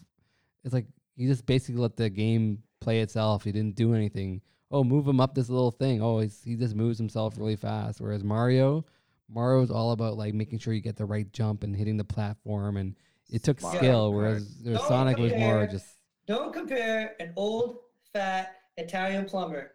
[0.65, 0.87] It's like
[1.17, 3.45] you just basically let the game play itself.
[3.45, 4.41] He didn't do anything.
[4.71, 6.03] Oh, move him up this little thing.
[6.03, 8.01] Oh, he's, he just moves himself really fast.
[8.01, 8.85] Whereas Mario,
[9.29, 12.05] Mario is all about like making sure you get the right jump and hitting the
[12.05, 12.97] platform, and
[13.31, 13.77] it took Smart.
[13.77, 14.13] skill.
[14.13, 15.87] Whereas whereas Sonic was more just
[16.27, 17.79] Don't compare an old,
[18.13, 19.73] fat Italian plumber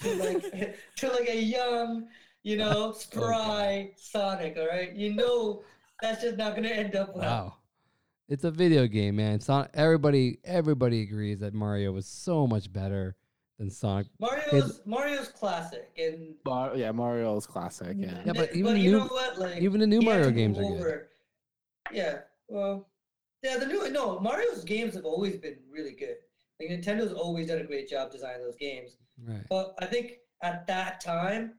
[0.00, 2.08] to like to like a young,
[2.42, 4.56] you know, spry Sonic.
[4.58, 5.62] All right, you know
[6.00, 7.24] that's just not gonna end up well.
[7.24, 7.54] wow.
[8.28, 9.40] It's a video game, man.
[9.40, 9.70] Sonic.
[9.74, 13.16] Everybody, everybody agrees that Mario was so much better
[13.58, 14.06] than Sonic.
[14.20, 17.96] Mario's Mario's classic, and Mar- yeah, Mario's classic.
[17.98, 18.20] Yeah.
[18.24, 20.80] Yeah, but th- even you new- know what, like even the new Mario games move
[20.80, 21.00] are good.
[21.92, 22.86] Yeah, well,
[23.42, 26.16] yeah, the new no Mario's games have always been really good.
[26.60, 28.96] Like Nintendo's always done a great job designing those games.
[29.26, 29.42] Right.
[29.48, 30.12] But I think
[30.42, 31.54] at that time,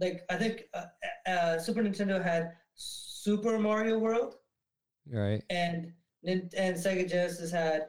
[0.00, 4.36] like I think uh, uh, Super Nintendo had Super Mario World,
[5.10, 5.42] Right.
[5.50, 5.92] and
[6.24, 7.86] and Sega Genesis had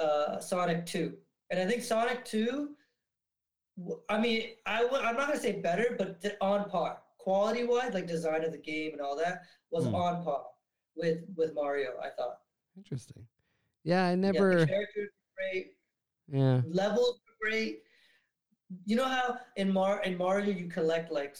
[0.00, 1.14] uh, Sonic Two,
[1.50, 2.70] and I think Sonic Two.
[4.08, 8.06] I mean, I w- I'm not gonna say better, but on par, quality wise, like
[8.06, 9.94] design of the game and all that was Hmm.
[9.94, 10.44] on par
[10.96, 11.90] with with Mario.
[12.02, 12.38] I thought.
[12.76, 13.26] Interesting.
[13.84, 14.60] Yeah, I Yeah, never.
[14.60, 15.72] the characters were great.
[16.28, 16.62] Yeah.
[16.66, 17.82] levels were great.
[18.84, 21.36] You know how in Mar in Mario you collect like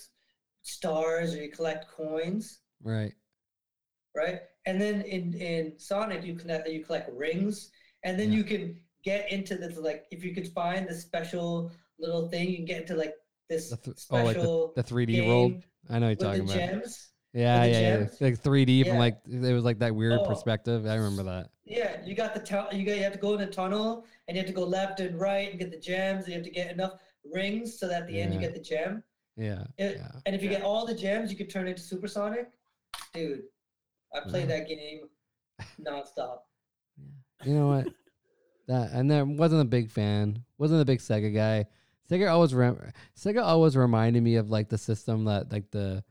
[0.62, 3.12] stars or you collect coins, Right.
[4.14, 4.40] right?
[4.66, 7.70] And then in in Sonic you collect you collect rings,
[8.04, 8.38] and then Yeah.
[8.38, 12.56] you can get into this like if you could find the special little thing, you
[12.56, 13.14] can get into like
[13.48, 15.62] this The th- oh, like special The 3D game world.
[15.88, 16.82] I know what you're the talking about.
[16.82, 17.10] gems.
[17.36, 18.06] Yeah, yeah, yeah.
[18.20, 20.24] Like 3D from like it was like that weird Oh.
[20.26, 20.86] perspective.
[20.86, 21.50] I remember that.
[21.64, 24.36] Yeah, you got the tu- you got you have to go in the tunnel and
[24.36, 26.24] you have to go left and right and get the gems.
[26.24, 26.92] And you have to get enough
[27.34, 29.02] rings so that at the end you get the gem.
[29.36, 29.64] Yeah.
[29.76, 30.12] It- yeah.
[30.24, 32.50] And if you get all the gems, you could turn into supersonic.
[33.12, 33.42] Dude,
[34.14, 34.58] I played Yeah.
[34.60, 35.00] that game
[35.82, 36.38] nonstop.
[37.44, 37.88] You know what?
[38.68, 40.42] that and then wasn't a big fan.
[40.56, 41.66] Wasn't a big Sega guy.
[42.10, 42.80] Sega always rem-
[43.16, 46.02] Sega always reminded me of like the system that like the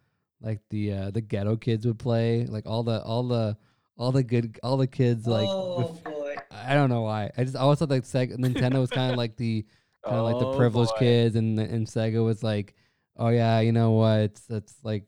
[0.42, 2.46] like the uh, the ghetto kids would play.
[2.46, 3.58] Like all the all the
[3.98, 6.36] all the good all the kids like oh with- boy.
[6.52, 7.32] I don't know why.
[7.38, 9.66] I just always thought like Sega Nintendo was kind of like the
[10.06, 11.00] kind of like the Oh, privileged boy.
[11.00, 12.76] kids, and and Sega was like,
[13.18, 14.20] oh yeah, you know what?
[14.20, 15.04] It's it's like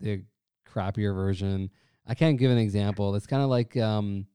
[0.00, 0.22] the
[0.68, 1.70] crappier version.
[2.06, 3.14] I can't give an example.
[3.16, 4.26] It's kind of like um,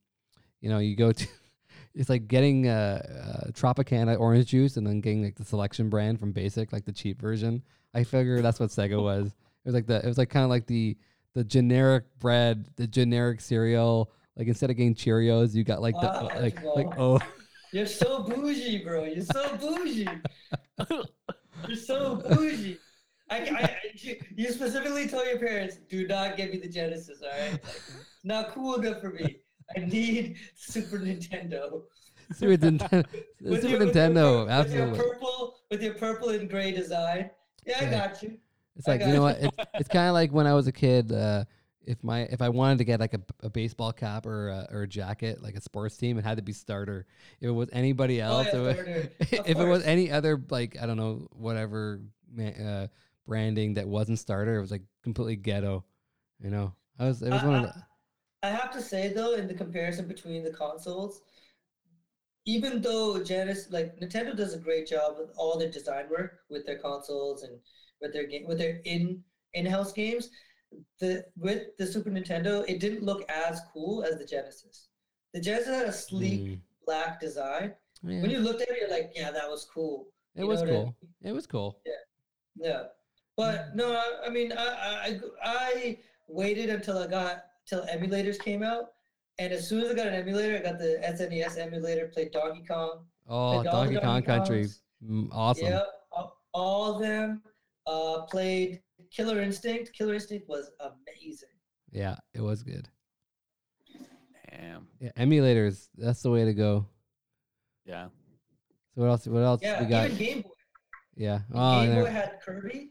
[0.60, 1.26] you know, you go to.
[1.96, 6.18] It's like getting uh, uh, Tropicana orange juice and then getting like the selection brand
[6.18, 7.62] from Basic, like the cheap version.
[7.94, 9.30] I figure that's what Sega was.
[9.64, 10.96] It was like the it was like kind of like the
[11.34, 14.10] the generic bread, the generic cereal.
[14.36, 17.18] Like instead of getting Cheerios, you got like the Ah, like like oh
[17.72, 19.04] You're so bougie, bro.
[19.04, 20.08] You're so bougie.
[21.68, 22.78] You're so bougie.
[23.30, 23.76] I, I, I-
[24.36, 27.52] you- specifically told your parents, do not give me the Genesis, all right?
[27.52, 27.82] Like,
[28.22, 29.38] not cool enough for me.
[29.76, 31.82] I need Super Nintendo.
[32.34, 34.90] Super Nintendo, Super your- with your Nintendo, absolutely.
[34.90, 37.30] With your purple, with your purple and gray design.
[37.66, 38.36] Yeah, I got you.
[38.76, 39.38] It's like you know what?
[39.40, 41.12] It's, it's kind of like when I was a kid.
[41.12, 41.44] Uh,
[41.86, 44.82] if my if I wanted to get like a, a baseball cap or a, or
[44.82, 47.06] a jacket, like a sports team, it had to be starter.
[47.40, 49.10] If it was anybody Oh, else, yeah, it would- starter.
[49.50, 52.00] if it was any other like I don't know whatever
[52.40, 52.86] uh,
[53.26, 55.84] branding that wasn't starter, it was like completely ghetto.
[56.40, 57.74] You know, I was it was I- one of I- the
[58.44, 61.20] I have to say though, in the comparison between the consoles,
[62.46, 66.66] even though Genesis, like Nintendo, does a great job with all their design work with
[66.66, 67.58] their consoles and
[68.04, 69.22] with their game with their in
[69.54, 70.30] in-house games,
[71.00, 74.88] the with the Super Nintendo, it didn't look as cool as the Genesis.
[75.32, 76.60] The Genesis had a sleek Mm.
[76.86, 77.74] black design.
[78.02, 80.08] Yeah, When you looked at it, you're like, yeah, that was cool.
[80.36, 80.96] it you was what I cool.
[81.22, 81.80] It was cool.
[82.56, 82.82] Yeah,
[83.36, 84.66] but no, I, I mean, I,
[85.06, 85.98] I I
[86.28, 88.92] waited until I got till emulators came out,
[89.38, 92.62] and as soon as I got an emulator, I got the SNES emulator, played Donkey
[92.68, 94.68] Kong, Oh, the Donkey Kong Country,
[95.04, 95.66] mm, awesome.
[95.66, 97.42] Yep, all, all of them.
[97.86, 98.80] Uh, played
[99.10, 99.92] Killer Instinct.
[99.92, 101.48] Killer Instinct was amazing.
[101.92, 102.88] Yeah, it was good.
[104.50, 104.86] Damn.
[105.00, 105.88] Yeah, emulators.
[105.96, 106.86] That's the way to go.
[107.84, 108.06] Yeah.
[108.94, 109.26] So what else?
[109.26, 110.06] What else Yeah, we got?
[110.10, 110.50] even Game Boy.
[111.16, 111.40] Yeah.
[111.52, 112.90] Oh, Game never- Boy had Kirby.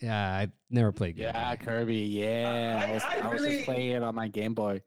[0.00, 0.30] yeah.
[0.38, 1.16] I never played.
[1.16, 1.64] Game Yeah, Boy.
[1.64, 1.96] Kirby.
[1.96, 2.80] Yeah.
[2.84, 4.80] I- I, was, I I was just playing it on my Game Boy.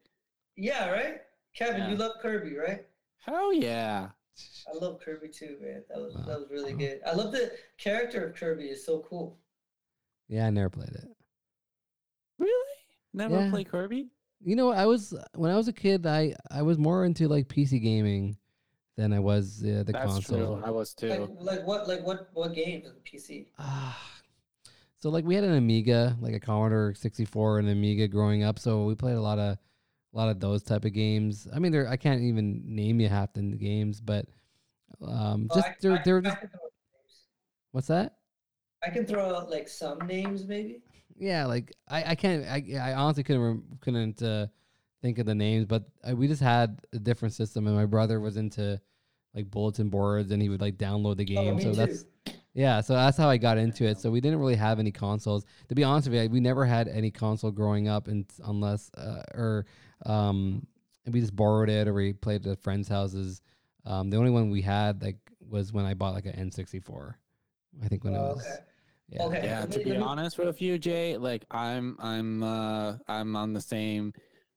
[0.56, 1.16] Yeah, right.
[1.56, 2.84] Kevin, you love Kirby, right?
[3.18, 4.08] Hell yeah.
[4.68, 5.82] I love Kirby too, man.
[5.88, 6.24] That was Wow.
[6.26, 6.78] that was really Wow.
[6.78, 7.00] good.
[7.06, 8.64] I love the character of Kirby.
[8.64, 9.38] It's so cool.
[10.28, 11.08] Yeah, I never played it.
[12.38, 12.76] Really?
[13.12, 13.50] Never Yeah.
[13.50, 14.08] played Kirby?
[14.40, 16.06] You know, I was when I was a kid.
[16.06, 18.36] I I was more into like PC gaming
[18.96, 20.56] than I was uh, the That's console.
[20.56, 20.62] true.
[20.64, 21.08] I was too.
[21.08, 21.88] Like, like what?
[21.88, 22.28] Like what?
[22.34, 23.46] What games on the PC?
[23.58, 23.98] Ah.
[24.98, 28.58] so like we had an Amiga, like a Commodore 64 and Amiga growing up.
[28.58, 29.58] So we played a lot of
[30.14, 31.48] a lot of those type of games.
[31.54, 34.26] I mean, there I can't even name you half the games, but
[35.04, 37.20] um, Oh, just I- they're I- they're I just can throw out names.
[37.72, 38.16] what's that?
[38.84, 40.82] I can throw out like some names, maybe.
[41.16, 44.46] Yeah, like I, I can't I, I honestly couldn't couldn't uh,
[45.02, 48.20] think of the names, but uh, we just had a different system, and my brother
[48.20, 48.80] was into
[49.34, 51.56] like bulletin boards, and he would like download the Oh, game.
[51.56, 51.76] me so too.
[51.76, 52.04] that's
[52.52, 53.98] yeah, so that's how I got into it.
[53.98, 55.44] So we didn't really have any consoles.
[55.70, 59.22] To be honest with you, we never had any console growing up, and unless uh,
[59.34, 59.66] or
[60.04, 60.66] um,
[61.06, 63.42] we just borrowed it or we played at friends' houses.
[63.84, 67.14] Um, the only one we had like was when I bought like an N64.
[67.82, 68.58] I think when Oh, it was okay.
[69.08, 69.22] yeah.
[69.26, 69.46] Okay.
[69.46, 74.12] yeah to be honest with you jey like i'm i'm uh i'm on the same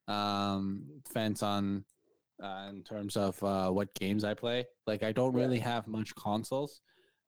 [0.08, 1.84] um fence on
[2.42, 5.42] uh, in terms of uh what games i play like i don't Yeah.
[5.42, 6.82] really have much consoles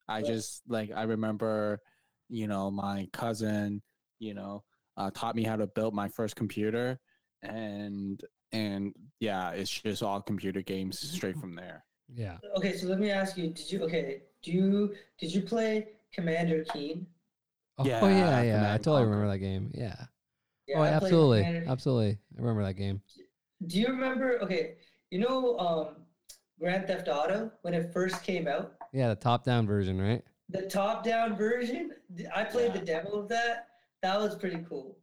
[0.07, 0.27] i Yeah.
[0.27, 1.81] just like i remember
[2.29, 3.81] you know my cousin
[4.19, 4.63] you know
[4.97, 6.99] uh, taught me how to build my first computer
[7.43, 8.21] and
[8.51, 11.83] and yeah it's just all computer games straight from there
[12.15, 12.37] yeah.
[12.57, 14.23] Okay, so let me ask you: Did you okay?
[14.41, 17.05] Do you did you play Commander Keen?
[17.77, 18.73] Oh Yeah, yeah, yeah.
[18.73, 19.71] I totally remember that game.
[19.75, 19.95] Yeah.
[20.67, 22.17] Yeah, oh, I absolutely, absolutely.
[22.35, 23.01] I remember that game.
[23.67, 24.39] Do you remember?
[24.41, 24.77] Okay,
[25.11, 25.87] you know um,
[26.59, 30.23] Grand Theft Auto when it first came out, Yeah, the top-down version, right?
[30.49, 31.91] the top-down version.
[32.35, 33.01] I played the Yeah.
[33.03, 33.67] demo of that.
[34.01, 34.97] That was pretty cool.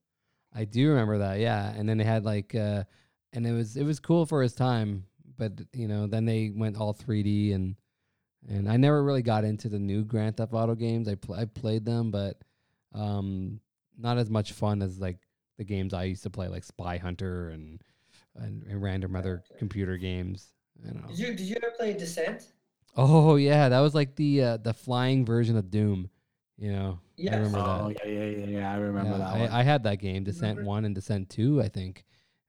[0.57, 1.39] I do remember that.
[1.39, 2.85] Yeah, and then they had like, uh,
[3.33, 5.05] and it was it was cool for his time,
[5.37, 7.77] but you know, then they went all 3D and
[8.49, 11.09] and I never really got into the new Grand Theft Auto games.
[11.09, 12.39] I pl- I played them, but
[12.95, 13.61] um,
[13.99, 15.19] not as much fun as like
[15.59, 17.83] the games I used to play, like Spy Hunter and
[18.37, 20.53] and, and random other computer games.
[20.85, 21.09] You know.
[21.09, 22.53] Did you did you ever play Descent?
[22.97, 26.09] Oh yeah, that was like the uh, the flying version of Doom.
[26.59, 26.99] You know,
[27.31, 28.07] I remember Oh that.
[28.07, 28.73] yeah, yeah, yeah, yeah.
[28.73, 29.51] I remember Yeah, that I, one.
[29.51, 30.69] I had that game, Descent Remember?
[30.71, 31.61] One and Descent Two.
[31.61, 32.05] I think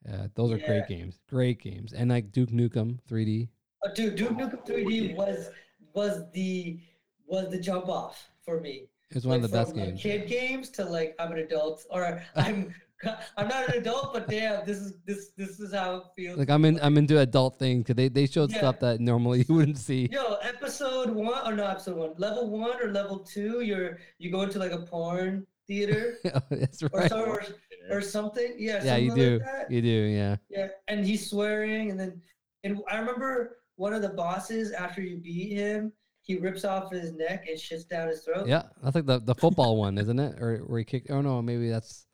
[0.07, 0.65] uh, those are Yeah.
[0.65, 1.19] great games.
[1.29, 3.49] Great games, and like Duke Nukem 3D.
[3.84, 5.49] Oh, dude, Duke Nukem 3D was
[5.93, 6.79] was the
[7.27, 8.88] was the jump off for me.
[9.09, 10.01] It was one Like, of the best from, like, games.
[10.01, 12.73] Kid games to like I'm an adult or I'm
[13.37, 16.37] I'm not an adult, but damn, this is this this is how it feels.
[16.37, 18.57] Like I'm in, I'm into adult things because they, they showed Yeah.
[18.59, 20.09] stuff that normally you wouldn't see.
[20.11, 24.31] Yo, episode one oh, or not episode one, level one or level two, you're you
[24.31, 26.17] go into like a porn theater
[26.49, 27.09] That's or right.
[27.09, 27.43] so, or,
[27.91, 28.55] or something.
[28.57, 29.37] Yeah, Yeah, you do.
[29.37, 29.71] Like that.
[29.71, 29.87] You do.
[29.89, 30.35] Yeah.
[30.49, 32.21] Yeah, and he's swearing, and then
[32.63, 35.91] and I remember one of the bosses after you beat him,
[36.23, 38.47] he rips off his neck and shits down his throat.
[38.47, 38.63] Yeah.
[38.83, 40.41] I think the, the football one, isn't it?
[40.41, 41.11] Or where he kicked.
[41.11, 42.06] Oh no, maybe that's.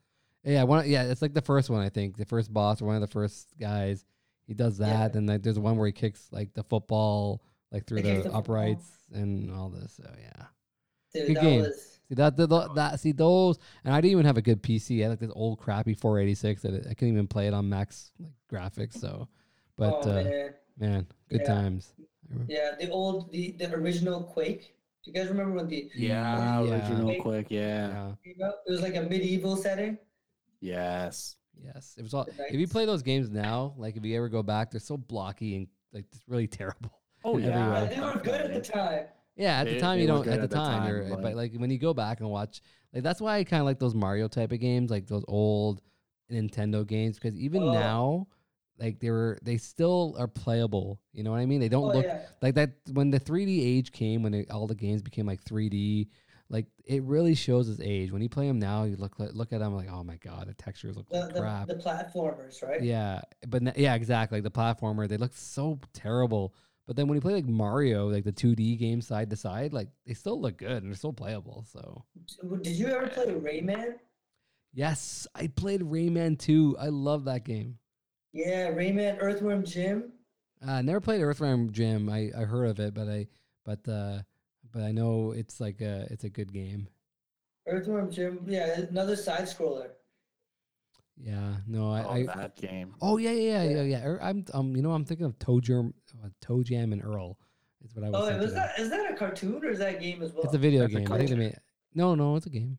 [0.44, 0.62] Yeah.
[0.64, 0.88] One.
[0.88, 1.04] Yeah.
[1.04, 1.80] It's like the first one.
[1.80, 4.04] I think the first boss or one of the first guys.
[4.46, 4.88] He does Yeah.
[5.08, 7.42] that, and like there's one where he kicks like the football
[7.72, 8.40] like through He kicks the, the football.
[8.40, 9.94] uprights and all this.
[9.94, 10.44] So yeah.
[11.14, 11.60] Dude, Good that game.
[11.62, 14.62] was See that, the, the- that see those, and I didn't even have a good
[14.62, 14.98] PC.
[14.98, 18.10] I had like this old crappy 486 that I couldn't even play it on max
[18.20, 18.98] like graphics.
[18.98, 19.28] So,
[19.78, 20.54] but oh, uh, man.
[20.78, 21.46] man, good Yeah.
[21.46, 21.94] times.
[22.46, 24.74] Yeah, the old the, the original Quake.
[25.02, 26.74] Do you guys remember when the yeah, Yeah.
[26.74, 27.22] original Quake?
[27.22, 27.46] quick.
[27.48, 28.12] Yeah.
[28.26, 28.32] Yeah.
[28.66, 29.96] It was like a medieval setting.
[30.60, 31.36] Yes.
[31.62, 32.26] Yes, it was all.
[32.50, 35.56] If you play those games now, like if you ever go back, they're so blocky
[35.56, 36.90] and like it's really terrible.
[37.24, 37.86] Oh yeah.
[37.88, 39.04] But they were good at the time.
[39.36, 40.26] Yeah, at the They- time you don't.
[40.26, 41.04] At the at the time, time, you're.
[41.08, 42.60] but- But like when you go back and watch,
[42.92, 45.80] like that's why I kind of like those Mario type of games, like those old
[46.30, 47.72] Nintendo games, because even Oh.
[47.72, 48.26] now,
[48.78, 51.00] like they were, they still are playable.
[51.12, 51.60] You know what I mean?
[51.60, 52.22] They don't Oh, look yeah.
[52.42, 56.08] like that when the 3D age came, when it, all the games became like 3D.
[56.50, 58.12] Like it really shows his age.
[58.12, 60.54] When you play him now, you look look at him like, oh my god, the
[60.54, 61.66] textures look The, like the, crap.
[61.68, 62.82] the platformers, right?
[62.82, 64.40] Yeah, but yeah, exactly.
[64.40, 66.54] Like the platformer, they look so terrible.
[66.86, 69.88] But then when you play like Mario, like the 2D game side to side, like
[70.06, 71.64] they still look good and they're still playable.
[71.66, 72.04] So
[72.60, 73.94] Did you ever play Rayman?
[74.74, 76.76] yes, I played Rayman 2.
[76.78, 77.78] I love that game.
[78.34, 80.12] Yeah, Rayman Earthworm Jim.
[80.66, 82.08] Uh, I never played Earthworm Jim.
[82.10, 83.28] I, I heard of it, but I
[83.64, 84.18] but uh
[84.74, 86.88] but I know it's like a it's a good game.
[87.66, 88.40] Earthworm Jim.
[88.46, 89.88] Yeah, another side scroller.
[91.16, 92.92] Yeah, no, I, oh, I that game.
[93.00, 93.76] oh yeah yeah yeah Yeah.
[93.76, 93.82] yeah.
[93.98, 94.04] yeah.
[94.04, 95.92] Er- I'm um you know I'm thinking of ToeJam,
[96.22, 97.38] uh, ToeJam and Earl.
[97.84, 98.42] Is what I was Oh, wait, thinking.
[98.42, 98.56] was of.
[98.56, 100.42] that is that a cartoon or is that a game as well?
[100.44, 101.12] It's a video That's game.
[101.12, 101.56] I think they made
[101.94, 102.78] no no it's a game.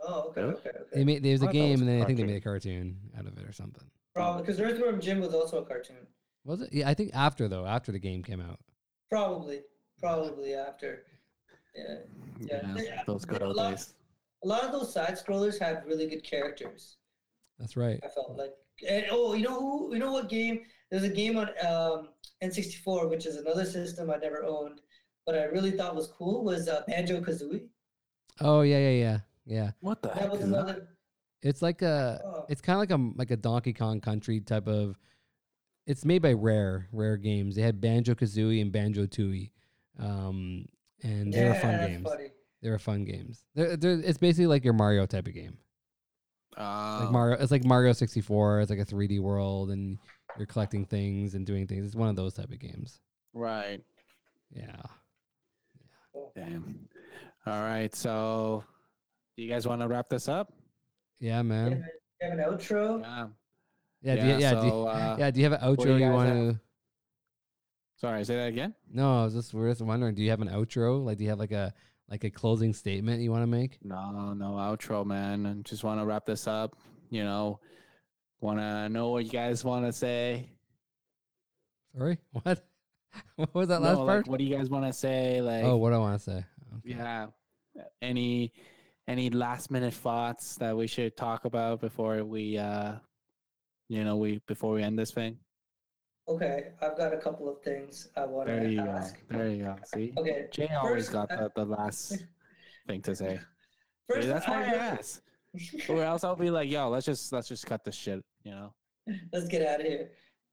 [0.00, 0.54] Oh, okay, Really?
[0.54, 0.78] okay, okay.
[0.94, 2.40] They made there's I a thought that game and then I think they made a
[2.40, 3.84] cartoon out of it or something.
[4.14, 6.06] Probably because Earthworm Jim was also a cartoon.
[6.44, 6.72] Was it?
[6.72, 8.60] Yeah, I think after though, after the game came out.
[9.10, 9.60] Probably,
[10.00, 11.04] probably after.
[11.74, 11.82] Yeah,
[12.40, 13.94] Yeah, Yeah, those good a old lot- days.
[14.44, 16.96] a lot of those side scrollers have really good characters.
[17.58, 18.00] That's right.
[18.04, 18.54] I felt like,
[18.88, 19.92] and oh, you know who?
[19.94, 20.64] You know what game?
[20.90, 22.08] There's a game on um,
[22.42, 24.80] N64, which is another system I never owned,
[25.24, 26.44] but I really thought was cool.
[26.44, 27.68] Was uh, Banjo Kazooie?
[28.40, 29.70] Oh yeah yeah yeah yeah.
[29.80, 30.54] What the That heck was is that?
[30.58, 30.88] another.
[31.42, 32.46] It's like a Oh.
[32.50, 34.98] it's kind of like a like a Donkey Kong Country type of.
[35.86, 37.56] It's made by Rare Rare Games.
[37.56, 39.50] They had Banjo Kazooie and Banjo Tooie,
[39.98, 40.66] um,
[41.02, 42.08] and they were Yeah, fun games.
[42.08, 42.28] funny.
[42.62, 43.44] They were fun games.
[43.54, 45.58] They're, they're, it's basically like your Mario type of game.
[46.56, 48.60] Like Oh, Mario, it's like Mario sixty four.
[48.60, 49.98] It's like a three D world, and
[50.38, 51.84] you're collecting things and doing things.
[51.84, 53.00] It's one of those type of games.
[53.34, 53.82] right.
[54.50, 54.80] Yeah.
[56.34, 56.88] Damn.
[57.46, 57.94] All right.
[57.94, 58.64] So,
[59.36, 60.52] do you guys want to wrap this up?
[61.20, 61.72] Yeah, You man.
[61.72, 61.80] have,
[62.22, 63.00] you have an outro?
[63.02, 63.26] Yeah.
[64.02, 65.30] Yeah, do you, yeah, do you, uh, yeah.
[65.30, 66.36] Do you have an outro you you, guys want have?
[66.54, 66.60] to?
[67.96, 68.74] Sorry, say that again.
[68.92, 70.14] No, I was just we're just wondering.
[70.14, 71.02] Do you have an outro?
[71.04, 71.72] Like, do you have like a
[72.08, 73.78] like a closing statement you want to make?
[73.82, 75.46] No, no outro, man.
[75.46, 76.76] And just want to wrap this up.
[77.10, 77.60] You know,
[78.40, 80.50] want to know what you guys want to say.
[81.96, 82.64] Sorry, what?
[83.36, 84.28] what was that No, last like, part?
[84.28, 85.40] what do you guys want to say?
[85.40, 86.44] Like, oh, what do I want to say?
[86.78, 86.98] Okay.
[86.98, 87.26] yeah.
[88.02, 88.52] Any
[89.08, 92.92] any last minute thoughts that we should talk about before we uh
[93.88, 95.38] you know we before we end this thing?
[96.28, 98.90] Okay, I've got a couple of things I want There to you go.
[98.90, 99.16] ask.
[99.28, 99.76] There you go.
[99.84, 100.12] See?
[100.18, 102.18] Okay, Jey always got the, the last
[102.88, 103.38] thing to say.
[104.08, 105.20] First, See, that's why I I asked.
[105.88, 108.74] Or else I'll be like, yo, let's just let's just cut this shit, you know?
[109.32, 110.10] Let's get out of here.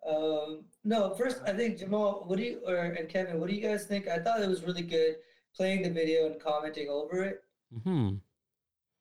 [0.08, 3.62] Um, no, first I think Jamal, what do you or and Kevin, what do you
[3.68, 4.08] guys think?
[4.08, 5.16] I thought it was really good
[5.58, 7.44] playing the video and commenting over it.
[7.84, 8.16] Hmm.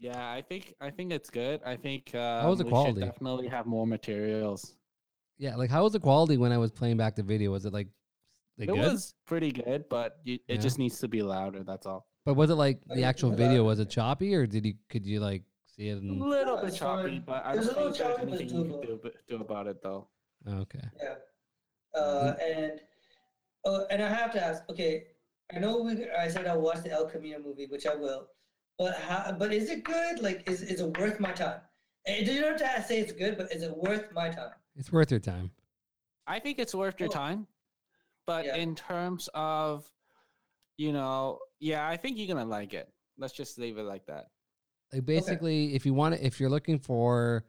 [0.00, 1.60] Yeah, I think I think it's good.
[1.64, 3.00] I think uh, was the we quality?
[3.00, 4.74] should definitely have more materials.
[5.42, 7.50] Yeah, like how was the quality when I was playing back the video?
[7.50, 7.88] Was it like,
[8.58, 8.78] like it good?
[8.78, 10.56] was pretty good, but you, it Yeah.
[10.60, 11.64] just needs to be louder.
[11.64, 12.06] That's all.
[12.24, 13.64] but was it like I the mean, actual video?
[13.64, 15.94] Was it choppy or did you could you like see it?
[15.94, 16.20] A In...
[16.20, 17.24] little bit it's choppy, fine.
[17.26, 18.86] but I There's don't a little think there's choppy, but anything you can doable.
[18.86, 20.06] do, ab- do about it though.
[20.48, 20.86] Okay.
[21.02, 22.00] Yeah.
[22.00, 22.80] Uh, and
[23.64, 24.62] Oh, and I have to ask.
[24.70, 24.92] Okay,
[25.54, 26.08] I know we.
[26.24, 28.26] I said I'll watch the El Camino movie, which I will.
[28.78, 29.34] But how?
[29.38, 30.20] But is it good?
[30.20, 31.60] Like, is is it worth my time?
[32.06, 34.50] And you don't have to say it's good, but is it worth my time?
[34.76, 35.50] It's worth your time.
[36.26, 37.46] I think it's worth your time.
[38.26, 38.56] But Yeah.
[38.56, 39.90] in terms of,
[40.76, 42.88] you know, yeah, I think you're gonna like it.
[43.18, 44.30] Let's just leave it like that.
[44.92, 47.44] Like basically, if you want to, if you're looking for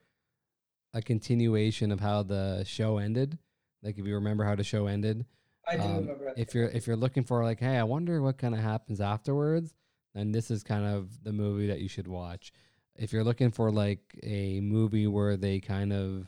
[0.94, 3.38] a continuation of how the show ended,
[3.82, 5.26] like if you remember how the show ended,
[5.68, 6.34] I do um, remember.
[6.38, 9.74] if you're if you're looking for like, hey, I wonder what kind of happens afterwards,
[10.14, 12.52] then this is kind of the movie that you should watch.
[12.96, 16.28] If you're looking for like a movie where they kind of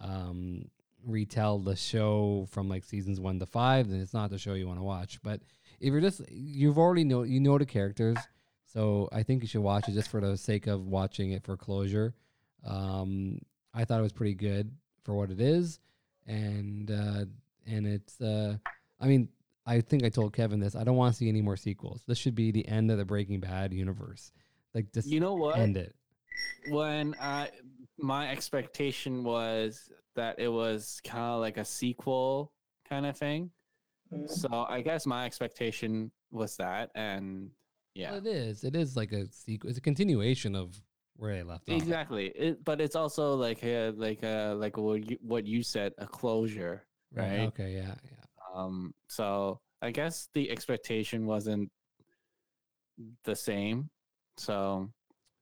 [0.00, 0.68] um,
[1.04, 4.66] retell the show from like seasons one to five, then it's not the show you
[4.66, 5.20] want to watch.
[5.22, 5.40] But
[5.80, 8.16] if you're just you've already know you know the characters,
[8.66, 11.56] so I think you should watch it just for the sake of watching it for
[11.56, 12.14] closure.
[12.66, 13.40] Um,
[13.74, 14.70] I thought it was pretty good
[15.04, 15.78] for what it is,
[16.26, 17.24] and uh,
[17.66, 18.56] and it's uh,
[19.00, 19.28] I mean
[19.66, 20.74] I think I told Kevin this.
[20.74, 22.02] I don't want to see any more sequels.
[22.06, 24.32] This should be the end of the Breaking Bad universe.
[24.74, 25.58] Like just You know what?
[25.58, 25.94] end it.
[26.70, 27.50] when I
[27.98, 32.52] my expectation was that it was kind of like a sequel
[32.88, 33.50] kind of thing.
[34.12, 34.28] Mhm.
[34.28, 37.50] So I guess my expectation was that, and
[37.94, 38.64] yeah, Well, it is.
[38.64, 39.70] It is like a sequel.
[39.70, 40.80] It's a continuation of
[41.16, 41.76] where they left off.
[41.76, 42.26] exactly.
[42.28, 46.06] It, but it's also like a, like a, like what you, what you said, a
[46.06, 47.40] closure, right?
[47.48, 47.72] Okay.
[47.74, 47.94] Yeah.
[48.04, 48.24] Yeah.
[48.54, 51.70] Um, so I guess the expectation wasn't
[53.24, 53.90] the same.
[54.36, 54.90] So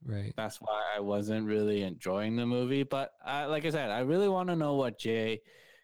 [0.06, 0.32] Right.
[0.36, 2.84] that's why I wasn't really enjoying the movie.
[2.84, 5.40] But I, like I said, I really want to know what Jey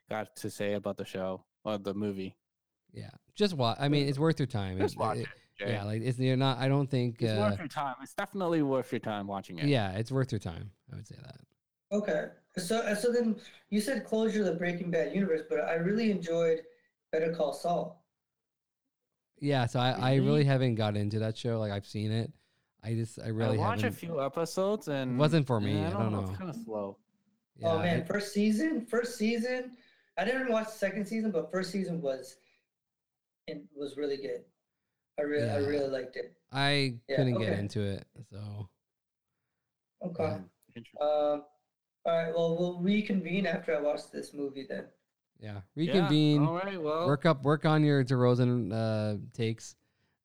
[0.08, 2.36] got to say about the show or the movie.
[2.92, 3.10] Yeah.
[3.34, 3.78] Just watch.
[3.80, 4.78] I mean, it's worth your time.
[4.78, 5.28] Just It- watch it- it,
[5.58, 5.72] Jey.
[5.72, 5.84] Yeah.
[5.84, 6.58] Like it's you're not.
[6.58, 7.20] I don't think.
[7.20, 7.96] it's Uh, worth your time.
[8.02, 9.66] It's definitely worth your time watching it.
[9.66, 9.92] yeah.
[9.92, 10.70] It's worth your time.
[10.92, 11.36] I would say that.
[11.90, 12.26] Okay.
[12.58, 13.36] So uh, so then
[13.70, 16.60] you said closure of the Breaking Bad universe, but I really enjoyed
[17.10, 18.04] Better Call Saul.
[19.40, 19.66] Yeah.
[19.66, 20.20] So I, I Really?
[20.26, 21.58] really haven't got into that show.
[21.58, 22.30] Like I've seen it.
[22.84, 23.98] I just I really I watched a haven't.
[23.98, 26.22] few episodes and wasn't for yeah, me, I don't know.
[26.28, 26.98] It's kind of slow.
[27.56, 29.72] yeah, oh man, it- first season, first season.
[30.18, 32.36] I didn't watch the second season, but first season was,
[33.46, 34.42] it was really good.
[35.18, 36.34] I really, I really liked it.
[36.52, 38.04] I Yeah, couldn't get into it.
[38.30, 38.68] So
[40.04, 40.38] Okay.
[40.74, 40.82] Yeah.
[41.00, 41.44] Um.
[42.04, 42.34] All right.
[42.34, 44.86] Well, we'll reconvene after I watch this movie then.
[45.38, 46.44] yeah, Yeah, reconvene.
[46.44, 46.80] All right.
[46.82, 47.06] Well.
[47.06, 47.42] Work up.
[47.44, 49.76] Work on your DeRozan uh, takes.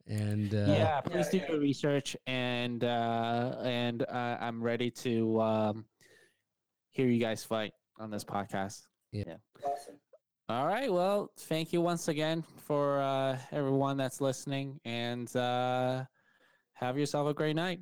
[0.07, 1.51] And uh, yeah, please Yeah, do yeah.
[1.51, 5.85] your research, and uh, and uh, I'm ready to um,
[6.91, 8.83] hear you guys fight on this podcast.
[9.11, 9.35] Yeah.
[9.65, 9.95] Awesome.
[10.49, 10.91] All right.
[10.91, 16.05] Well, thank you once again for uh, everyone that's listening, and uh,
[16.73, 17.81] have yourself a great night.